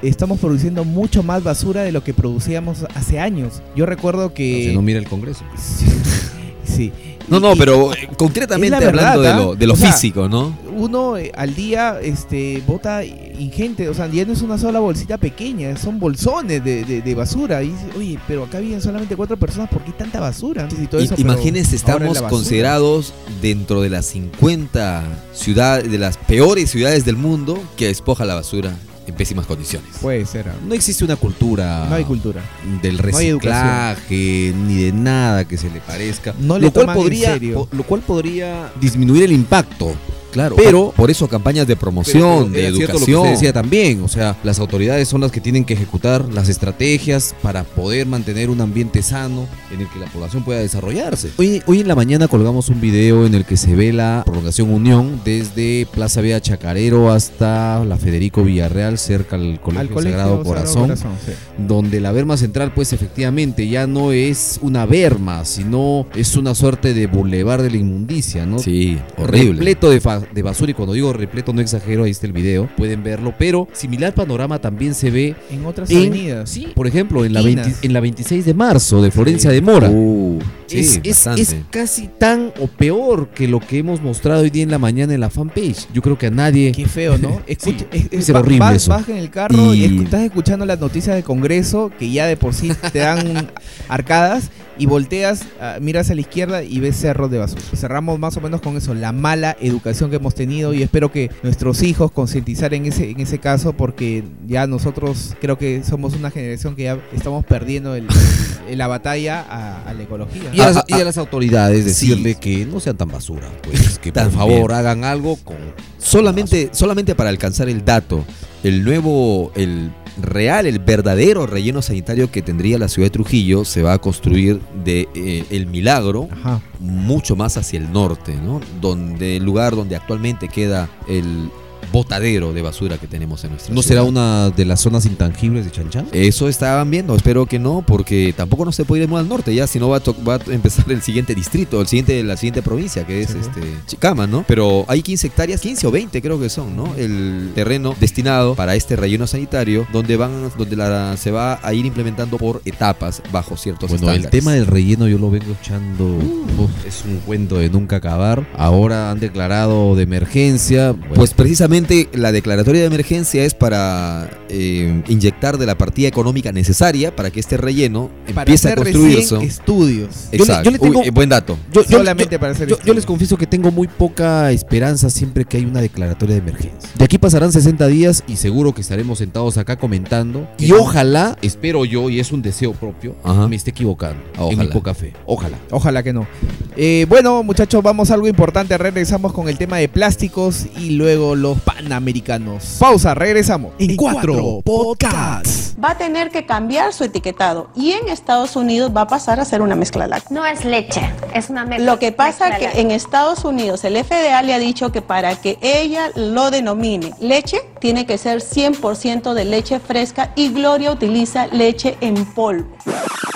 Estamos 0.01 0.39
produciendo 0.39 0.83
mucho 0.83 1.23
más 1.23 1.43
basura 1.43 1.83
de 1.83 1.91
lo 1.91 2.03
que 2.03 2.13
producíamos 2.13 2.85
hace 2.95 3.19
años. 3.19 3.61
Yo 3.75 3.85
recuerdo 3.85 4.33
que... 4.33 4.67
Si 4.69 4.75
no 4.75 4.81
mira 4.81 4.99
el 4.99 5.07
Congreso. 5.07 5.43
Sí. 5.57 6.91
sí. 6.91 7.16
No, 7.27 7.37
Y- 7.37 7.41
no, 7.41 7.53
y 7.53 7.57
pero 7.57 7.93
eh, 7.93 8.09
concretamente 8.17 8.77
verdad, 8.79 9.13
hablando 9.13 9.21
de 9.21 9.33
lo, 9.33 9.55
de 9.55 9.67
lo 9.67 9.73
O 9.73 9.77
sea, 9.77 9.91
físico, 9.91 10.29
¿no? 10.29 10.57
Uno 10.75 11.17
eh, 11.17 11.31
al 11.35 11.55
día 11.55 11.99
este, 12.01 12.61
bota 12.65 13.03
ingente, 13.03 13.89
o 13.89 13.93
sea, 13.93 14.07
ya 14.07 14.25
no 14.25 14.33
es 14.33 14.41
una 14.41 14.57
sola 14.57 14.79
bolsita 14.79 15.17
pequeña, 15.17 15.75
son 15.77 15.99
bolsones 15.99 16.63
de, 16.63 16.83
de- 16.85 17.01
de 17.01 17.15
basura. 17.15 17.63
Y 17.63 17.69
dices, 17.69 17.87
oye, 17.97 18.19
pero 18.27 18.43
acá 18.45 18.59
viven 18.59 18.81
solamente 18.81 19.15
cuatro 19.15 19.37
personas, 19.37 19.69
¿por 19.69 19.81
qué 19.83 19.91
tanta 19.91 20.19
basura? 20.19 20.69
Sí, 20.69 20.87
todo 20.87 21.01
eso, 21.01 21.15
Imagínense, 21.17 21.75
estamos 21.75 22.21
considerados 22.21 23.13
dentro 23.41 23.81
de 23.81 23.89
las 23.89 24.05
50 24.07 25.03
ciudades, 25.33 25.91
de 25.91 25.97
las 25.97 26.17
peores 26.17 26.69
ciudades 26.69 27.05
del 27.05 27.17
mundo 27.17 27.61
que 27.75 27.87
despoja 27.87 28.23
la 28.25 28.35
basura 28.35 28.73
en 29.07 29.15
pésimas 29.15 29.45
condiciones. 29.45 29.89
Puede 30.01 30.25
ser. 30.25 30.51
No 30.65 30.73
existe 30.73 31.03
una 31.03 31.15
cultura 31.15 31.87
no 31.89 31.95
hay 31.95 32.03
cultura. 32.03 32.41
del 32.81 32.97
No 32.97 33.03
reciclaje 33.03 34.53
ni 34.55 34.83
de 34.83 34.91
nada 34.91 35.45
que 35.45 35.57
se 35.57 35.69
le 35.69 35.79
parezca. 35.79 36.33
No 36.39 36.57
le 36.57 36.67
lo 36.67 36.73
cual 36.73 36.93
podría, 36.93 37.37
lo 37.37 37.83
cual 37.83 38.01
podría 38.01 38.71
disminuir 38.79 39.23
el 39.23 39.31
impacto. 39.31 39.95
Claro, 40.31 40.55
Pero- 40.55 40.93
por 40.95 41.09
eso 41.09 41.27
campañas 41.27 41.65
de 41.67 41.75
promoción, 41.75 42.21
Pero- 42.21 42.37
pero 42.51 42.51
de 42.51 42.59
era 42.67 42.75
cierto 42.75 42.93
lo 42.99 42.99
que 43.05 43.11
educación. 43.11 43.19
usted 43.21 43.31
decía 43.31 43.53
también, 43.53 44.03
o 44.03 44.07
sea, 44.07 44.35
las 44.43 44.59
autoridades 44.59 45.07
son 45.07 45.21
las 45.21 45.31
que 45.31 45.41
tienen 45.41 45.65
que 45.65 45.73
ejecutar 45.73 46.25
las 46.33 46.49
estrategias 46.49 47.35
para 47.41 47.63
poder 47.63 48.05
mantener 48.07 48.49
un 48.49 48.61
ambiente 48.61 49.01
sano 49.01 49.47
en 49.73 49.81
el 49.81 49.87
que 49.89 49.99
la 49.99 50.05
población 50.07 50.43
pueda 50.43 50.59
desarrollarse. 50.59 51.29
Hoy, 51.37 51.61
hoy 51.65 51.79
en 51.81 51.87
la 51.87 51.95
mañana 51.95 52.27
colgamos 52.27 52.69
un 52.69 52.81
video 52.81 53.25
en 53.25 53.33
el 53.35 53.45
que 53.45 53.57
se 53.57 53.75
ve 53.75 53.93
la 53.93 54.23
prolongación 54.25 54.71
Unión 54.71 55.21
desde 55.25 55.87
Plaza 55.91 56.21
Vía 56.21 56.39
Chacarero 56.41 57.11
hasta 57.11 57.83
la 57.85 57.97
Federico 57.97 58.43
Villarreal, 58.43 58.97
cerca 58.97 59.35
al 59.35 59.59
Colegio, 59.61 59.81
Al 59.81 59.89
colegio 59.89 60.17
Sagrado 60.17 60.43
Corazón 60.43 60.95
sí. 60.97 61.31
donde 61.57 61.99
la 61.99 62.11
berma 62.11 62.37
central 62.37 62.73
pues 62.73 62.93
efectivamente 62.93 63.67
ya 63.67 63.87
no 63.87 64.11
es 64.11 64.59
una 64.61 64.85
berma, 64.85 65.45
sino 65.45 66.05
es 66.15 66.35
una 66.35 66.53
suerte 66.55 66.93
de 66.93 67.07
bulevar 67.07 67.61
de 67.61 67.71
la 67.71 67.77
inmundicia, 67.77 68.45
¿no? 68.45 68.59
Sí, 68.59 68.97
horrible. 69.17 69.53
Repleto 69.59 69.89
de, 69.89 70.01
de 70.33 70.41
basura 70.41 70.71
y 70.71 70.73
cuando 70.73 70.93
digo 70.93 71.13
repleto 71.13 71.53
no 71.53 71.61
exagero, 71.61 72.03
ahí 72.03 72.11
está 72.11 72.27
el 72.27 72.33
video, 72.33 72.69
pueden 72.77 73.03
verlo, 73.03 73.33
pero 73.37 73.67
similar 73.73 74.13
panorama 74.13 74.59
también 74.59 74.93
se 74.93 75.09
ve 75.11 75.35
En 75.51 75.65
otras 75.65 75.89
en- 75.89 75.97
avenidas. 75.97 76.49
Sí, 76.49 76.67
por 76.75 76.87
ejemplo, 76.87 77.25
en 77.25 77.33
la, 77.33 77.39
Esquinas. 77.39 77.65
20 77.67 77.87
en 77.87 77.93
la 77.93 77.99
26 77.99 78.45
de 78.45 78.53
marzo 78.53 79.01
de 79.01 79.11
Florencia 79.11 79.49
de 79.51 79.61
Mora. 79.61 79.89
Uh, 79.89 80.39
sí, 80.67 80.79
es, 80.79 80.99
es- 81.03 81.27
es 81.27 81.55
casi 81.71 82.07
tan 82.07 82.51
o 82.59 82.67
peor 82.67 83.29
que 83.29 83.47
lo 83.47 83.59
que 83.59 83.79
hemos 83.79 84.01
mostrado 84.01 84.41
hoy 84.43 84.49
día 84.49 84.63
en 84.63 84.71
la 84.71 84.79
mañana 84.79 85.13
en 85.13 85.19
la 85.21 85.29
fanpage. 85.29 85.87
Yo 85.93 86.01
creo 86.01 86.17
que 86.17 86.27
a 86.27 86.31
nadie. 86.31 86.71
Qué 86.71 86.87
feo, 86.87 87.17
¿no? 87.17 87.41
Escucha, 87.47 87.85
Sí, 87.91 88.07
es- 88.11 88.19
es- 88.19 88.25
ser 88.25 88.35
va- 88.35 88.39
horrible 88.41 88.59
vas, 88.59 88.75
eso. 88.75 88.91
vas 88.91 89.09
en 89.09 89.17
el 89.17 89.29
carro 89.29 89.73
y, 89.73 89.85
Y- 89.85 90.03
estás 90.03 90.21
escuchando 90.21 90.65
las 90.65 90.79
noticias 90.79 91.15
del 91.15 91.23
Congreso 91.23 91.91
que 91.97 92.11
ya 92.11 92.25
de 92.27 92.37
por 92.37 92.53
sí 92.53 92.71
te 92.91 92.99
dan 92.99 93.49
arcadas 93.87 94.49
y 94.79 94.85
volteas, 94.85 95.41
ah, 95.61 95.77
miras 95.81 96.09
a 96.09 96.15
la 96.15 96.21
izquierda 96.21 96.63
y 96.63 96.79
ves 96.79 96.97
cerros 96.97 97.29
de 97.31 97.37
basura. 97.39 97.61
Cerramos 97.75 98.19
más 98.19 98.37
o 98.37 98.41
menos 98.41 98.61
con 98.61 98.77
eso, 98.77 98.93
la 98.93 99.11
mala 99.11 99.55
educación 99.59 100.09
que 100.09 100.17
hemos 100.17 100.35
tenido 100.35 100.73
y 100.73 100.83
espero 100.83 101.11
que 101.11 101.29
nuestros 101.43 101.81
hijos 101.83 102.11
concientizar 102.11 102.73
en 102.73 102.85
ese, 102.85 103.09
en 103.11 103.19
ese 103.19 103.39
caso 103.39 103.73
porque 103.73 104.23
ya 104.47 104.67
nosotros 104.67 105.35
creo 105.41 105.57
que 105.57 105.83
somos 105.83 106.13
una 106.15 106.31
generación 106.31 106.75
que 106.75 106.83
ya 106.83 106.99
estamos 107.15 107.45
perdiendo 107.45 107.95
el- 107.95 108.07
el- 108.69 108.77
la 108.77 108.87
batalla 108.87 109.41
a, 109.49 109.89
a 109.89 109.93
la 109.93 110.03
ecología. 110.03 110.51
Y 110.53 110.61
a, 110.61 110.67
las, 110.67 110.77
Ah, 110.77 110.83
ah, 110.91 110.97
y 110.97 111.01
a 111.01 111.05
las 111.05 111.17
autoridades 111.17 111.79
sí. 111.83 111.89
decirle 112.09 112.35
que 112.35 112.65
no 112.65 112.79
sean 112.79 112.97
tan 112.97 113.09
basura, 113.09 113.49
pues 113.63 113.97
que 114.01 114.11
por 114.13 114.29
favor 114.31 114.73
hagan 114.73 115.03
algo 115.03 115.35
con 115.37 115.57
Solamente, 115.97 116.69
solamente 116.73 117.15
para 117.15 117.29
alcanzar 117.29 117.67
el 117.69 117.83
dato, 117.83 118.23
el 118.63 118.83
nuevo, 118.83 119.51
el 119.55 119.91
real, 120.21 120.65
el 120.65 120.79
verdadero 120.79 121.45
relleno 121.47 121.81
sanitario 121.81 122.31
que 122.31 122.41
tendría 122.41 122.77
la 122.77 122.87
ciudad 122.87 123.07
de 123.07 123.11
Trujillo 123.11 123.65
se 123.65 123.81
va 123.81 123.93
a 123.93 123.99
construir 123.99 124.59
de 124.83 125.07
eh, 125.15 125.45
El 125.49 125.67
Milagro 125.67 126.27
Ajá. 126.31 126.61
mucho 126.79 127.35
más 127.35 127.57
hacia 127.57 127.79
el 127.79 127.91
norte, 127.91 128.35
¿no? 128.35 128.61
Donde 128.81 129.37
el 129.37 129.43
lugar 129.43 129.75
donde 129.75 129.95
actualmente 129.95 130.47
queda 130.47 130.89
el 131.07 131.49
botadero 131.91 132.53
de 132.53 132.61
basura 132.61 132.97
que 132.97 133.07
tenemos 133.07 133.43
en 133.43 133.51
nuestra 133.51 133.73
¿No 133.73 133.81
ciudad. 133.81 134.01
será 134.01 134.03
una 134.03 134.49
de 134.49 134.65
las 134.65 134.81
zonas 134.81 135.05
intangibles 135.05 135.65
de 135.65 135.71
Chanchán? 135.71 136.07
Eso 136.11 136.47
estaban 136.49 136.89
viendo, 136.91 137.15
espero 137.15 137.45
que 137.45 137.59
no, 137.59 137.83
porque 137.85 138.33
tampoco 138.35 138.65
no 138.65 138.71
se 138.71 138.85
puede 138.85 139.03
ir 139.03 139.09
muy 139.09 139.19
al 139.19 139.27
norte, 139.29 139.53
ya 139.55 139.67
si 139.67 139.79
no 139.79 139.89
va 139.89 139.99
va 140.27 140.35
a 140.35 140.39
empezar 140.51 140.89
el 140.91 141.01
siguiente 141.01 141.33
distrito, 141.35 141.79
el 141.81 141.87
siguiente, 141.87 142.23
la 142.23 142.37
siguiente 142.37 142.61
provincia, 142.61 143.05
que 143.05 143.21
es 143.21 143.29
Sí. 143.31 143.37
este 143.41 143.61
Chicama, 143.87 144.25
¿no? 144.27 144.43
Pero 144.47 144.85
hay 144.87 145.01
15 145.01 145.27
hectáreas, 145.27 145.61
15 145.61 145.87
o 145.87 145.91
20 145.91 146.21
creo 146.21 146.39
que 146.39 146.49
son, 146.49 146.75
¿no? 146.75 146.93
El 146.95 147.51
terreno 147.55 147.95
destinado 147.99 148.55
para 148.55 148.75
este 148.75 148.95
relleno 148.95 149.27
sanitario, 149.27 149.87
donde 149.93 150.17
van, 150.17 150.51
donde 150.57 150.75
la, 150.75 151.15
se 151.17 151.31
va 151.31 151.59
a 151.61 151.73
ir 151.73 151.85
implementando 151.85 152.37
por 152.37 152.61
etapas 152.65 153.21
bajo 153.31 153.57
ciertos 153.57 153.89
Bueno, 153.91 154.11
el 154.11 154.29
tema 154.29 154.53
del 154.53 154.65
relleno 154.65 155.07
yo 155.07 155.17
lo 155.17 155.29
vengo 155.29 155.53
echando. 155.61 156.05
uf, 156.05 156.85
es 156.87 157.03
un 157.05 157.17
cuento 157.19 157.57
de 157.57 157.69
nunca 157.69 157.97
acabar. 157.97 158.47
Ahora 158.55 159.11
han 159.11 159.19
declarado 159.19 159.95
de 159.95 160.03
emergencia. 160.03 160.91
bueno, 160.91 161.13
Pues 161.15 161.33
precisamente 161.33 161.66
la 162.13 162.31
declaratoria 162.31 162.81
de 162.81 162.87
emergencia 162.87 163.43
es 163.43 163.53
para 163.53 164.29
eh, 164.49 165.03
inyectar 165.07 165.57
de 165.57 165.65
la 165.65 165.77
partida 165.77 166.07
económica 166.07 166.51
necesaria 166.51 167.15
para 167.15 167.29
que 167.31 167.39
este 167.39 167.57
relleno 167.57 168.09
Para 168.33 168.41
empiece 168.41 168.69
a 168.71 168.75
construirse. 168.75 169.35
estudios. 169.43 170.09
Yo 170.31 170.37
le- 170.37 170.37
Exacto. 170.43 170.63
yo 170.63 170.71
le 170.71 170.79
tengo- 170.79 170.99
Uy, 171.01 171.07
eh, 171.07 171.11
buen 171.11 171.29
dato. 171.29 171.57
yo, 171.73 171.83
yo- 171.83 171.97
solamente 171.97 172.35
yo- 172.35 172.39
para 172.39 172.53
hacer 172.53 172.69
yo- 172.69 172.93
les 172.93 173.05
confieso 173.05 173.37
que 173.37 173.45
tengo 173.47 173.71
muy 173.71 173.87
poca 173.87 174.51
esperanza 174.51 175.09
siempre 175.09 175.45
que 175.45 175.57
hay 175.57 175.65
una 175.65 175.81
declaratoria 175.81 176.35
de 176.35 176.41
emergencia. 176.41 176.89
De 176.97 177.03
aquí 177.05 177.17
pasarán 177.17 177.51
60 177.51 177.87
días 177.87 178.23
y 178.27 178.37
seguro 178.37 178.73
que 178.73 178.81
estaremos 178.81 179.17
sentados 179.17 179.57
acá 179.57 179.75
comentando. 179.77 180.47
Y 180.57 180.71
ojalá, 180.71 181.37
espero 181.41 181.83
yo, 181.85 182.09
y 182.09 182.19
es 182.19 182.31
un 182.31 182.41
deseo 182.41 182.71
propio, 182.73 183.15
Ajá. 183.23 183.47
me 183.47 183.55
esté 183.55 183.71
equivocando. 183.71 184.21
En 184.37 184.47
mi 184.49 184.53
Ojalá. 184.55 184.69
poca 184.71 184.93
fe. 184.93 185.13
Ojalá. 185.25 185.57
Ojalá 185.71 186.01
que 186.03 186.13
no. 186.13 186.27
Eh, 186.75 187.05
bueno, 187.09 187.43
muchachos, 187.43 187.83
vamos 187.83 188.09
a 188.11 188.13
algo 188.13 188.27
importante. 188.27 188.77
Regresamos 188.77 189.33
con 189.33 189.49
el 189.49 189.57
tema 189.57 189.77
de 189.77 189.89
plásticos 189.89 190.65
y 190.79 190.91
luego 190.91 191.35
los 191.35 191.56
panamericanos. 191.59 192.77
Pausa, 192.79 193.13
regresamos. 193.13 193.73
En 193.79 193.95
cuatro 193.95 194.61
podcasts. 194.63 195.75
va 195.83 195.91
a 195.91 195.97
tener 195.97 196.31
que 196.31 196.45
cambiar 196.45 196.93
su 196.93 197.03
etiquetado 197.03 197.69
y 197.75 197.91
en 197.91 198.07
Estados 198.07 198.55
Unidos 198.55 198.91
va 198.95 199.01
a 199.01 199.07
pasar 199.07 199.39
a 199.39 199.45
ser 199.45 199.61
una 199.61 199.75
mezcla 199.75 200.07
láctea. 200.07 200.29
No 200.31 200.45
es 200.45 200.65
leche, 200.65 201.01
es 201.33 201.49
una 201.49 201.65
mezcla. 201.65 201.85
Lo 201.85 201.99
que 201.99 202.11
pasa 202.11 202.49
mezcla 202.49 202.57
que 202.57 202.65
láctea. 202.65 202.81
en 202.81 202.91
Estados 202.91 203.45
Unidos 203.45 203.83
el 203.83 204.03
FDA 204.03 204.41
le 204.41 204.53
ha 204.53 204.59
dicho 204.59 204.91
que 204.91 205.01
para 205.01 205.35
que 205.35 205.57
ella 205.61 206.09
lo 206.15 206.51
denomine 206.51 207.13
leche, 207.19 207.57
tiene 207.79 208.05
que 208.05 208.17
ser 208.17 208.39
100% 208.41 209.33
de 209.33 209.45
leche 209.45 209.79
fresca 209.79 210.31
y 210.35 210.49
Gloria 210.49 210.91
utiliza 210.91 211.47
leche 211.47 211.97
en 212.01 212.25
polvo. 212.25 212.67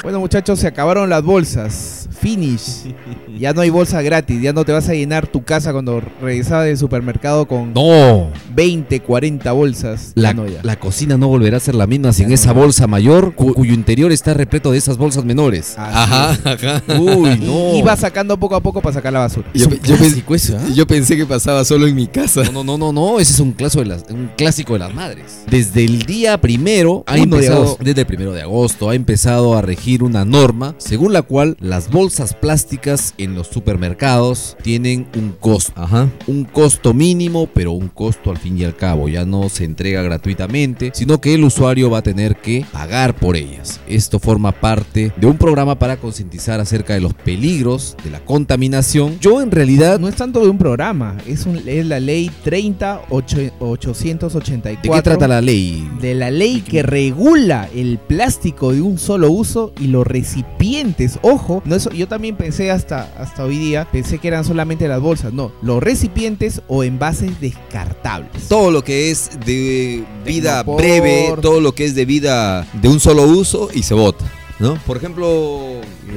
Bueno, 0.03 0.19
muchachos, 0.19 0.59
se 0.59 0.67
acabaron 0.67 1.09
las 1.09 1.23
bolsas. 1.23 2.09
Finish. 2.19 2.93
Ya 3.39 3.53
no 3.53 3.61
hay 3.61 3.69
bolsa 3.69 4.01
gratis. 4.01 4.41
Ya 4.41 4.53
no 4.53 4.63
te 4.65 4.71
vas 4.71 4.87
a 4.89 4.93
llenar 4.93 5.27
tu 5.27 5.43
casa 5.43 5.71
cuando 5.71 6.01
regresabas 6.21 6.65
del 6.65 6.77
supermercado 6.77 7.47
con 7.47 7.73
No. 7.73 8.29
20, 8.53 8.99
40 9.01 9.51
bolsas. 9.51 10.11
La, 10.15 10.29
Ya 10.29 10.33
no, 10.33 10.47
ya. 10.47 10.59
la 10.63 10.77
cocina 10.79 11.17
no 11.17 11.27
volverá 11.27 11.57
a 11.57 11.59
ser 11.59 11.75
la 11.75 11.87
misma 11.87 12.13
sin 12.13 12.31
esa 12.31 12.51
bolsa 12.53 12.87
mayor 12.87 13.33
cu- 13.35 13.53
cuyo 13.53 13.73
interior 13.73 14.11
está 14.11 14.33
repleto 14.33 14.71
de 14.71 14.77
esas 14.77 14.97
bolsas 14.97 15.23
menores. 15.25 15.75
Así 15.77 16.13
Ajá, 16.13 16.31
es. 16.33 16.45
ajá. 16.45 16.83
Uy, 16.99 17.39
no. 17.39 17.75
Y 17.75 17.81
va 17.81 17.95
sacando 17.95 18.37
poco 18.37 18.55
a 18.55 18.61
poco 18.61 18.81
para 18.81 18.93
sacar 18.93 19.13
la 19.13 19.19
basura. 19.19 19.47
Yo 19.53 19.69
yo 19.69 19.95
clásico 19.97 20.35
eso, 20.35 20.57
¿ah? 20.57 20.67
Yo 20.73 20.85
pensé 20.87 21.15
que 21.17 21.25
pasaba 21.25 21.63
solo 21.65 21.87
en 21.87 21.95
mi 21.95 22.07
casa. 22.07 22.43
No, 22.43 22.63
no, 22.63 22.63
no, 22.63 22.77
no, 22.77 22.93
no, 22.93 23.19
ese 23.19 23.33
es 23.33 23.39
un 23.39 23.51
clásico 23.53 23.83
de 23.83 23.89
las, 23.89 24.05
un 24.09 24.29
clásico 24.37 24.73
de 24.73 24.79
las 24.79 24.93
madres. 24.93 25.41
Desde 25.49 25.83
el 25.85 26.03
día 26.03 26.39
primero 26.39 27.03
ha 27.07 27.15
de 27.15 27.21
empezado, 27.21 27.77
desde 27.81 28.01
el 28.01 28.07
primero 28.07 28.33
de 28.33 28.41
agosto 28.41 28.89
ha 28.89 28.95
empezado 28.95 29.55
a 29.57 29.61
regir 29.61 30.03
una 30.03 30.25
norma 30.25 30.75
según 30.77 31.13
la 31.13 31.21
cual 31.21 31.57
las 31.59 31.89
bolsas 31.89 32.33
plásticas 32.33 33.13
en 33.23 33.35
los 33.35 33.47
supermercados 33.47 34.57
tienen 34.61 35.07
un 35.17 35.33
costo. 35.39 35.73
Ajá. 35.75 36.09
Un 36.27 36.43
costo 36.45 36.93
mínimo, 36.93 37.47
pero 37.53 37.71
un 37.71 37.87
costo 37.87 38.31
al 38.31 38.37
fin 38.37 38.57
y 38.57 38.63
al 38.63 38.75
cabo. 38.75 39.07
Ya 39.09 39.25
no 39.25 39.49
se 39.49 39.63
entrega 39.65 40.01
gratuitamente, 40.01 40.91
sino 40.93 41.19
que 41.21 41.33
el 41.33 41.43
usuario 41.43 41.89
va 41.89 41.99
a 41.99 42.03
tener 42.03 42.35
que 42.37 42.65
pagar 42.71 43.15
por 43.15 43.35
ellas. 43.35 43.79
Esto 43.87 44.19
forma 44.19 44.51
parte 44.51 45.11
de 45.17 45.27
un 45.27 45.37
programa 45.37 45.77
para 45.77 45.97
concientizar 45.97 46.59
acerca 46.59 46.93
de 46.93 47.01
los 47.01 47.13
peligros 47.13 47.95
de 48.03 48.11
la 48.11 48.19
contaminación. 48.23 49.19
Yo 49.19 49.41
en 49.41 49.51
realidad 49.51 49.99
No 49.99 50.07
es 50.07 50.15
tanto 50.15 50.41
de 50.43 50.49
un 50.49 50.57
programa, 50.57 51.17
es, 51.27 51.45
un- 51.45 51.61
es 51.67 51.85
la 51.85 51.99
ley 51.99 52.31
30 52.43 53.01
884. 53.09 54.81
¿De 54.81 54.89
qué 54.97 55.01
trata 55.01 55.27
la 55.27 55.41
ley? 55.41 55.87
De 56.01 56.13
la 56.15 56.31
ley 56.31 56.61
que 56.61 56.83
regula 56.83 57.69
el 57.75 57.97
plástico 57.99 58.73
de 58.73 58.81
un 58.81 58.97
solo 58.97 59.29
uso 59.31 59.73
y 59.79 59.87
los 59.87 60.05
recipientes. 60.05 61.19
Ojo, 61.21 61.61
no 61.65 61.75
eso, 61.75 61.91
yo 61.91 62.07
también 62.07 62.35
pensé 62.35 62.71
hasta, 62.71 63.10
hasta 63.17 63.43
hoy 63.43 63.57
día, 63.57 63.87
pensé 63.91 64.17
que 64.19 64.27
eran 64.27 64.43
solamente 64.45 64.87
las 64.87 64.99
bolsas. 64.99 65.33
No, 65.33 65.51
los 65.61 65.81
recipientes 65.81 66.61
o 66.67 66.83
envases 66.83 67.39
descartables. 67.39 68.47
Todo 68.47 68.71
lo 68.71 68.83
que 68.83 69.11
es 69.11 69.31
de 69.45 70.03
vida 70.25 70.59
Tecnopor. 70.59 70.81
breve, 70.81 71.33
todo 71.41 71.61
lo 71.61 71.73
que 71.73 71.85
es 71.85 71.95
de 71.95 72.05
vida 72.05 72.67
de 72.73 72.87
un 72.89 72.99
solo 72.99 73.23
uso 73.23 73.69
y 73.73 73.83
se 73.83 73.93
bota. 73.93 74.25
¿No? 74.59 74.75
Por 74.85 74.97
ejemplo, 74.97 75.59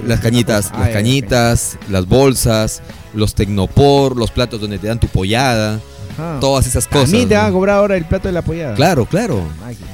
las 0.06 0.20
cañitas, 0.20 0.70
Ah, 0.74 0.80
las 0.80 0.90
cañitas, 0.90 1.78
las 1.88 2.06
bolsas, 2.06 2.82
los 3.14 3.34
tecnopor, 3.34 4.16
los 4.18 4.30
platos 4.30 4.60
donde 4.60 4.78
te 4.78 4.86
dan 4.86 5.00
tu 5.00 5.08
pollada, 5.08 5.80
Todas 6.40 6.66
esas 6.66 6.86
cosas. 6.86 7.10
También 7.10 7.28
te 7.28 7.34
van 7.34 7.46
a 7.46 7.52
cobrar 7.52 7.76
ahora 7.78 7.96
el 7.96 8.04
plato 8.04 8.28
de 8.28 8.32
la 8.32 8.40
apoyada. 8.40 8.74
Claro, 8.74 9.06
claro. 9.06 9.42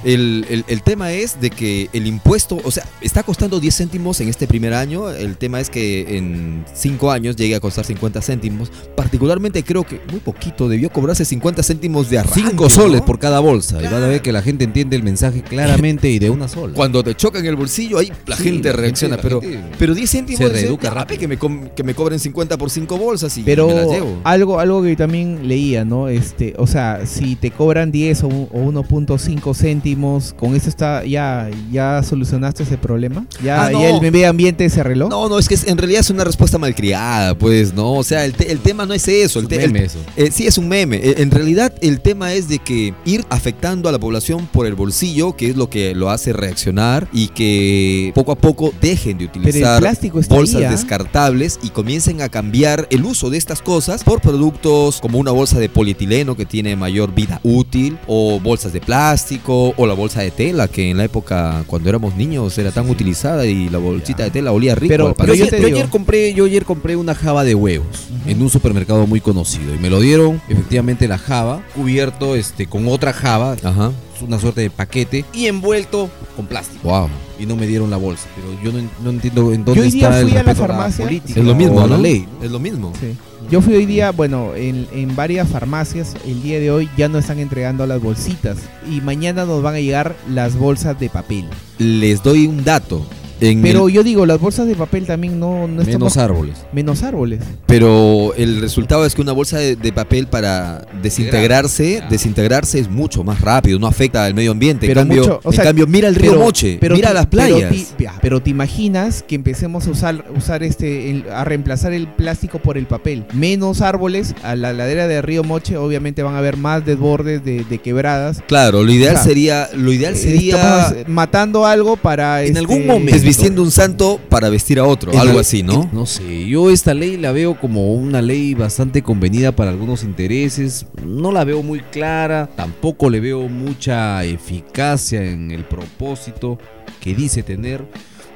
El, 0.04 0.46
el- 0.48 0.64
el 0.68 0.82
tema 0.82 1.12
es 1.12 1.40
de 1.40 1.50
que 1.50 1.88
el 1.92 2.06
impuesto, 2.06 2.58
o 2.64 2.70
sea, 2.70 2.84
está 3.00 3.22
costando 3.22 3.60
10 3.60 3.76
céntimos 3.76 4.20
en 4.20 4.28
este 4.28 4.46
primer 4.46 4.74
año. 4.74 5.10
El 5.10 5.36
tema 5.36 5.60
es 5.60 5.70
que 5.70 6.16
en 6.16 6.64
5 6.74 7.10
años 7.10 7.36
llegue 7.36 7.54
a 7.54 7.60
costar 7.60 7.84
50 7.84 8.20
céntimos. 8.22 8.70
Particularmente 8.96 9.62
creo 9.64 9.84
que 9.84 10.00
muy 10.10 10.20
poquito, 10.20 10.68
debió 10.68 10.90
cobrarse 10.90 11.24
50 11.24 11.62
céntimos 11.62 12.10
de 12.10 12.18
arranque. 12.18 12.40
5 12.50 12.70
soles 12.70 13.00
¿no? 13.00 13.06
por 13.06 13.18
cada 13.18 13.40
bolsa. 13.40 13.78
Y 13.80 13.84
van 13.84 14.02
a 14.02 14.06
ver 14.08 14.22
que 14.22 14.32
la 14.32 14.42
gente 14.42 14.64
entiende 14.64 14.96
el 14.96 15.02
mensaje 15.02 15.42
claramente 15.42 16.10
y 16.10 16.18
de 16.18 16.30
una 16.30 16.48
sola. 16.48 16.74
Cuando 16.74 17.02
te 17.02 17.14
chocan 17.14 17.44
el 17.46 17.56
bolsillo, 17.56 17.98
ahí 17.98 18.12
la 18.26 18.36
Sí, 18.36 18.44
gente 18.44 18.70
la 18.70 18.76
reacciona. 18.76 19.16
gente- 19.16 19.28
pero, 19.28 19.40
gente 19.40 19.76
pero 19.78 19.94
10 19.94 20.10
céntimos 20.10 20.38
se 20.40 20.48
reeduca 20.48 20.88
"Ya, 20.88 20.94
rápido". 20.94 21.20
que 21.20 21.28
me, 21.28 21.38
que 21.74 21.82
me 21.82 21.94
cobren 21.94 22.18
50 22.18 22.56
por 22.58 22.70
5 22.70 22.96
bolsas 22.98 23.36
y 23.38 23.42
Pero 23.42 23.68
me 23.68 23.74
las 23.74 23.86
llevo. 23.88 24.20
algo, 24.24 24.60
algo 24.60 24.82
que 24.82 24.96
también 24.96 25.48
leía, 25.48 25.84
¿no? 25.84 26.08
Este, 26.10 26.54
o 26.58 26.66
sea, 26.66 27.00
si 27.06 27.36
te 27.36 27.50
cobran 27.50 27.90
10 27.90 28.24
o, 28.24 28.28
un- 28.28 28.48
o 28.52 28.58
1.5 28.82 29.54
céntimos, 29.54 30.34
¿con 30.38 30.54
eso 30.54 30.68
está 30.68 31.04
ya, 31.04 31.48
ya 31.72 32.02
solucionaste 32.02 32.62
ese 32.64 32.76
problema? 32.78 33.24
¿Ya, 33.42 33.66
Ah, 33.66 33.70
no. 33.70 33.80
ya 33.80 33.90
el 33.90 34.00
medio 34.00 34.28
ambiente 34.28 34.68
se 34.70 34.80
arregló? 34.80 35.08
No, 35.08 35.28
no, 35.28 35.38
es 35.38 35.48
que 35.48 35.54
es- 35.54 35.66
en 35.66 35.78
realidad 35.78 36.00
es 36.00 36.10
una 36.10 36.24
respuesta 36.24 36.58
malcriada, 36.58 37.34
pues, 37.36 37.72
¿no? 37.74 37.92
O 37.94 38.02
sea, 38.04 38.24
el, 38.24 38.32
te- 38.34 38.50
el 38.52 38.58
tema 38.58 38.86
no 38.86 38.94
es 38.94 39.06
eso. 39.08 39.38
El, 39.38 39.44
un 39.46 39.48
te- 39.48 39.64
el- 39.64 39.72
meme 39.72 39.86
eso. 39.86 39.98
Eh, 40.16 40.30
sí, 40.32 40.46
es 40.46 40.58
un 40.58 40.68
meme. 40.68 40.96
Eh, 40.96 41.14
En 41.18 41.30
realidad, 41.30 41.72
el 41.80 42.00
tema 42.00 42.32
es 42.34 42.48
de 42.48 42.58
que 42.58 42.94
ir 43.04 43.24
afectando 43.30 43.88
a 43.88 43.92
la 43.92 43.98
población 43.98 44.46
por 44.52 44.66
el 44.66 44.74
bolsillo, 44.74 45.36
que 45.36 45.50
es 45.50 45.56
lo 45.56 45.68
que 45.70 45.94
lo 45.94 46.10
hace 46.10 46.32
reaccionar, 46.32 47.08
y 47.12 47.28
que 47.28 48.12
poco 48.14 48.32
a 48.32 48.36
poco 48.36 48.72
dejen 48.80 49.18
de 49.18 49.24
utilizar 49.26 49.82
bolsas 50.28 50.56
ahí, 50.56 50.64
¿ah? 50.64 50.70
descartables 50.70 51.58
y 51.62 51.68
comiencen 51.70 52.22
a 52.22 52.28
cambiar 52.28 52.86
el 52.90 53.04
uso 53.04 53.30
de 53.30 53.38
estas 53.38 53.62
cosas 53.62 54.04
por 54.04 54.20
productos 54.20 55.00
como 55.00 55.18
una 55.18 55.30
bolsa 55.30 55.58
de 55.58 55.68
polietileno 55.68 55.99
que 56.36 56.46
tiene 56.46 56.76
mayor 56.76 57.14
vida 57.14 57.40
útil, 57.42 57.98
o 58.06 58.40
bolsas 58.40 58.72
de 58.72 58.80
plástico, 58.80 59.74
o 59.76 59.86
la 59.86 59.94
bolsa 59.94 60.22
de 60.22 60.30
tela 60.30 60.66
que 60.66 60.90
en 60.90 60.96
la 60.96 61.04
época 61.04 61.62
cuando 61.66 61.88
éramos 61.88 62.16
niños 62.16 62.56
era 62.58 62.70
tan 62.70 62.88
utilizada 62.88 63.44
y 63.46 63.68
la 63.68 63.78
bolsita 63.78 64.22
de 64.24 64.30
tela 64.30 64.52
olía 64.52 64.74
rico. 64.74 64.90
Pero, 64.92 65.08
al 65.08 65.14
pero 65.14 65.32
parecer. 65.34 65.60
yo, 65.60 65.68
yo 65.68 65.74
ayer 65.76 65.88
compré, 65.88 66.32
yo 66.32 66.46
ayer 66.46 66.64
compré 66.64 66.96
una 66.96 67.14
java 67.14 67.44
de 67.44 67.54
huevos 67.54 68.08
en 68.26 68.40
un 68.40 68.48
supermercado 68.48 69.06
muy 69.06 69.20
conocido 69.20 69.74
y 69.74 69.78
me 69.78 69.90
lo 69.90 70.00
dieron 70.00 70.40
efectivamente 70.48 71.06
la 71.06 71.18
java 71.18 71.62
cubierto 71.74 72.34
este 72.34 72.66
con 72.66 72.88
otra 72.88 73.12
java, 73.12 73.56
Ajá. 73.62 73.92
una 74.26 74.38
suerte 74.38 74.62
de 74.62 74.70
paquete 74.70 75.24
y 75.34 75.46
envuelto 75.46 76.08
con 76.34 76.46
plástico. 76.46 76.88
Wow. 76.88 77.08
Y 77.38 77.46
no 77.46 77.56
me 77.56 77.66
dieron 77.66 77.90
la 77.90 77.96
bolsa, 77.98 78.26
pero 78.36 78.48
yo 78.62 78.72
no, 78.76 78.88
no 79.02 79.10
entiendo 79.10 79.52
en 79.52 79.64
Yo 79.64 79.74
dónde 79.74 79.90
día 79.90 80.08
está 80.08 80.20
el 80.20 80.28
fui 80.28 80.36
a 80.36 80.42
la 80.42 80.54
farmacia. 80.54 81.04
política 81.04 81.40
Es 81.40 81.46
lo 81.46 81.54
mismo, 81.54 81.76
o 81.76 81.80
a 81.80 81.86
la 81.86 81.96
¿no? 81.96 82.02
ley. 82.02 82.26
Es 82.42 82.50
lo 82.50 82.58
mismo. 82.58 82.92
Sí. 83.00 83.16
Yo 83.50 83.60
fui 83.60 83.74
hoy 83.74 83.84
día, 83.84 84.12
bueno, 84.12 84.54
en, 84.54 85.16
varias 85.16 85.48
farmacias, 85.48 86.14
el 86.24 86.40
día 86.40 86.60
de 86.60 86.70
hoy 86.70 86.88
ya 86.96 87.08
no 87.08 87.18
están 87.18 87.40
entregando 87.40 87.84
las 87.84 88.00
bolsitas 88.00 88.58
y 88.88 89.00
mañana 89.00 89.44
nos 89.44 89.60
van 89.60 89.74
a 89.74 89.80
llegar 89.80 90.14
las 90.28 90.54
bolsas 90.54 91.00
de 91.00 91.10
papel. 91.10 91.46
Les 91.76 92.22
doy 92.22 92.46
un 92.46 92.62
dato. 92.62 93.04
En 93.40 93.62
Pero 93.62 93.88
el- 93.88 93.94
yo 93.94 94.02
digo, 94.02 94.26
las 94.26 94.38
bolsas 94.40 94.66
de 94.66 94.74
papel 94.74 95.06
también 95.06 95.38
no, 95.40 95.62
no 95.62 95.68
Menos 95.68 95.88
estamos... 95.88 96.16
árboles. 96.16 96.56
Menos 96.72 97.02
árboles. 97.02 97.40
pero 97.66 98.34
el 98.36 98.60
resultado 98.60 99.04
es 99.06 99.14
que 99.14 99.22
una 99.22 99.32
bolsa 99.32 99.58
de, 99.58 99.76
de 99.76 99.92
papel 99.92 100.26
para 100.26 100.86
desintegrarse, 101.02 102.02
desintegrarse 102.10 102.78
es 102.78 102.88
mucho 102.90 103.24
más 103.24 103.40
rápido, 103.40 103.78
no 103.78 103.86
afecta 103.86 104.24
al 104.24 104.34
medio 104.34 104.50
ambiente. 104.52 104.86
Pero 104.86 105.00
en 105.00 105.08
cambio, 105.08 105.22
mucho, 105.22 105.40
o 105.44 105.52
en 105.52 105.58
cambio, 105.60 105.86
mira 105.86 106.08
el 106.08 106.14
río 106.14 106.32
pero- 106.32 106.42
Moche, 106.44 106.78
pero 106.80 106.94
mira 106.94 107.12
las 107.12 107.26
playas. 107.26 107.72
Pero, 108.20 108.40
te 108.42 108.50
imaginas 108.50 109.22
que 109.26 109.34
empecemos 109.34 109.86
a 109.86 109.90
usar, 109.90 110.24
usar 110.36 110.62
este, 110.62 111.10
el- 111.10 111.24
a 111.32 111.44
reemplazar 111.44 111.92
el 111.92 112.08
plástico 112.08 112.58
por 112.60 112.76
el 112.78 112.86
papel. 112.86 113.24
Menos 113.32 113.80
árboles, 113.80 114.34
a 114.42 114.54
la 114.56 114.72
ladera 114.72 115.06
de 115.06 115.20
Río 115.22 115.44
Moche 115.44 115.76
obviamente 115.76 116.22
van 116.22 116.34
a 116.34 116.38
haber 116.38 116.56
más 116.56 116.84
desbordes 116.84 117.44
de, 117.44 117.64
de 117.64 117.78
quebradas. 117.78 118.42
Claro, 118.46 118.82
lo 118.82 118.92
ideal 118.92 119.14
O 119.14 119.18
sea, 119.18 119.24
sería, 119.26 119.68
lo 119.74 119.92
ideal 119.92 120.14
Eh, 120.14 120.16
sería 120.16 120.94
matando 121.06 121.66
algo 121.66 121.96
para... 121.96 122.40
En 122.42 122.48
este, 122.48 122.58
algún 122.58 122.86
momento. 122.86 123.12
Desvistiendo 123.30 123.62
un 123.62 123.70
santo 123.70 124.20
para 124.28 124.48
vestir 124.48 124.78
a 124.78 124.84
otro, 124.84 125.12
algo 125.18 125.34
al- 125.34 125.40
así, 125.40 125.62
¿no? 125.62 125.88
No 125.92 126.06
sé, 126.06 126.46
yo 126.46 126.70
esta 126.70 126.94
ley 126.94 127.16
la 127.16 127.32
veo 127.32 127.58
como 127.58 127.94
una 127.94 128.20
ley 128.22 128.54
bastante 128.54 129.02
convenida 129.02 129.52
para 129.54 129.70
algunos 129.70 130.04
intereses. 130.04 130.86
No 131.06 131.32
la 131.32 131.44
veo 131.44 131.62
muy 131.62 131.80
clara, 131.80 132.48
tampoco 132.56 133.08
le 133.10 133.20
veo 133.20 133.48
mucha 133.48 134.24
eficacia 134.24 135.22
en 135.24 135.50
el 135.50 135.64
propósito 135.64 136.58
que 137.00 137.14
dice 137.14 137.42
tener. 137.42 137.84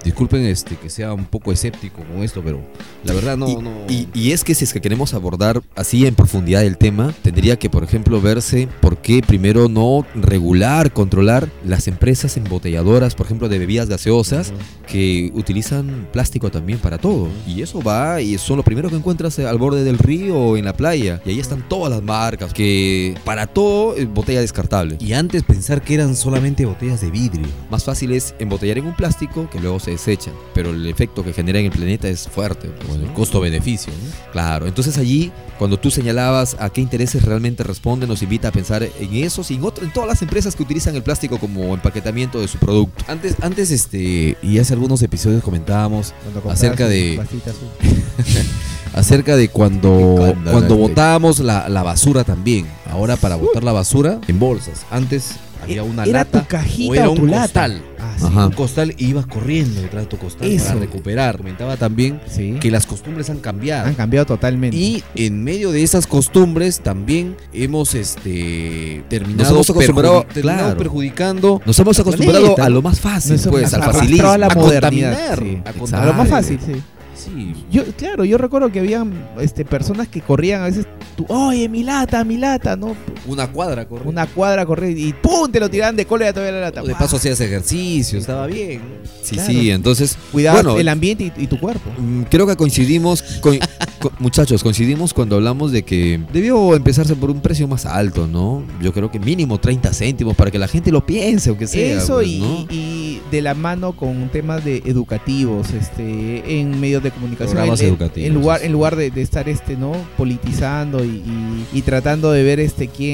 Disculpen 0.04 0.44
este 0.44 0.76
que 0.76 0.90
sea 0.90 1.12
un 1.14 1.24
poco 1.24 1.50
escéptico 1.50 2.02
con 2.04 2.22
esto, 2.22 2.42
pero 2.44 2.60
la 3.04 3.14
verdad 3.14 3.36
no, 3.36 3.48
y, 3.48 3.56
no. 3.56 3.70
y- 3.88 4.08
y 4.14 4.32
es 4.32 4.44
que 4.44 4.54
si 4.54 4.64
es 4.64 4.72
que 4.72 4.80
queremos 4.80 5.14
abordar 5.14 5.62
así 5.76 6.06
en 6.06 6.14
profundidad 6.14 6.62
el 6.64 6.76
tema, 6.76 7.14
tendría 7.22 7.58
que, 7.58 7.70
por 7.70 7.82
ejemplo, 7.84 8.20
verse 8.20 8.68
por 8.80 8.98
qué 8.98 9.22
primero 9.26 9.68
no 9.68 10.06
regular, 10.14 10.92
controlar 10.92 11.48
las 11.64 11.88
empresas 11.88 12.36
embotelladoras, 12.36 13.14
por 13.14 13.26
ejemplo, 13.26 13.48
de 13.48 13.58
bebidas 13.58 13.88
gaseosas, 13.88 14.52
que 14.86 15.30
utilizan 15.34 16.06
plástico 16.12 16.50
también 16.50 16.78
para 16.78 16.98
todo. 16.98 17.28
Y 17.46 17.62
eso 17.62 17.82
va 17.82 18.20
y 18.20 18.36
son 18.38 18.58
lo 18.58 18.62
primero 18.62 18.90
que 18.90 18.96
encuentras 18.96 19.38
al 19.38 19.58
borde 19.58 19.84
del 19.84 19.98
río 19.98 20.36
o 20.38 20.56
en 20.56 20.66
la 20.66 20.74
playa. 20.74 21.20
Y 21.24 21.30
ahí 21.30 21.40
están 21.40 21.66
todas 21.68 21.90
las 21.90 22.02
marcas, 22.02 22.52
que 22.52 23.14
para 23.24 23.46
todo 23.46 23.94
botella 24.12 24.40
descartable. 24.40 24.96
Y 25.00 25.14
antes 25.14 25.42
pensar 25.44 25.80
que 25.82 25.94
eran 25.94 26.14
solamente 26.14 26.66
botellas 26.66 27.00
de 27.00 27.10
vidrio. 27.10 27.46
Más 27.70 27.84
fácil 27.84 28.12
es 28.12 28.34
embotellar 28.38 28.78
en 28.78 28.86
un 28.86 28.94
plástico 28.96 29.48
que 29.50 29.60
luego 29.60 29.80
se 29.80 29.93
desechan, 29.94 30.34
pero 30.54 30.70
el 30.70 30.86
efecto 30.86 31.24
que 31.24 31.32
genera 31.32 31.58
en 31.58 31.66
el 31.66 31.72
planeta 31.72 32.08
es 32.08 32.28
fuerte. 32.28 32.68
pues, 32.68 32.86
Bueno, 32.88 33.02
el 33.04 33.08
¿no? 33.10 33.14
costo-beneficio, 33.14 33.92
¿no? 33.92 34.32
Claro, 34.32 34.66
entonces 34.66 34.98
allí, 34.98 35.32
cuando 35.58 35.78
tú 35.78 35.90
señalabas 35.90 36.56
a 36.60 36.70
qué 36.70 36.80
intereses 36.80 37.22
realmente 37.24 37.62
responden, 37.64 38.08
nos 38.08 38.22
invita 38.22 38.48
a 38.48 38.52
pensar 38.52 38.82
en 38.82 39.14
esos 39.14 39.50
y 39.50 39.54
en, 39.54 39.64
otro- 39.64 39.84
en 39.84 39.92
todas 39.92 40.08
las 40.08 40.22
empresas 40.22 40.54
que 40.54 40.62
utilizan 40.62 40.94
el 40.96 41.02
plástico 41.02 41.38
como 41.38 41.72
empaquetamiento 41.74 42.40
de 42.40 42.48
su 42.48 42.58
producto. 42.58 43.04
Antes, 43.08 43.36
antes 43.40 43.70
este, 43.70 44.36
y 44.42 44.58
hace 44.58 44.74
algunos 44.74 45.02
episodios 45.02 45.42
comentábamos 45.42 46.12
acerca 46.48 46.86
de 46.88 47.20
acerca 48.94 49.36
de 49.36 49.48
cuando, 49.48 50.34
cuando 50.50 50.76
botábamos 50.76 51.40
la, 51.40 51.68
la 51.68 51.82
basura 51.82 52.24
también. 52.24 52.66
Ahora 52.90 53.16
para 53.16 53.36
botar 53.36 53.64
la 53.64 53.72
basura 53.72 54.20
en 54.28 54.38
bolsas. 54.38 54.86
Antes 54.90 55.32
había 55.64 55.82
una 55.82 56.04
Era 56.04 56.20
lata 56.20 56.40
tu 56.42 56.46
cajita 56.48 56.90
o 56.90 56.94
era 56.94 57.08
o 57.08 57.12
un 57.12 57.30
lata. 57.30 57.42
costal. 57.42 57.82
Ah, 57.98 58.14
sí. 58.18 58.24
Un 58.26 58.50
costal 58.52 58.94
y 58.98 59.06
ibas 59.06 59.26
corriendo 59.26 59.80
detrás 59.80 60.04
de 60.04 60.08
tu 60.08 60.18
costal 60.18 60.48
Eso. 60.48 60.66
para 60.68 60.80
recuperar. 60.80 61.36
Comentaba 61.38 61.76
también 61.76 62.20
Sí. 62.30 62.56
que 62.60 62.70
las 62.70 62.86
costumbres 62.86 63.30
han 63.30 63.38
cambiado. 63.40 63.86
Han 63.88 63.94
cambiado 63.94 64.26
totalmente. 64.26 64.76
Y 64.76 65.02
en 65.16 65.42
medio 65.42 65.72
de 65.72 65.82
esas 65.82 66.06
costumbres 66.06 66.80
también 66.80 67.36
hemos 67.52 67.94
este 67.94 69.04
terminado, 69.08 69.42
Nos 69.44 69.52
hemos 69.52 69.70
acostumbrado- 69.70 70.26
terminado 70.32 70.60
claro. 70.64 70.78
perjudicando 70.78 71.62
Nos 71.64 71.78
hemos 71.78 71.98
acostumbrado 71.98 72.56
a 72.60 72.68
lo 72.68 72.82
más 72.82 73.00
fácil, 73.00 73.32
Nos 73.32 73.46
pues, 73.48 73.72
al 73.74 73.82
facilismo. 73.82 74.28
a 74.28 74.38
la 74.38 74.46
a 74.46 74.54
modernidad, 74.54 75.16
contaminar, 75.36 75.38
sí. 75.38 75.94
a 75.94 76.04
lo 76.06 76.12
más 76.14 76.28
fácil, 76.28 76.58
sí. 76.64 76.72
Sí. 77.16 77.54
Yo, 77.70 77.84
claro, 77.96 78.24
yo 78.24 78.36
recuerdo 78.38 78.70
que 78.72 78.80
habían 78.80 79.12
este, 79.40 79.64
personas 79.64 80.08
que 80.08 80.20
corrían 80.20 80.62
a 80.62 80.64
veces, 80.66 80.86
tú, 81.16 81.24
oye, 81.28 81.68
mi 81.68 81.82
lata, 81.84 82.22
mi 82.24 82.36
lata, 82.36 82.76
¿no? 82.76 82.94
Una 83.26 83.46
cuadra, 83.48 83.86
correcto. 83.86 84.08
Una 84.10 84.26
cuadra 84.26 84.66
corría 84.66 84.90
y 84.90 85.12
¡pum! 85.12 85.50
te 85.50 85.60
lo 85.60 85.68
tiraban 85.70 85.96
de 85.96 86.04
cola 86.06 86.24
y 86.24 86.28
ya 86.28 86.32
todavía 86.32 86.52
la 86.52 86.60
lata. 86.66 86.82
De 86.82 86.94
paso 86.94 87.16
hacías 87.16 87.40
ejercicio, 87.40 88.18
estaba 88.18 88.46
bien. 88.46 88.80
Sí, 89.22 89.36
Claro. 89.36 89.50
sí, 89.52 89.70
entonces, 89.70 90.18
bueno, 90.32 90.78
el 90.78 90.88
ambiente 90.88 91.32
y, 91.36 91.44
y 91.44 91.46
tu 91.46 91.58
cuerpo. 91.58 91.90
Mm, 91.98 92.22
Creo 92.24 92.46
que 92.46 92.56
coincidimos, 92.56 93.24
coi- 93.40 93.58
co- 94.00 94.12
muchachos, 94.18 94.62
coincidimos 94.62 95.14
cuando 95.14 95.36
hablamos 95.36 95.72
de 95.72 95.82
que 95.82 96.20
debió 96.32 96.74
empezarse 96.74 97.14
por 97.16 97.30
un 97.30 97.40
precio 97.40 97.66
más 97.66 97.86
alto, 97.86 98.26
¿no? 98.26 98.62
Yo 98.82 98.92
creo 98.92 99.10
que 99.10 99.18
mínimo 99.18 99.58
30 99.58 99.92
céntimos 99.94 100.36
para 100.36 100.50
que 100.50 100.58
la 100.58 100.68
gente 100.68 100.92
lo 100.92 101.04
piense, 101.06 101.48
aunque 101.48 101.66
sea. 101.66 101.98
Eso 102.02 102.14
pues, 102.16 102.26
y, 102.28 102.38
¿no? 102.40 102.66
y 102.70 103.20
de 103.30 103.40
la 103.40 103.54
mano 103.54 103.96
con 103.96 104.28
temas 104.28 104.64
de 104.64 104.82
educativos, 104.84 105.70
este, 105.72 106.60
en 106.60 106.78
medios 106.80 107.02
de 107.02 107.10
comunicación, 107.10 107.52
Programas 107.52 107.80
en, 107.80 107.86
en- 107.86 107.92
educativos, 107.94 108.26
en 108.28 108.34
lugar, 108.34 108.60
en 108.62 108.72
lugar 108.72 108.96
de, 108.96 109.10
de 109.10 109.22
estar 109.22 109.48
este, 109.48 109.76
¿no? 109.76 109.92
politizando 110.16 111.02
y, 111.04 111.08
y- 111.08 111.66
y 111.78 111.82
tratando 111.82 112.30
de 112.32 112.42
ver 112.42 112.60
este 112.60 112.88
quién 112.88 113.13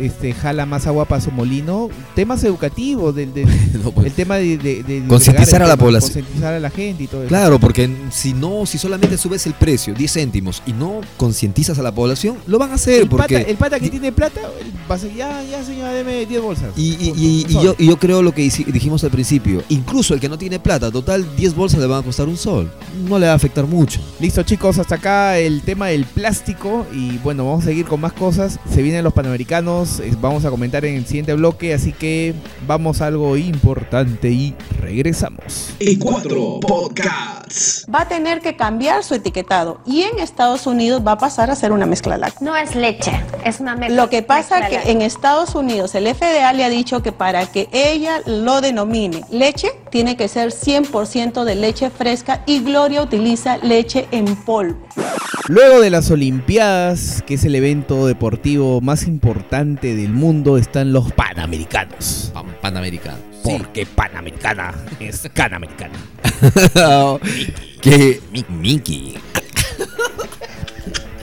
este 0.00 0.32
jala 0.34 0.66
más 0.66 0.86
agua 0.86 1.04
para 1.04 1.20
su 1.20 1.30
molino, 1.30 1.88
temas 2.14 2.42
educativos 2.44 3.14
del, 3.14 3.32
del- 3.34 3.48
No, 3.82 3.90
pues, 3.92 4.06
el 4.08 4.12
tema 4.12 4.36
de, 4.36 4.58
de- 4.58 4.82
de 4.82 5.04
Concientizar 5.08 5.62
a 5.62 5.66
la 5.66 5.74
tema, 5.74 5.84
población. 5.84 6.12
concientizar 6.12 6.54
a 6.54 6.60
la 6.60 6.70
gente 6.70 7.04
y 7.04 7.06
todo 7.06 7.22
eso. 7.22 7.28
Claro, 7.28 7.58
porque 7.58 7.90
si 8.10 8.32
no, 8.34 8.64
si 8.66 8.78
solamente 8.78 9.16
subes 9.18 9.46
el 9.46 9.54
precio 9.54 9.94
10 9.94 10.12
céntimos 10.12 10.62
y 10.66 10.72
no 10.72 11.00
concientizas 11.16 11.78
a 11.78 11.82
la 11.82 11.92
población, 11.92 12.36
lo 12.46 12.58
van 12.58 12.70
a 12.70 12.74
hacer 12.74 13.02
el, 13.02 13.08
porque 13.08 13.38
pata, 13.38 13.50
el 13.50 13.56
pata 13.56 13.80
que 13.80 13.90
tiene 13.90 14.12
plata 14.12 14.40
va 14.90 14.94
a 14.94 14.98
decir, 14.98 15.16
ya, 15.16 15.42
ya 15.44 15.64
señora, 15.64 15.92
deme 15.92 16.26
10 16.26 16.42
bolsas. 16.42 16.68
Y, 16.76 16.92
y- 17.00 17.08
Por- 17.10 17.18
y- 17.18 17.42
por 17.42 17.50
y 17.50 17.54
sol". 17.54 17.64
yo, 17.64 17.76
yo 17.78 17.96
creo 17.98 18.22
lo 18.22 18.32
que 18.32 18.42
dijimos 18.42 19.02
al 19.04 19.10
principio, 19.10 19.62
incluso 19.68 20.14
el 20.14 20.20
que 20.20 20.28
no 20.28 20.38
tiene 20.38 20.58
plata, 20.60 20.90
total 20.90 21.26
10 21.36 21.54
bolsas 21.54 21.80
le 21.80 21.86
van 21.86 22.00
a 22.00 22.04
costar 22.04 22.28
un 22.28 22.36
sol, 22.36 22.70
no 23.08 23.18
le 23.18 23.26
va 23.26 23.32
a 23.32 23.36
afectar 23.36 23.66
mucho. 23.66 24.00
Listo 24.20 24.42
chicos, 24.42 24.78
hasta 24.78 24.96
acá 24.96 25.38
el 25.38 25.62
tema 25.62 25.88
del 25.88 26.04
plástico 26.04 26.86
y 26.92 27.18
bueno, 27.18 27.44
vamos 27.46 27.62
a 27.64 27.66
seguir 27.66 27.86
con 27.86 28.00
más 28.00 28.12
cosas. 28.12 28.58
Se 28.72 28.82
vienen 28.82 29.02
los 29.04 29.11
panamericanos, 29.12 30.00
eh, 30.00 30.12
vamos 30.20 30.44
a 30.44 30.50
comentar 30.50 30.84
en 30.84 30.96
el 30.96 31.06
siguiente 31.06 31.34
bloque, 31.34 31.74
así 31.74 31.92
que 31.92 32.34
vamos 32.66 33.00
a 33.00 33.06
algo 33.06 33.36
importante 33.36 34.28
y 34.30 34.54
regresamos. 34.80 35.74
E4 35.78 36.60
Podcasts. 36.60 37.86
Va 37.92 38.02
a 38.02 38.08
tener 38.08 38.40
que 38.40 38.56
cambiar 38.56 39.04
su 39.04 39.14
etiquetado 39.14 39.80
y 39.84 40.02
en 40.02 40.18
Estados 40.18 40.66
Unidos 40.66 41.02
va 41.06 41.12
a 41.12 41.18
pasar 41.18 41.50
a 41.50 41.54
ser 41.54 41.72
una 41.72 41.86
mezcla 41.86 42.16
láctea. 42.16 42.46
No 42.46 42.56
es 42.56 42.74
leche, 42.74 43.12
es 43.44 43.60
una 43.60 43.76
mezcla. 43.76 44.02
Lo 44.02 44.10
que 44.10 44.22
pasa 44.22 44.60
mezcla 44.60 44.82
que 44.82 44.90
en 44.90 45.02
Estados 45.02 45.54
Unidos 45.54 45.94
el 45.94 46.06
FDA 46.14 46.52
le 46.52 46.64
ha 46.64 46.70
dicho 46.70 47.02
que 47.02 47.12
para 47.12 47.46
que 47.46 47.68
ella 47.72 48.20
lo 48.26 48.60
denomine 48.60 49.22
leche, 49.30 49.68
tiene 49.90 50.16
que 50.16 50.28
ser 50.28 50.50
100% 50.50 51.44
de 51.44 51.54
leche 51.54 51.90
fresca 51.90 52.42
y 52.46 52.60
Gloria 52.60 53.02
utiliza 53.02 53.58
leche 53.58 54.08
en 54.10 54.36
polvo. 54.36 54.78
Luego 55.48 55.80
de 55.80 55.90
las 55.90 56.10
Olimpiadas, 56.10 57.22
que 57.26 57.34
es 57.34 57.44
el 57.44 57.54
evento 57.54 58.06
deportivo 58.06 58.80
más 58.80 59.01
importante 59.06 59.94
del 59.94 60.10
mundo, 60.10 60.56
están 60.58 60.92
los 60.92 61.12
Panamericanos. 61.12 62.30
pan- 62.34 62.46
Panamericano. 62.60 63.18
Porque 63.42 63.86
Panamericana 63.86 64.72
es 65.00 65.28
Canamericana. 65.34 65.94
que 67.80 68.20
Mickey. 68.48 69.14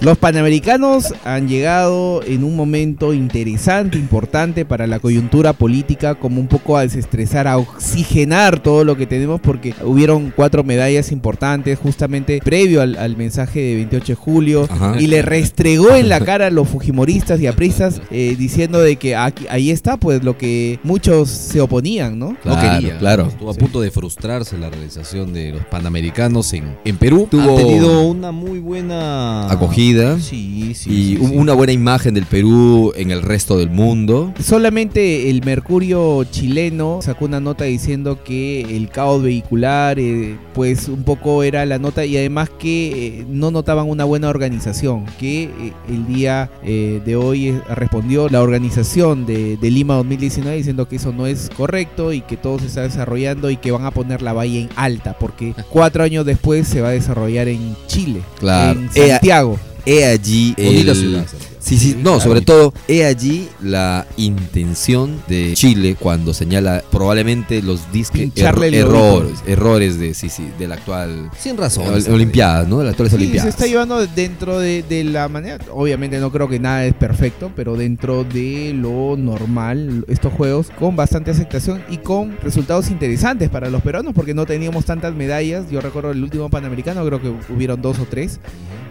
Los 0.02 0.18
Panamericanos 0.18 1.14
han 1.26 1.50
llegado 1.50 2.24
en 2.24 2.46
un 2.46 2.56
momento 2.56 3.14
interesante, 3.14 3.98
importante 3.98 4.64
para 4.64 4.88
la 4.88 5.00
coyuntura 5.00 5.52
política, 5.52 6.16
como 6.16 6.40
un 6.40 6.48
poco 6.48 6.78
a 6.78 6.84
desestresar, 6.84 7.48
a 7.50 7.58
oxigenar 7.58 8.60
todo 8.64 8.86
lo 8.86 8.96
que 8.96 9.06
tenemos, 9.06 9.42
porque 9.42 9.74
hubieron 9.84 10.32
cuatro 10.34 10.64
medallas 10.64 11.12
importantes 11.12 11.78
justamente 11.78 12.40
previo 12.42 12.82
al, 12.82 12.96
al 12.98 13.18
mensaje 13.18 13.60
de 13.60 13.76
28 13.76 14.06
de 14.14 14.16
julio, 14.16 14.68
Ajá. 14.70 14.96
y 14.98 15.08
le 15.08 15.22
restregó 15.22 15.94
en 15.94 16.08
la 16.08 16.22
cara 16.22 16.48
a 16.48 16.50
los 16.50 16.70
fujimoristas 16.70 17.42
y 17.42 17.48
apristas 17.48 18.02
eh, 18.10 18.36
diciendo 18.40 18.80
de 18.80 18.96
que 18.96 19.18
aquí- 19.18 19.48
ahí 19.50 19.70
está 19.70 19.98
pues 19.98 20.24
lo 20.24 20.38
que 20.38 20.80
muchos 20.84 21.30
se 21.30 21.60
oponían, 21.60 22.18
¿no? 22.18 22.30
No 22.46 22.54
Claro, 22.54 22.80
quería. 22.80 22.98
claro. 23.00 23.28
Estuvo 23.28 23.52
a 23.52 23.54
punto 23.54 23.82
de 23.82 23.92
frustrarse 23.92 24.58
la 24.58 24.70
realización 24.70 25.34
de 25.34 25.52
los 25.52 25.66
Panamericanos 25.66 26.54
en, 26.54 26.74
en 26.86 26.96
Perú. 26.96 27.28
Tuvo- 27.30 27.54
Ha 27.56 27.58
tenido 27.58 28.04
una 28.08 28.32
muy 28.32 28.60
buena 28.60 29.52
Acogida. 29.52 29.89
Sí, 30.20 30.74
sí. 30.76 30.90
y 30.90 31.16
sí, 31.16 31.18
un- 31.22 31.30
sí. 31.32 31.36
una 31.38 31.54
buena 31.54 31.74
imagen 31.74 32.14
del 32.14 32.26
Perú 32.26 32.94
en 32.96 33.12
el 33.12 33.22
resto 33.22 33.58
del 33.58 33.70
mundo. 33.70 34.34
Solamente 34.44 35.30
el 35.30 35.44
Mercurio 35.44 36.24
chileno 36.26 37.00
sacó 37.02 37.26
una 37.26 37.40
nota 37.40 37.64
diciendo 37.66 38.24
que 38.24 38.62
el 38.76 38.90
caos 38.90 39.22
vehicular, 39.24 40.00
eh, 40.00 40.38
pues 40.54 40.88
un 40.88 41.04
poco 41.04 41.44
era 41.44 41.66
la 41.66 41.80
nota 41.80 42.06
y 42.06 42.18
además 42.18 42.50
que 42.60 43.20
eh, 43.22 43.26
no 43.30 43.52
notaban 43.52 43.88
una 43.90 44.04
buena 44.06 44.30
organización, 44.30 45.06
que 45.20 45.44
eh, 45.44 45.74
el 45.88 46.08
día 46.08 46.50
de 46.64 47.16
hoy 47.16 47.52
respondió 47.76 48.30
la 48.30 48.42
organización 48.42 49.26
de, 49.26 49.58
de 49.58 49.72
Lima 49.72 49.96
2019 49.96 50.58
diciendo 50.58 50.88
que 50.88 50.98
eso 50.98 51.12
no 51.14 51.26
es 51.28 51.50
correcto 51.56 52.14
y 52.14 52.22
que 52.22 52.38
todo 52.38 52.60
se 52.60 52.68
está 52.68 52.82
desarrollando 52.82 53.50
y 53.50 53.58
que 53.58 53.72
van 53.72 53.86
a 53.86 53.92
poner 53.92 54.22
la 54.22 54.34
valla 54.34 54.60
en 54.60 54.70
alta, 54.76 55.18
porque 55.18 55.54
cuatro 55.70 56.04
años 56.04 56.26
después 56.26 56.68
se 56.68 56.82
va 56.82 56.90
a 56.90 56.92
desarrollar 56.92 57.48
en 57.48 57.76
Chile, 57.88 58.22
Claro. 58.40 58.80
en 58.80 58.90
Santiago. 58.92 59.58
He 59.86 60.06
allí 60.06 60.54
el- 60.58 60.96
ciudad. 60.96 61.26
Sí, 61.62 61.78
sí, 61.78 61.96
no, 62.02 62.20
sobre 62.22 62.42
todo, 62.42 62.74
he 62.88 63.04
allí 63.06 63.48
la 63.62 64.08
intención 64.18 65.22
de 65.28 65.52
Chile 65.56 65.96
cuando 66.00 66.34
señala 66.34 66.82
probablemente 66.90 67.62
los 67.62 67.92
disque 67.92 68.24
el 68.24 68.74
errores, 68.74 69.44
errores 69.46 70.00
de, 70.00 70.14
sí, 70.14 70.30
sí, 70.30 70.48
de 70.58 70.68
la 70.68 70.76
actual 70.76 71.30
Sin 71.38 71.58
razón. 71.58 71.86
Ol- 71.94 72.12
Olimpiadas, 72.14 72.68
¿no? 72.68 72.80
De 72.80 72.86
las 72.86 72.92
actuales 72.94 73.12
Sí, 73.12 73.18
se 73.18 73.22
Olimpiadas. 73.24 73.50
está 73.50 73.68
llevando 73.68 74.08
dentro 74.08 74.58
de, 74.58 74.84
de 74.84 75.04
la 75.04 75.28
manera. 75.28 75.60
Obviamente 75.72 76.18
no 76.20 76.32
creo 76.32 76.48
que 76.48 76.60
nada 76.60 76.86
es 76.86 76.94
perfecto, 76.94 77.52
pero 77.56 77.76
dentro 77.76 78.24
de 78.24 78.74
lo 78.74 79.16
normal, 79.18 80.06
estos 80.08 80.34
juegos 80.34 80.72
con 80.80 80.96
bastante 80.96 81.30
aceptación 81.32 81.84
y 81.90 81.98
con 81.98 82.38
resultados 82.42 82.90
interesantes 82.90 83.50
para 83.50 83.70
los 83.70 83.82
peruanos, 83.84 84.14
porque 84.16 84.34
no 84.34 84.46
teníamos 84.46 84.86
tantas 84.86 85.14
medallas. 85.14 85.70
Yo 85.70 85.82
recuerdo 85.82 86.12
el 86.12 86.24
último 86.24 86.50
panamericano, 86.50 87.06
creo 87.06 87.22
que 87.22 87.34
hubieron 87.54 87.82
dos 87.82 88.00
o 88.00 88.06
tres. 88.10 88.40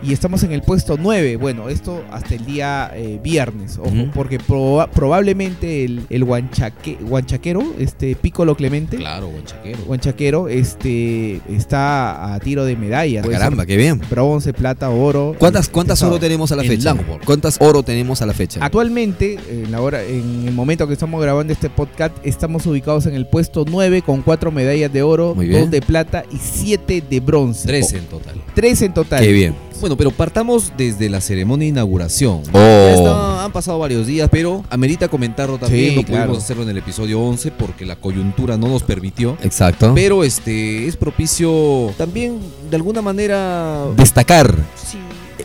Y 0.03 0.13
estamos 0.13 0.43
en 0.45 0.53
el 0.53 0.63
puesto 0.63 0.97
9. 0.97 1.37
Bueno, 1.37 1.69
esto 1.69 2.05
hasta 2.11 2.35
el 2.37 2.47
día 2.47 2.91
eh, 2.95 3.19
viernes, 3.23 3.79
ojo, 3.79 3.91
porque 4.15 4.39
proba- 4.39 4.89
probablemente 4.89 5.85
el, 5.85 6.03
el 6.09 6.25
guanchaque- 6.25 6.99
guanchaquero, 7.01 7.75
este 7.79 8.15
Piccolo 8.15 8.55
Clemente, 8.57 8.97
Claro, 8.97 9.29
buen 9.29 9.45
chaquero. 9.45 9.79
guanchaquero, 9.87 10.49
este, 10.49 11.41
está 11.49 12.35
a 12.35 12.39
tiro 12.41 12.65
de 12.65 12.77
medalla. 12.77 13.23
Ah, 13.25 13.29
caramba, 13.29 13.67
qué 13.67 13.77
bien. 13.77 14.01
Bronce, 14.09 14.53
plata, 14.53 14.89
oro. 14.91 15.35
¿Cuántas, 15.39 15.69
cuántas 15.69 16.01
oro 16.03 16.19
tenemos 16.21 16.53
a 16.53 16.57
la 16.57 16.63
En 16.63 16.69
fecha? 16.69 16.95
Langford. 16.95 17.25
¿Cuántas 17.25 17.57
oro 17.61 17.83
tenemos 17.83 18.23
a 18.23 18.27
la 18.27 18.35
fecha? 18.35 18.61
Actualmente, 18.65 19.37
en, 19.51 19.71
la 19.73 19.81
hora, 19.81 20.03
en 20.05 20.45
el 20.47 20.55
momento 20.55 20.87
que 20.87 20.93
estamos 20.93 21.21
grabando 21.21 21.53
este 21.53 21.71
podcast, 21.71 22.15
estamos 22.23 22.65
ubicados 22.67 23.07
en 23.07 23.15
el 23.15 23.27
puesto 23.27 23.65
9 23.69 24.03
con 24.03 24.23
4 24.23 24.53
medallas 24.53 24.93
de 24.93 25.03
oro, 25.03 25.35
Muy 25.35 25.47
bien. 25.47 25.63
2 25.63 25.71
de 25.73 25.83
plata 25.83 26.25
y 26.33 26.37
7 26.37 27.03
de 27.11 27.21
bronce. 27.21 27.67
Tres 27.67 27.93
en 27.93 28.05
total. 28.05 28.41
3 28.55 28.83
en 28.83 28.95
total. 28.95 29.25
Qué 29.25 29.33
bien. 29.33 29.55
Bueno, 29.81 29.97
pero 29.97 30.11
partamos 30.11 30.73
desde 30.77 31.09
la 31.09 31.21
ceremonia 31.21 31.65
de 31.67 31.71
inauguración. 31.71 32.43
Oh. 32.53 32.59
Ya 32.59 32.95
está- 32.95 33.45
han 33.45 33.53
pasado 33.53 33.79
varios 33.79 34.07
días, 34.07 34.29
pero 34.31 34.65
amerita 34.71 35.09
comentarlo 35.09 35.59
también. 35.59 35.91
Sí, 35.91 35.97
no 35.97 36.03
claro. 36.03 36.25
pudimos 36.27 36.45
hacerlo 36.45 36.63
en 36.65 36.69
el 36.71 36.79
episodio 36.79 37.21
11 37.21 37.51
porque 37.53 37.87
la 37.87 37.97
coyuntura 37.97 38.57
no 38.57 38.69
nos 38.69 38.83
permitió. 38.83 39.37
Exacto. 39.43 39.93
Pero 39.95 40.25
este 40.25 40.87
es 40.89 40.97
propicio 40.97 41.93
también 41.97 42.39
de 42.71 42.77
alguna 42.77 43.01
manera 43.03 43.85
Destacar 43.97 44.55
sí, 44.75 44.99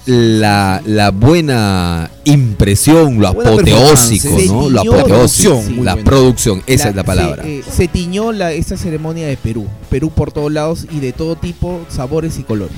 la, 0.06 0.82
la 0.86 1.12
buena 1.12 2.10
impresión, 2.26 3.20
lo 3.20 3.34
Buena 3.34 3.52
apoteósico, 3.52 4.30
¿no? 4.48 4.70
Lo 4.70 4.82
apoteósico. 4.82 5.62
Sí, 5.66 5.76
la 5.82 5.94
buena. 5.94 6.04
producción, 6.04 6.62
esa 6.68 6.86
La- 6.86 6.90
es 6.90 6.96
la 6.96 7.04
palabra. 7.04 7.44
Se, 7.44 7.60
eh, 7.60 7.64
se 7.70 7.88
tiñó 7.88 8.32
la, 8.32 8.52
esta 8.52 8.76
ceremonia 8.78 9.28
de 9.28 9.38
Perú. 9.38 9.66
Perú 9.90 10.10
por 10.10 10.32
todos 10.32 10.52
lados 10.52 10.88
y 10.92 11.00
de 11.00 11.14
todo 11.14 11.36
tipo, 11.36 11.82
sabores 11.90 12.38
y 12.40 12.44
colores. 12.44 12.76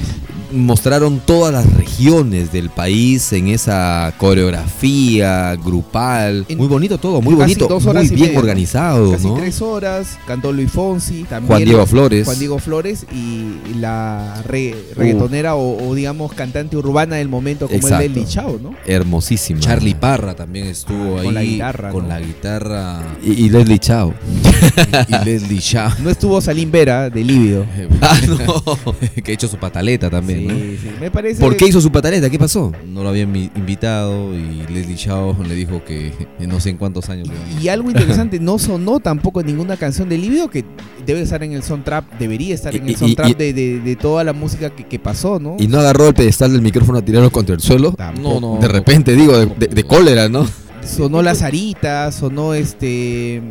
Mostraron 0.56 1.20
todas 1.20 1.54
las 1.54 1.72
regiones 1.74 2.52
del 2.52 2.70
país 2.70 3.32
en 3.34 3.48
esa 3.50 4.14
coreografía 4.18 5.56
grupal. 5.56 6.46
En 6.50 6.58
muy 6.58 6.68
bonito 6.68 6.98
todo, 6.98 7.22
muy 7.22 7.36
bonito, 7.36 7.68
dos 7.68 7.86
horas 7.86 8.06
muy 8.08 8.16
bien 8.16 8.28
media, 8.30 8.40
organizado, 8.40 9.12
Casi 9.12 9.28
¿no? 9.28 9.36
tres 9.36 9.62
horas, 9.62 10.18
cantó 10.28 10.52
Luis 10.52 10.72
Fonsi, 10.72 11.24
también 11.24 11.48
Juan 11.48 11.64
Diego 11.66 11.86
Flores. 11.86 12.26
Juan 12.26 12.40
Diego 12.40 12.60
Flores 12.60 13.06
y 13.14 13.76
la 13.80 14.42
re- 14.48 14.76
reggaetonera 14.96 15.56
o, 15.56 15.90
o, 15.90 15.96
digamos 15.96 16.34
cantante 16.34 16.78
urbana 16.78 17.18
del 17.18 17.30
momento 17.30 17.68
como 17.68 17.78
Exacto. 17.80 18.06
el 18.06 18.14
de 18.14 18.20
Lichao, 18.22 18.60
¿no? 18.62 18.76
Hermosísima. 18.86 19.60
Charlie 19.60 19.96
Parra 19.96 20.36
también 20.36 20.68
estuvo 20.68 21.20
ahí 21.20 21.26
Con 21.26 21.34
la 21.34 21.44
guitarra, 21.44 21.90
con 21.92 22.04
¿no? 22.04 22.10
la 22.10 22.20
guitarra 22.20 23.02
Y, 23.24 23.32
y 23.46 23.50
Leslie 23.50 23.80
Chao. 23.80 24.14
y 25.08 25.26
Leslie 25.26 25.60
Shaw. 25.60 25.92
No 26.04 26.10
estuvo 26.10 26.40
Salim 26.42 26.72
Vera 26.72 27.10
de 27.10 27.24
Lívido. 27.24 27.66
Ah, 28.02 28.20
no. 28.28 28.64
que 29.24 29.32
ha 29.32 29.34
hecho 29.34 29.48
su 29.48 29.58
pataleta 29.58 30.10
también, 30.10 30.40
Sí, 30.42 30.45
¿no? 30.48 30.54
sí, 30.54 30.90
me 31.00 31.12
parece. 31.12 31.40
¿Por 31.42 31.56
qué 31.58 31.68
hizo 31.68 31.82
su 31.82 31.92
pataleta? 31.92 32.30
¿Qué 32.30 32.40
pasó? 32.40 32.72
No 32.88 33.04
lo 33.04 33.10
habían 33.10 33.36
invitado 33.36 34.34
y 34.34 34.64
Leslie 34.72 34.96
Shaw 34.96 35.36
le 35.48 35.56
dijo 35.56 35.84
que 35.84 36.12
no 36.40 36.60
sé 36.60 36.70
en 36.72 36.78
cuántos 36.78 37.10
años. 37.10 37.28
Y 37.62 37.68
algo 37.68 37.90
interesante, 37.90 38.40
no 38.40 38.60
sonó 38.60 39.00
tampoco 39.00 39.44
ninguna 39.44 39.78
canción 39.78 40.10
de 40.10 40.18
Lívido 40.18 40.50
que 40.50 40.64
debe 41.06 41.22
estar 41.22 41.44
en 41.44 41.54
el 41.54 41.64
soundtrack, 41.64 42.18
debería 42.18 42.54
estar 42.56 42.76
en 42.76 42.88
el 42.88 42.96
soundtrack 42.96 43.30
y- 43.30 43.34
de, 43.34 43.54
de- 43.54 43.80
de 43.80 43.96
toda 43.96 44.24
la 44.24 44.34
música 44.34 44.70
que, 44.70 44.86
que 44.86 45.00
pasó, 45.00 45.40
¿no? 45.40 45.56
Y 45.60 45.68
no 45.68 45.80
agarró 45.80 46.08
el 46.08 46.14
pedestal 46.14 46.52
del 46.54 46.62
micrófono 46.62 46.98
a 47.00 47.02
tirarlo 47.04 47.32
contra 47.32 47.56
el 47.56 47.62
suelo. 47.62 47.92
Tampoco. 47.94 48.40
No, 48.40 48.56
no. 48.56 48.60
De 48.62 48.68
repente, 48.68 49.16
digo, 49.16 49.38
de, 49.38 49.46
de- 49.46 49.68
de 49.68 49.84
cólera, 49.84 50.30
¿no? 50.30 50.48
Sonó 50.84 51.22
La 51.24 51.34
Sarita, 51.34 52.12
sonó 52.12 52.54
este 52.54 53.42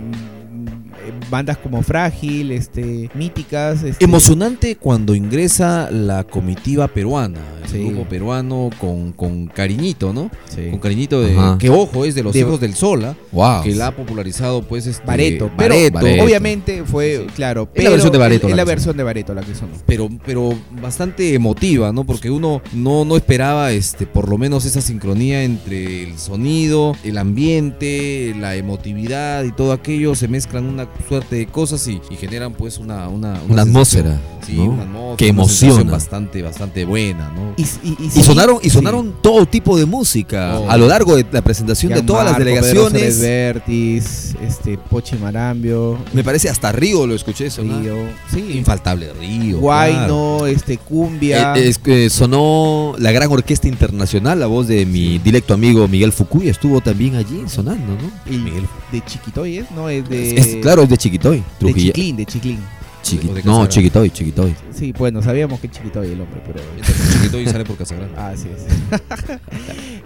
bandas 1.34 1.58
como 1.58 1.82
Frágil, 1.82 2.52
este 2.52 3.10
míticas, 3.14 3.82
este, 3.82 4.04
Emocionante 4.04 4.76
cuando 4.76 5.16
ingresa 5.16 5.90
la 5.90 6.22
comitiva 6.22 6.86
peruana, 6.86 7.40
el 7.64 7.68
Sí. 7.68 7.82
grupo 7.88 8.04
peruano 8.08 8.70
con, 8.78 9.10
con 9.12 9.46
cariñito, 9.48 10.12
¿no? 10.12 10.30
Sí. 10.54 10.68
Con 10.70 10.78
cariñito 10.78 11.20
de 11.22 11.36
Ajá. 11.36 11.58
que 11.58 11.70
ojo 11.70 12.04
es 12.04 12.14
de 12.14 12.22
los 12.22 12.32
De- 12.34 12.40
hijos 12.40 12.60
del 12.60 12.74
Sola, 12.74 13.16
Wow. 13.32 13.62
que 13.64 13.74
la 13.74 13.88
ha 13.88 13.96
popularizado 13.96 14.62
pues 14.62 14.86
este 14.86 15.04
Bareto, 15.04 15.50
pero 15.56 15.74
Bareto, 15.74 15.94
Bareto. 15.94 16.24
obviamente 16.24 16.84
fue, 16.84 17.26
claro, 17.34 17.62
Es 17.62 17.68
la 17.68 17.72
pero 17.74 17.90
versión 17.90 18.12
de 18.12 18.18
Bareto 18.18 18.48
es 18.48 18.54
la 18.56 18.64
versión 18.64 18.96
de 18.96 19.02
Bareto 19.02 19.34
la 19.34 19.42
que 19.42 19.54
sonó. 19.56 19.72
pero 19.86 20.08
pero 20.24 20.54
bastante 20.80 21.34
emotiva, 21.34 21.92
¿no? 21.92 22.04
Porque 22.04 22.30
uno 22.30 22.62
no 22.72 23.04
no 23.04 23.16
esperaba 23.16 23.72
este 23.72 24.06
por 24.06 24.28
lo 24.28 24.38
menos 24.38 24.64
esa 24.66 24.80
sincronía 24.80 25.42
entre 25.42 26.04
el 26.04 26.16
sonido, 26.18 26.94
el 27.02 27.18
ambiente, 27.18 28.34
la 28.38 28.54
emotividad 28.56 29.42
y 29.44 29.52
todo 29.52 29.72
aquello 29.72 30.14
se 30.14 30.28
mezclan 30.28 30.64
una 30.66 30.86
de 31.30 31.46
cosas 31.46 31.86
y, 31.88 32.00
y 32.10 32.16
generan 32.16 32.52
pues 32.52 32.78
una 32.78 33.08
una, 33.08 33.40
Una 33.48 33.62
atmósfera, 33.62 34.10
sensación- 34.10 34.34
Sí, 34.44 34.56
¿no? 34.56 34.64
una 34.64 34.82
atmósfera, 34.82 35.16
Que 35.16 35.28
emociona. 35.28 35.90
bastante 35.92 36.42
bastante 36.42 36.84
buena, 36.84 37.30
¿no? 37.30 37.54
Y, 37.56 37.62
y- 37.62 37.96
y 37.98 38.06
Y 38.06 38.10
sí, 38.10 38.22
sonaron, 38.22 38.58
y 38.60 38.64
sí. 38.64 38.70
sonaron 38.70 39.14
todo 39.22 39.46
tipo 39.46 39.78
de 39.78 39.86
música 39.86 40.58
Oh. 40.58 40.70
a 40.70 40.76
lo 40.76 40.86
largo 40.86 41.16
de 41.16 41.24
la 41.32 41.40
presentación 41.42 41.92
de 41.94 42.02
todas 42.02 42.24
las 42.26 42.38
delegaciones. 42.38 43.20
Vertis, 43.20 44.34
este 44.46 44.76
Pochi 44.78 45.16
Marambio, 45.16 45.98
Me 46.12 46.22
parece 46.24 46.48
hasta 46.48 46.72
Río 46.72 47.06
lo 47.06 47.14
escuché 47.14 47.50
sonar. 47.50 47.80
Río, 47.82 47.94
sí, 48.32 48.44
Infaltable 48.58 49.12
Río. 49.14 49.58
Guayno, 49.60 50.46
este 50.46 50.76
Cumbia, 50.78 51.54
Eh, 51.56 52.10
sonó 52.10 52.94
la 52.98 53.12
gran 53.12 53.30
orquesta 53.30 53.68
internacional, 53.68 54.40
la 54.40 54.46
voz 54.46 54.66
de 54.68 54.84
mi 54.86 55.18
directo 55.18 55.54
amigo 55.54 55.86
Miguel 55.88 56.12
Fukui 56.12 56.48
estuvo 56.48 56.80
también 56.80 57.14
allí 57.16 57.42
sonando, 57.46 57.92
¿no? 57.94 58.32
y 58.32 58.36
Miguel. 58.38 58.66
de 58.92 59.04
Chiquitoy. 59.04 59.64
No, 59.74 59.88
es 59.88 60.08
de 60.08 60.36
Es, 60.36 60.56
claro, 60.62 60.82
es 60.84 60.88
de 60.88 60.96
Chiquitoy. 61.04 61.44
de 61.60 61.74
Chiclín, 61.74 62.16
de 62.16 62.24
Chiclín. 62.24 62.58
Chiqui- 63.04 63.30
O 63.30 63.34
de 63.34 63.42
no. 63.44 63.66
Chiquitoy, 63.66 64.10
Chiquitoy. 64.10 64.54
Sí, 64.74 64.92
bueno, 64.98 65.22
sabíamos 65.22 65.60
que 65.60 65.70
Chiquitoy 65.70 66.10
el 66.10 66.20
hombre, 66.20 66.40
pero 66.46 66.60
Chiquito 67.12 67.38
y 67.40 67.46
sale 67.46 67.64
por 67.64 67.76
Casagrande. 67.76 68.16
Así 68.18 68.48
es. 68.48 69.38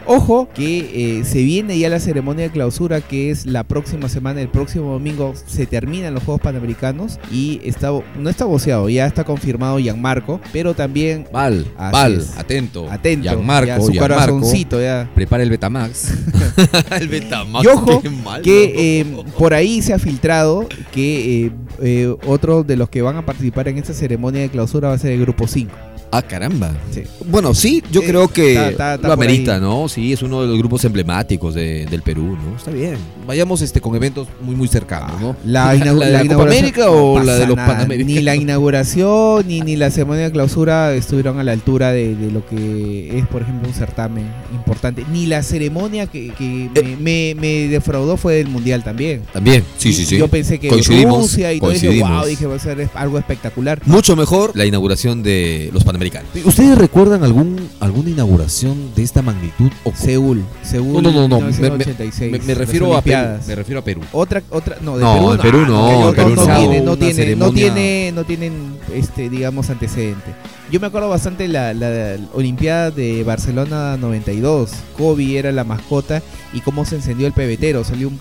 Ojo 0.07 0.49
que 0.55 1.19
eh, 1.21 1.25
se 1.25 1.43
viene 1.43 1.79
ya 1.79 1.89
la 1.91 2.01
ceremonia 2.01 2.45
de 2.45 2.51
clausura 2.51 3.01
que 3.03 3.31
es 3.31 3.45
la 3.47 3.63
próxima 3.65 4.09
semana, 4.09 4.41
el 4.41 4.49
próximo 4.49 4.93
domingo 4.93 5.35
se 5.47 5.67
terminan 5.67 6.15
los 6.15 6.23
Juegos 6.25 6.41
Panamericanos 6.41 7.19
y 7.31 7.61
está 7.65 7.91
no 8.19 8.31
está 8.31 8.45
voceado, 8.47 8.89
ya 8.89 9.07
está 9.07 9.25
confirmado 9.25 9.79
Gianmarco, 9.79 10.41
pero 10.53 10.75
también 10.75 11.27
Val, 11.33 11.67
Val, 11.77 12.15
es. 12.19 12.37
atento. 12.39 12.91
atento, 12.91 13.25
Gianmarco, 13.25 13.85
su 13.87 13.93
Gianmarco, 13.93 14.15
corazoncito 14.33 14.81
ya. 14.81 15.11
Prepara 15.15 15.43
el 15.43 15.51
Betamax. 15.51 16.15
El 17.01 17.09
Betamax. 17.09 17.65
Y 17.65 17.69
ojo 17.69 18.01
qué 18.01 18.11
mal, 18.11 18.43
que 18.43 19.01
eh, 19.01 19.07
por 19.39 19.53
ahí 19.55 19.83
se 19.83 19.93
ha 19.93 19.99
filtrado 19.99 20.67
que 20.93 21.51
eh, 21.83 22.17
otro 22.27 22.65
de 22.65 22.77
los 22.77 22.88
que 22.91 23.03
van 23.03 23.17
a 23.17 23.27
participar 23.27 23.69
en 23.69 23.79
esta 23.79 23.95
ceremonia 23.95 24.43
de 24.43 24.49
clausura 24.49 24.89
va 24.89 24.95
a 24.95 24.99
ser 24.99 25.13
el 25.13 25.21
grupo 25.21 25.47
5. 25.47 25.88
Ah, 26.11 26.23
caramba. 26.23 26.73
Sí. 26.91 27.03
Bueno, 27.27 27.53
sí, 27.55 27.83
yo 27.93 28.01
creo 28.03 28.29
que 28.29 28.53
está- 28.55 28.69
está- 28.71 28.95
está 28.95 29.07
lo 29.09 29.13
amerita, 29.15 29.57
ahí. 29.57 29.61
¿no? 29.61 29.89
Sí, 29.89 30.13
es 30.13 30.23
uno 30.23 30.41
de 30.43 30.49
los 30.49 30.57
grupos 30.59 30.85
emblemáticos 30.85 31.55
de- 31.55 31.85
del 31.87 32.03
Perú, 32.03 32.37
¿no? 32.43 32.57
Está 32.57 32.71
bien. 32.71 32.97
Vayamos 33.27 33.61
este 33.61 33.81
con 33.83 33.95
eventos 33.95 34.27
muy 34.41 34.55
muy 34.57 34.69
cercanos, 34.69 35.21
¿no? 35.21 35.37
La, 35.45 35.75
¿La 35.75 35.93
la 35.93 36.09
la 36.23 36.25
Copa 36.27 36.43
América 36.45 36.91
o 36.91 37.19
no 37.19 37.25
la 37.25 37.35
de 37.37 37.47
los 37.47 37.57
Panamericanos? 37.57 38.07
Ni 38.17 38.23
la 38.23 38.35
inauguración 38.37 39.47
ni, 39.47 39.61
ni 39.61 39.77
la 39.77 39.91
ceremonia 39.91 40.25
de 40.25 40.33
clausura 40.33 40.95
estuvieron 40.95 41.39
a 41.39 41.45
la 41.45 41.53
altura 41.53 41.93
de, 41.93 42.15
de 42.15 42.31
lo 42.31 42.47
que 42.47 43.19
es, 43.19 43.27
por 43.27 43.43
ejemplo, 43.43 43.69
un 43.69 43.75
certamen 43.75 44.25
importante. 44.53 45.05
Ni 45.13 45.27
la 45.27 45.43
ceremonia 45.43 46.07
que, 46.07 46.31
que 46.39 46.71
Eh. 46.75 46.97
me, 46.99 47.35
me- 47.35 47.35
me 47.41 47.69
defraudó 47.69 48.17
fue 48.17 48.37
del 48.37 48.49
Mundial 48.49 48.83
también. 48.83 49.23
También, 49.33 49.63
sí, 49.77 49.93
sí, 49.93 50.03
Y 50.03 50.07
sí. 50.07 50.17
Yo 50.19 50.29
pensé 50.29 50.59
que 50.59 50.69
Coincidimos, 50.69 51.21
Rusia 51.23 51.53
y 51.53 51.59
todo 51.61 51.69
coincidimos. 51.71 52.11
wow, 52.11 52.27
dije, 52.27 52.47
va 52.47 52.55
a 52.57 52.59
ser 52.59 52.89
algo 52.95 53.19
espectacular. 53.19 53.81
Mucho 53.85 54.17
mejor 54.17 54.53
la 54.55 54.65
inauguración 54.65 55.23
de 55.23 55.69
los 55.73 55.85
Panamericanos 55.85 55.98
¿Ustedes 56.45 56.79
recuerdan 56.79 57.25
algún, 57.25 57.69
alguna 57.81 58.11
inauguración 58.11 58.95
de 58.95 59.03
esta 59.03 59.23
magnitud? 59.23 59.71
O 59.85 59.93
Seúl, 59.95 60.45
Seúl. 60.63 61.03
No, 61.03 61.11
no, 61.11 61.11
no, 61.13 61.29
no, 61.29 61.41
me- 61.41 61.47
me- 61.47 61.53
1986, 61.53 62.33
me- 62.33 62.39
me 62.39 62.45
las 62.47 62.59
refiero 62.59 62.87
a 62.97 63.03
Perú, 63.03 63.17
Olimpiadas. 63.17 63.47
me 63.47 63.55
refiero 63.55 63.81
a 63.81 63.85
Perú. 63.85 64.01
Otra, 64.13 64.43
otra, 64.51 64.77
no, 64.81 64.97
de 64.97 65.05
No, 65.05 65.15
Perú, 65.15 65.33
en 65.33 65.39
Perú 65.41 65.67
no, 65.67 65.87
ah, 65.89 66.05
no, 66.07 66.13
Perú 66.15 66.35
no, 66.37 66.47
no. 66.47 66.57
tiene, 66.57 66.81
no 66.81 66.97
tiene, 66.97 67.37
no 67.37 67.53
tiene, 67.53 68.13
no 68.15 68.25
tienen, 68.25 68.53
este, 68.95 69.29
digamos, 69.29 69.71
antecedente. 69.71 70.35
Yo 70.71 70.81
me 70.81 70.87
acuerdo 70.87 71.09
bastante 71.09 71.49
la, 71.49 71.73
la 71.75 72.17
Olimpiada 72.35 72.91
de 72.91 73.25
Barcelona 73.25 73.97
92. 73.97 74.71
Kobe 74.97 75.39
era 75.39 75.51
la 75.53 75.65
mascota 75.65 76.23
y 76.53 76.61
cómo 76.61 76.85
se 76.85 76.97
encendió 76.97 77.27
el 77.27 77.33
pebetero. 77.33 77.85
Salió 77.85 78.09
un, 78.09 78.19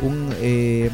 un, 0.00 0.28
eh, 0.40 0.90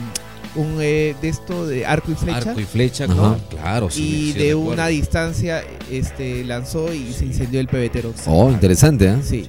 un 0.56 0.76
eh, 0.80 1.14
de 1.20 1.28
esto 1.28 1.66
de 1.66 1.84
arco 1.86 2.12
y 2.12 2.14
flecha. 2.14 2.36
Arco 2.50 2.60
y 2.60 2.64
flecha, 2.64 3.04
Ajá. 3.04 3.14
¿no? 3.14 3.36
Claro, 3.50 3.90
sí. 3.90 4.02
y 4.02 4.32
sí 4.32 4.38
de 4.38 4.48
recuerdo. 4.50 4.72
una 4.72 4.86
distancia 4.88 5.62
este 5.90 6.44
lanzó 6.44 6.92
y 6.94 7.12
se 7.12 7.26
incendió 7.26 7.60
el 7.60 7.66
pebetero. 7.68 8.12
Oh, 8.26 8.50
interesante, 8.50 9.06
¿eh? 9.08 9.16
Sí, 9.22 9.48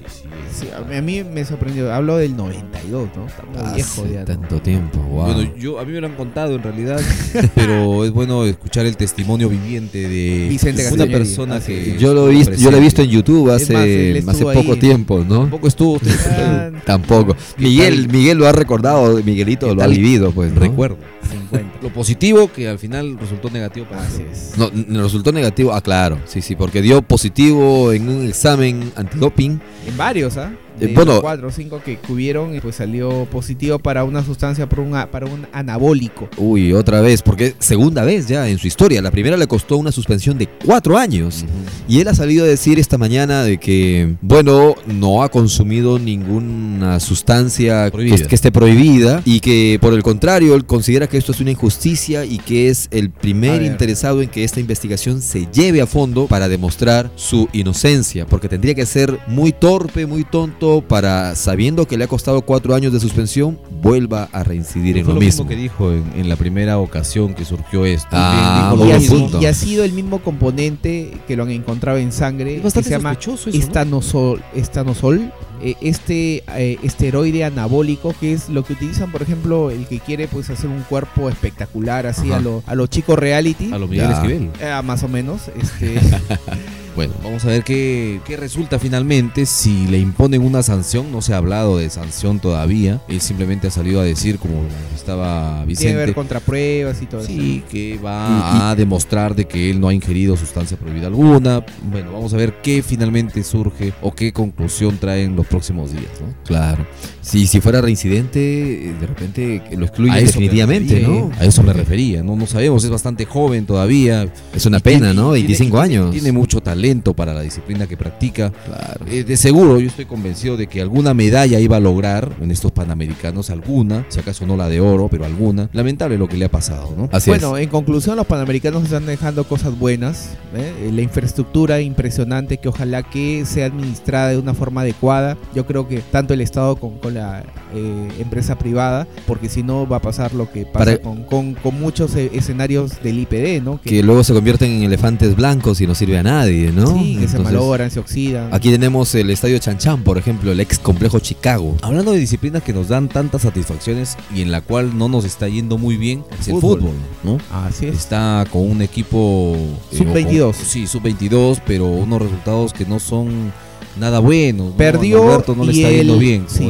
sí, 0.58 0.68
a 0.76 0.80
mí- 0.82 0.96
a 0.96 1.02
mí 1.02 1.24
me 1.24 1.44
sorprendió. 1.44 1.92
Hablo 1.92 2.16
del 2.16 2.36
92, 2.36 3.08
¿no? 3.16 3.26
Está 3.26 3.42
muy 3.44 3.74
viejo 3.74 4.02
Hace 4.02 4.12
ya. 4.12 4.18
¿no? 4.20 4.24
tanto 4.24 4.60
tiempo, 4.62 4.98
wow. 4.98 5.32
Bueno, 5.34 5.50
yo, 5.58 5.78
a 5.78 5.84
mí 5.84 5.92
me 5.92 6.00
lo 6.00 6.06
han 6.08 6.14
contado 6.16 6.54
en 6.56 6.62
realidad, 6.62 7.00
pero 7.54 8.04
es 8.04 8.10
bueno 8.10 8.44
escuchar 8.44 8.86
el 8.86 8.96
testimonio 8.96 9.48
viviente 9.48 10.08
de 10.08 10.46
Vicente 10.48 10.86
una 10.92 11.06
persona 11.06 11.56
Así 11.56 11.72
que 11.72 11.98
yo 11.98 12.14
lo 12.14 12.28
he 12.28 12.32
visto, 12.32 12.54
yo 12.54 12.70
lo 12.70 12.76
he 12.76 12.80
visto 12.80 13.02
en 13.02 13.08
YouTube 13.10 13.46
más, 13.48 13.62
hace, 13.62 14.22
hace 14.26 14.44
poco 14.44 14.72
ahí. 14.72 14.78
tiempo, 14.78 15.24
¿no? 15.26 15.40
Tampoco 15.40 15.68
estuvo. 15.68 16.00
Ah, 16.28 16.70
Tampoco. 16.84 17.36
Miguel, 17.58 18.08
Miguel 18.08 18.38
lo 18.38 18.46
ha 18.46 18.52
recordado, 18.52 19.20
Miguelito 19.22 19.68
¿Qué 19.68 19.74
lo 19.74 19.82
ha 19.82 19.86
vivido, 19.86 20.32
pues. 20.32 20.52
¿no? 20.52 20.60
Recuerdo. 20.60 20.95
Hasta 20.96 21.06
luego. 21.08 21.15
50. 21.26 21.78
Lo 21.82 21.92
positivo 21.92 22.50
que 22.52 22.68
al 22.68 22.78
final 22.78 23.16
resultó 23.18 23.50
negativo 23.50 23.86
para 23.86 24.02
Así 24.02 24.22
es. 24.30 24.52
No, 24.56 24.70
resultó 25.02 25.32
negativo, 25.32 25.72
ah, 25.72 25.80
claro, 25.80 26.18
sí, 26.26 26.40
sí, 26.42 26.54
porque 26.56 26.82
dio 26.82 27.02
positivo 27.02 27.92
en 27.92 28.08
un 28.08 28.26
examen 28.26 28.92
antidoping. 28.96 29.60
En 29.86 29.96
varios, 29.96 30.36
¿ah? 30.36 30.52
Eh, 30.78 30.88
De 30.88 30.92
bueno. 30.94 31.22
cuatro 31.22 31.48
o 31.48 31.50
cinco 31.50 31.80
que 31.82 31.98
hubieron, 32.10 32.54
y 32.54 32.60
pues 32.60 32.76
salió 32.76 33.24
positivo 33.30 33.78
para 33.78 34.04
una 34.04 34.22
sustancia, 34.22 34.68
para 34.68 34.82
un, 34.82 34.94
a- 34.94 35.10
para 35.10 35.24
un 35.24 35.46
anabólico. 35.50 36.28
Uy, 36.36 36.74
otra 36.74 37.00
vez, 37.00 37.22
porque 37.22 37.54
segunda 37.58 38.04
vez 38.04 38.28
ya 38.28 38.46
en 38.50 38.58
su 38.58 38.66
historia. 38.66 39.00
La 39.00 39.10
primera 39.10 39.38
le 39.38 39.46
costó 39.46 39.78
una 39.78 39.90
suspensión 39.90 40.36
de 40.36 40.46
cuatro 40.46 40.98
años. 40.98 41.46
Y 41.88 42.00
él 42.00 42.08
ha 42.08 42.14
salido 42.14 42.44
a 42.44 42.48
decir 42.48 42.78
esta 42.78 42.98
mañana 42.98 43.42
de 43.42 43.56
que, 43.56 44.16
bueno, 44.20 44.74
no 44.86 45.22
ha 45.22 45.30
consumido 45.30 45.98
ninguna 45.98 47.00
sustancia 47.00 47.90
que, 47.90 48.26
que 48.28 48.34
esté 48.34 48.52
prohibida 48.52 49.22
y 49.24 49.40
que 49.40 49.78
por 49.80 49.94
el 49.94 50.02
contrario, 50.02 50.54
él 50.54 50.66
considera 50.66 51.06
que 51.06 51.15
esto 51.16 51.32
es 51.32 51.40
una 51.40 51.50
injusticia 51.50 52.24
y 52.24 52.38
que 52.38 52.68
es 52.68 52.88
el 52.90 53.10
primer 53.10 53.62
interesado 53.62 54.22
en 54.22 54.28
que 54.28 54.44
esta 54.44 54.60
investigación 54.60 55.22
se 55.22 55.46
lleve 55.52 55.80
a 55.80 55.86
fondo 55.86 56.26
para 56.26 56.48
demostrar 56.48 57.10
su 57.16 57.48
inocencia, 57.52 58.26
porque 58.26 58.48
tendría 58.48 58.74
que 58.74 58.86
ser 58.86 59.18
muy 59.26 59.52
torpe, 59.52 60.06
muy 60.06 60.24
tonto 60.24 60.82
para, 60.86 61.34
sabiendo 61.34 61.86
que 61.86 61.96
le 61.96 62.04
ha 62.04 62.08
costado 62.08 62.42
cuatro 62.42 62.74
años 62.74 62.92
de 62.92 63.00
suspensión, 63.00 63.58
vuelva 63.82 64.28
a 64.32 64.42
reincidir 64.42 64.98
en 64.98 65.06
lo, 65.06 65.14
lo 65.14 65.20
mismo. 65.20 65.44
mismo 65.44 65.48
que 65.48 65.56
dijo 65.56 65.92
en, 65.92 66.04
en 66.16 66.28
la 66.28 66.36
primera 66.36 66.78
ocasión 66.78 67.34
que 67.34 67.44
surgió 67.44 67.84
esto. 67.84 68.08
Ah, 68.12 68.74
y, 68.78 68.92
ha, 68.92 68.98
punto. 69.08 69.40
y 69.40 69.46
ha 69.46 69.54
sido 69.54 69.84
el 69.84 69.92
mismo 69.92 70.20
componente 70.22 71.12
que 71.26 71.36
lo 71.36 71.44
han 71.44 71.50
encontrado 71.50 71.98
en 71.98 72.12
sangre, 72.12 72.60
Es 72.64 72.74
que 72.74 72.82
se 72.82 72.90
llama 72.90 73.12
eso, 73.12 73.36
¿no? 73.46 73.52
estanosol, 73.52 74.42
estanosol 74.54 75.32
eh, 75.62 75.74
este 75.80 76.42
eh, 76.56 76.78
esteroide 76.82 77.44
anabólico 77.44 78.14
que 78.18 78.32
es 78.32 78.48
lo 78.48 78.64
que 78.64 78.74
utilizan 78.74 79.10
por 79.12 79.22
ejemplo 79.22 79.70
el 79.70 79.86
que 79.86 80.00
quiere 80.00 80.28
pues 80.28 80.50
hacer 80.50 80.68
un 80.70 80.82
cuerpo 80.82 81.28
espectacular 81.28 82.06
así 82.06 82.28
Ajá. 82.28 82.36
a 82.38 82.40
lo 82.40 82.62
a 82.66 82.74
los 82.74 82.90
chicos 82.90 83.18
reality 83.18 83.72
A 83.72 83.78
lo 83.78 83.88
Miguel. 83.88 84.10
Esquivel. 84.10 84.50
Eh, 84.60 84.80
más 84.84 85.02
o 85.02 85.08
menos 85.08 85.42
este 85.60 85.94
Bueno, 86.96 87.12
vamos 87.22 87.44
a 87.44 87.48
ver 87.48 87.62
qué, 87.62 88.20
qué 88.24 88.38
resulta 88.38 88.78
finalmente. 88.78 89.44
Si 89.44 89.86
le 89.86 89.98
imponen 89.98 90.40
una 90.42 90.62
sanción, 90.62 91.12
no 91.12 91.20
se 91.20 91.34
ha 91.34 91.36
hablado 91.36 91.76
de 91.76 91.90
sanción 91.90 92.40
todavía. 92.40 93.02
Él 93.06 93.20
simplemente 93.20 93.66
ha 93.66 93.70
salido 93.70 94.00
a 94.00 94.04
decir, 94.04 94.38
como 94.38 94.62
estaba 94.94 95.62
tiene 95.66 95.76
que 95.76 95.84
ver 95.84 95.96
Vicente, 95.96 96.14
contra 96.14 96.40
pruebas 96.40 97.02
y 97.02 97.06
todo 97.06 97.20
eso 97.20 97.28
sí, 97.28 97.62
que 97.70 97.98
va 98.02 98.70
a 98.70 98.74
demostrar 98.74 99.36
de 99.36 99.44
que 99.46 99.68
él 99.70 99.78
no 99.78 99.88
ha 99.88 99.94
ingerido 99.94 100.38
sustancia 100.38 100.78
prohibida 100.78 101.08
alguna. 101.08 101.66
Bueno, 101.90 102.12
vamos 102.12 102.32
a 102.32 102.38
ver 102.38 102.54
qué 102.62 102.82
finalmente 102.82 103.44
surge 103.44 103.92
o 104.00 104.14
qué 104.14 104.32
conclusión 104.32 104.96
traen 104.96 105.36
los 105.36 105.46
próximos 105.46 105.92
días, 105.92 106.10
¿no? 106.22 106.34
Claro. 106.46 106.86
Si, 107.20 107.46
si 107.46 107.60
fuera 107.60 107.82
reincidente, 107.82 108.40
eh, 108.88 108.94
de 108.98 109.06
repente 109.06 109.62
lo 109.72 109.86
me 109.98 110.20
definitivamente, 110.22 110.94
refería, 110.94 111.08
¿no? 111.08 111.30
A 111.38 111.44
eso 111.44 111.62
me 111.62 111.72
refería, 111.74 112.22
no, 112.22 112.36
no 112.36 112.46
sabemos, 112.46 112.82
es 112.84 112.90
bastante 112.90 113.26
joven 113.26 113.66
todavía. 113.66 114.32
Es 114.54 114.64
una 114.64 114.78
Y 114.78 114.80
pena, 114.80 114.98
tiene- 115.08 115.14
¿no? 115.14 115.32
tiene- 115.32 115.46
25 115.48 115.82
tiene- 115.82 115.96
años. 115.98 116.10
Tiene 116.12 116.32
mucho 116.32 116.60
talento 116.60 116.85
para 117.16 117.34
la 117.34 117.40
disciplina 117.40 117.86
que 117.88 117.96
practica. 117.96 118.50
Claro. 118.64 119.06
Eh, 119.10 119.24
de 119.24 119.36
seguro, 119.36 119.80
yo 119.80 119.88
estoy 119.88 120.04
convencido 120.04 120.56
de 120.56 120.68
que 120.68 120.80
alguna 120.80 121.14
medalla 121.14 121.58
iba 121.58 121.78
a 121.78 121.80
lograr 121.80 122.30
en 122.40 122.52
estos 122.52 122.70
panamericanos, 122.70 123.50
alguna, 123.50 124.06
si 124.08 124.20
acaso 124.20 124.46
no 124.46 124.56
la 124.56 124.68
de 124.68 124.80
oro, 124.80 125.08
pero 125.10 125.24
alguna. 125.24 125.68
Lamentable 125.72 126.16
lo 126.16 126.28
que 126.28 126.36
le 126.36 126.44
ha 126.44 126.48
pasado, 126.50 126.94
¿no? 126.96 127.08
Así 127.10 127.28
bueno, 127.30 127.58
en 127.58 127.68
conclusión, 127.68 128.14
los 128.16 128.26
panamericanos 128.26 128.84
están 128.84 129.04
dejando 129.06 129.42
cosas 129.44 129.76
buenas. 129.76 130.30
¿eh? 130.56 130.90
La 130.94 131.02
infraestructura 131.02 131.80
impresionante 131.80 132.58
que 132.58 132.68
ojalá 132.68 133.02
que 133.02 133.44
sea 133.46 133.66
administrada 133.66 134.28
de 134.30 134.38
una 134.38 134.54
forma 134.54 134.82
adecuada. 134.82 135.36
Yo 135.56 135.66
creo 135.66 135.88
que 135.88 135.98
tanto 136.12 136.34
el 136.34 136.40
Estado 136.40 136.76
con, 136.76 136.98
con 136.98 137.14
la 137.14 137.42
eh, 137.74 138.08
empresa 138.20 138.56
privada, 138.56 139.08
porque 139.26 139.48
si 139.48 139.64
no 139.64 139.88
va 139.88 139.96
a 139.96 140.00
pasar 140.02 140.34
lo 140.34 140.50
que 140.52 140.64
pasa 140.66 140.84
Para- 140.84 140.98
con, 140.98 141.24
con- 141.24 141.54
con 141.54 141.80
muchos 141.80 142.14
eh, 142.14 142.30
escenarios 142.32 143.02
del 143.02 143.18
IPD, 143.18 143.60
¿no? 143.64 143.74
es. 143.74 143.80
Que 143.90 144.02
luego 144.04 144.22
se 144.22 144.32
convierten 144.32 144.70
en 144.70 144.82
elefantes 144.84 145.34
blancos 145.34 145.80
y 145.80 145.86
no 145.86 145.94
sirve 145.96 146.18
a 146.18 146.22
nadie, 146.22 146.70
¿no? 146.72 146.75
Sí, 146.84 147.16
que 147.20 147.28
se 147.28 147.38
malogran, 147.38 147.90
se 147.90 148.00
oxidan. 148.00 148.52
Aquí 148.52 148.70
tenemos 148.70 149.14
el 149.14 149.30
estadio 149.30 149.58
Chanchán, 149.58 150.02
por 150.02 150.18
ejemplo, 150.18 150.52
el 150.52 150.60
ex 150.60 150.78
complejo 150.78 151.18
Chicago. 151.20 151.76
Hablando 151.82 152.12
de 152.12 152.18
disciplinas 152.18 152.62
que 152.62 152.72
nos 152.72 152.88
dan 152.88 153.08
tantas 153.08 153.42
satisfacciones 153.42 154.16
y 154.34 154.42
en 154.42 154.50
la 154.50 154.60
cual 154.60 154.98
no 154.98 155.08
nos 155.08 155.24
está 155.24 155.48
yendo 155.48 155.78
muy 155.78 155.96
bien, 155.96 156.24
es 156.40 156.48
el 156.48 156.54
Fútbol. 156.60 156.90
¿no? 157.22 157.38
Así 157.52 157.86
es. 157.86 157.94
Está 157.94 158.44
con 158.50 158.68
un 158.70 158.82
equipo 158.82 159.56
eh, 159.92 159.96
Sub-22. 159.98 160.42
o 160.42 160.52
con- 160.52 160.54
Sí, 160.66 160.86
sub-22, 160.86 161.60
pero 161.66 161.86
unos 161.86 162.20
resultados 162.20 162.72
que 162.72 162.84
no 162.84 162.98
son 162.98 163.52
nada 163.98 164.18
buenos. 164.18 164.70
¿no? 164.72 164.76
Perdió 164.76 165.22
A 165.22 165.26
Norberto 165.26 165.54
no 165.56 165.64
le 165.64 165.72
y 165.72 165.82
está 165.82 165.90
yendo 165.96 166.14
el- 166.14 166.18
bien 166.20 166.44
sí. 166.48 166.68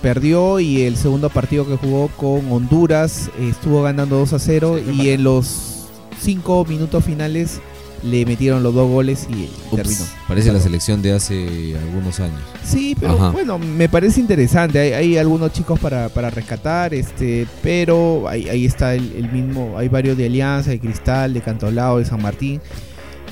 perdió 0.00 0.58
y 0.60 0.82
el 0.82 0.96
segundo 0.96 1.30
partido 1.30 1.66
que 1.66 1.76
jugó 1.76 2.08
con 2.16 2.50
Honduras 2.52 3.30
eh, 3.38 3.48
estuvo 3.50 3.82
ganando 3.82 4.16
2 4.18 4.32
a 4.32 4.38
0 4.38 4.78
y 4.92 5.10
en 5.10 5.22
los 5.22 5.86
5 6.20 6.64
minutos 6.68 7.04
finales 7.04 7.60
le 8.02 8.26
metieron 8.26 8.62
los 8.62 8.74
dos 8.74 8.90
goles 8.90 9.26
y 9.30 9.44
Ups, 9.70 9.76
terminó. 9.76 10.04
Parece 10.26 10.52
la 10.52 10.58
selección 10.60 11.02
de 11.02 11.12
hace 11.12 11.76
algunos 11.78 12.18
años. 12.20 12.40
Sí, 12.64 12.96
pero 12.98 13.12
Ajá. 13.14 13.30
bueno, 13.30 13.58
me 13.58 13.88
parece 13.88 14.20
interesante. 14.20 14.78
Hay, 14.80 14.92
hay 14.92 15.16
algunos 15.18 15.52
chicos 15.52 15.78
para, 15.78 16.08
para 16.08 16.30
rescatar, 16.30 16.94
este, 16.94 17.46
pero 17.62 18.28
ahí, 18.28 18.48
ahí 18.48 18.66
está 18.66 18.94
el, 18.94 19.12
el 19.16 19.30
mismo. 19.30 19.78
Hay 19.78 19.88
varios 19.88 20.16
de 20.16 20.26
Alianza, 20.26 20.70
de 20.70 20.80
Cristal, 20.80 21.32
de 21.32 21.40
Cantolao, 21.42 21.98
de 21.98 22.04
San 22.04 22.20
Martín, 22.20 22.60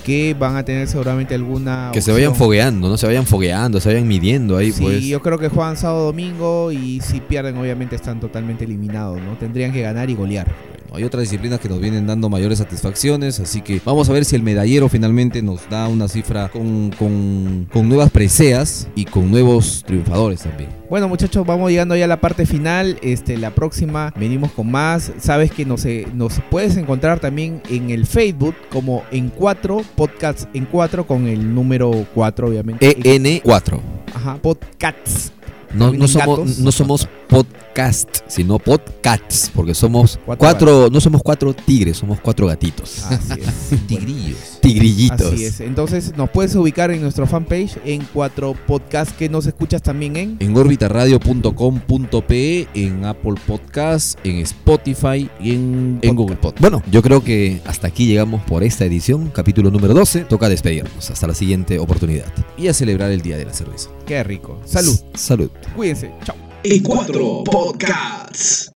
que 0.05 0.35
van 0.39 0.57
a 0.57 0.65
tener 0.65 0.87
seguramente 0.89 1.35
alguna. 1.35 1.91
Que 1.93 2.01
se 2.01 2.13
vayan 2.13 2.29
opción. 2.31 2.47
fogueando, 2.47 2.89
¿no? 2.89 2.97
Se 2.97 3.07
vayan 3.07 3.27
fogueando, 3.27 3.81
se 3.81 3.89
vayan 3.91 4.07
midiendo 4.09 4.57
ahí, 4.57 4.73
Sí, 4.73 4.83
pues. 4.83 5.05
yo 5.05 5.21
creo 5.21 5.39
que 5.39 5.49
juegan 5.49 5.77
sábado 5.77 6.07
domingo 6.07 6.71
y 6.73 7.01
si 7.01 7.21
pierden 7.21 7.57
obviamente 7.59 7.97
están 7.97 8.21
totalmente 8.21 8.65
eliminados, 8.65 9.21
¿no? 9.21 9.37
Tendrían 9.37 9.73
que 9.73 9.83
ganar 9.83 10.09
y 10.11 10.15
golear. 10.15 10.47
Hay 10.93 11.05
otras 11.05 11.23
disciplinas 11.23 11.61
que 11.61 11.69
nos 11.69 11.81
vienen 11.81 12.07
dando 12.07 12.29
mayores 12.29 12.59
satisfacciones, 12.59 13.41
así 13.41 13.61
que 13.61 13.81
vamos 13.85 14.09
a 14.09 14.13
ver 14.13 14.25
si 14.25 14.37
el 14.37 14.43
medallero 14.43 14.89
finalmente 14.89 15.43
nos 15.43 15.69
da 15.69 15.89
una 15.89 16.09
cifra 16.09 16.49
con, 16.49 16.91
con, 16.99 17.69
con 17.73 17.89
nuevas 17.89 18.11
preseas 18.11 18.89
y 18.95 19.05
con 19.05 19.31
nuevos 19.31 19.85
triunfadores 19.87 20.41
también. 20.43 20.71
Bueno 20.89 21.09
muchachos, 21.09 21.47
vamos 21.47 21.71
llegando 21.71 21.95
ya 21.95 22.07
a 22.07 22.09
la 22.09 22.21
parte 22.21 22.47
final. 22.47 22.99
Este, 23.03 23.39
la 23.39 23.55
próxima 23.55 24.13
venimos 24.17 24.51
con 24.51 24.71
más. 24.71 25.13
Sabes 25.19 25.53
que 25.53 25.65
nos, 25.65 25.85
eh, 25.85 26.07
nos 26.15 26.41
puedes 26.51 26.77
encontrar 26.77 27.21
también 27.21 27.63
en 27.69 27.91
el 27.91 28.07
Facebook 28.07 28.57
como 28.71 29.05
en 29.13 29.29
cuatro 29.29 29.83
podcasts 29.95 30.49
en 30.53 30.65
cuatro 30.67 31.07
con 31.07 31.29
el 31.29 31.55
número 31.55 32.07
4 32.15 32.49
obviamente. 32.49 32.97
EN4. 32.99 33.81
Ajá, 34.15 34.37
podcasts. 34.43 35.33
No, 35.73 35.93
no, 35.93 36.09
somos, 36.09 36.39
gatos. 36.39 36.59
no 36.59 36.73
somos 36.73 37.09
podcast, 37.29 38.09
sino 38.27 38.59
podcasts, 38.59 39.51
porque 39.55 39.75
somos 39.75 40.19
Cuatro 40.27 40.39
cuatro, 40.39 40.89
no 40.91 41.01
somos 41.01 41.23
cuatro 41.23 41.55
tigres, 41.55 41.99
somos 41.99 42.21
cuatro 42.21 42.47
gatitos. 42.47 43.05
Así 43.05 43.41
es. 43.41 43.87
Tigrillos. 43.87 44.50
Tigrillitos. 44.61 45.33
Así 45.33 45.45
es. 45.45 45.61
Entonces 45.61 46.17
nos 46.17 46.31
puedes 46.31 46.55
ubicar 46.55 46.91
en 46.91 47.03
nuestro 47.03 47.27
fanpage 47.27 47.79
en 47.85 48.07
cuatro 48.13 48.55
podcasts 48.67 49.15
que 49.17 49.29
nos 49.29 49.47
escuchas 49.47 49.83
también 49.83 50.17
en 50.17 50.37
En 50.41 50.57
orbitaradio.com.pe, 50.57 52.69
en 52.75 53.05
Apple 53.05 53.35
Podcast, 53.47 54.19
en 54.25 54.39
Spotify 54.39 55.29
y 55.41 55.55
en, 55.55 55.99
en 56.03 56.15
Google 56.15 56.37
Podcast. 56.37 56.61
Bueno, 56.61 56.83
yo 56.91 57.03
creo 57.03 57.25
que 57.25 57.61
hasta 57.65 57.89
aquí 57.89 58.07
llegamos 58.07 58.43
por 58.43 58.63
esta 58.63 58.85
edición, 58.85 59.31
capítulo 59.35 59.71
número 59.71 59.95
12. 59.95 60.21
Toca 60.25 60.49
despedirnos. 60.49 61.11
Hasta 61.11 61.27
la 61.27 61.35
siguiente 61.35 61.79
oportunidad. 61.79 62.33
Y 62.57 62.69
a 62.69 62.75
celebrar 62.75 63.11
el 63.11 63.23
Día 63.23 63.37
de 63.37 63.45
la 63.45 63.53
Cerveza. 63.53 63.91
Qué 64.07 64.23
rico. 64.23 64.61
Salud. 64.65 64.99
Salud. 65.15 65.51
Cuídense. 65.75 66.11
Chao. 66.25 66.37
E4 66.63 67.45
Podcasts. 67.45 68.69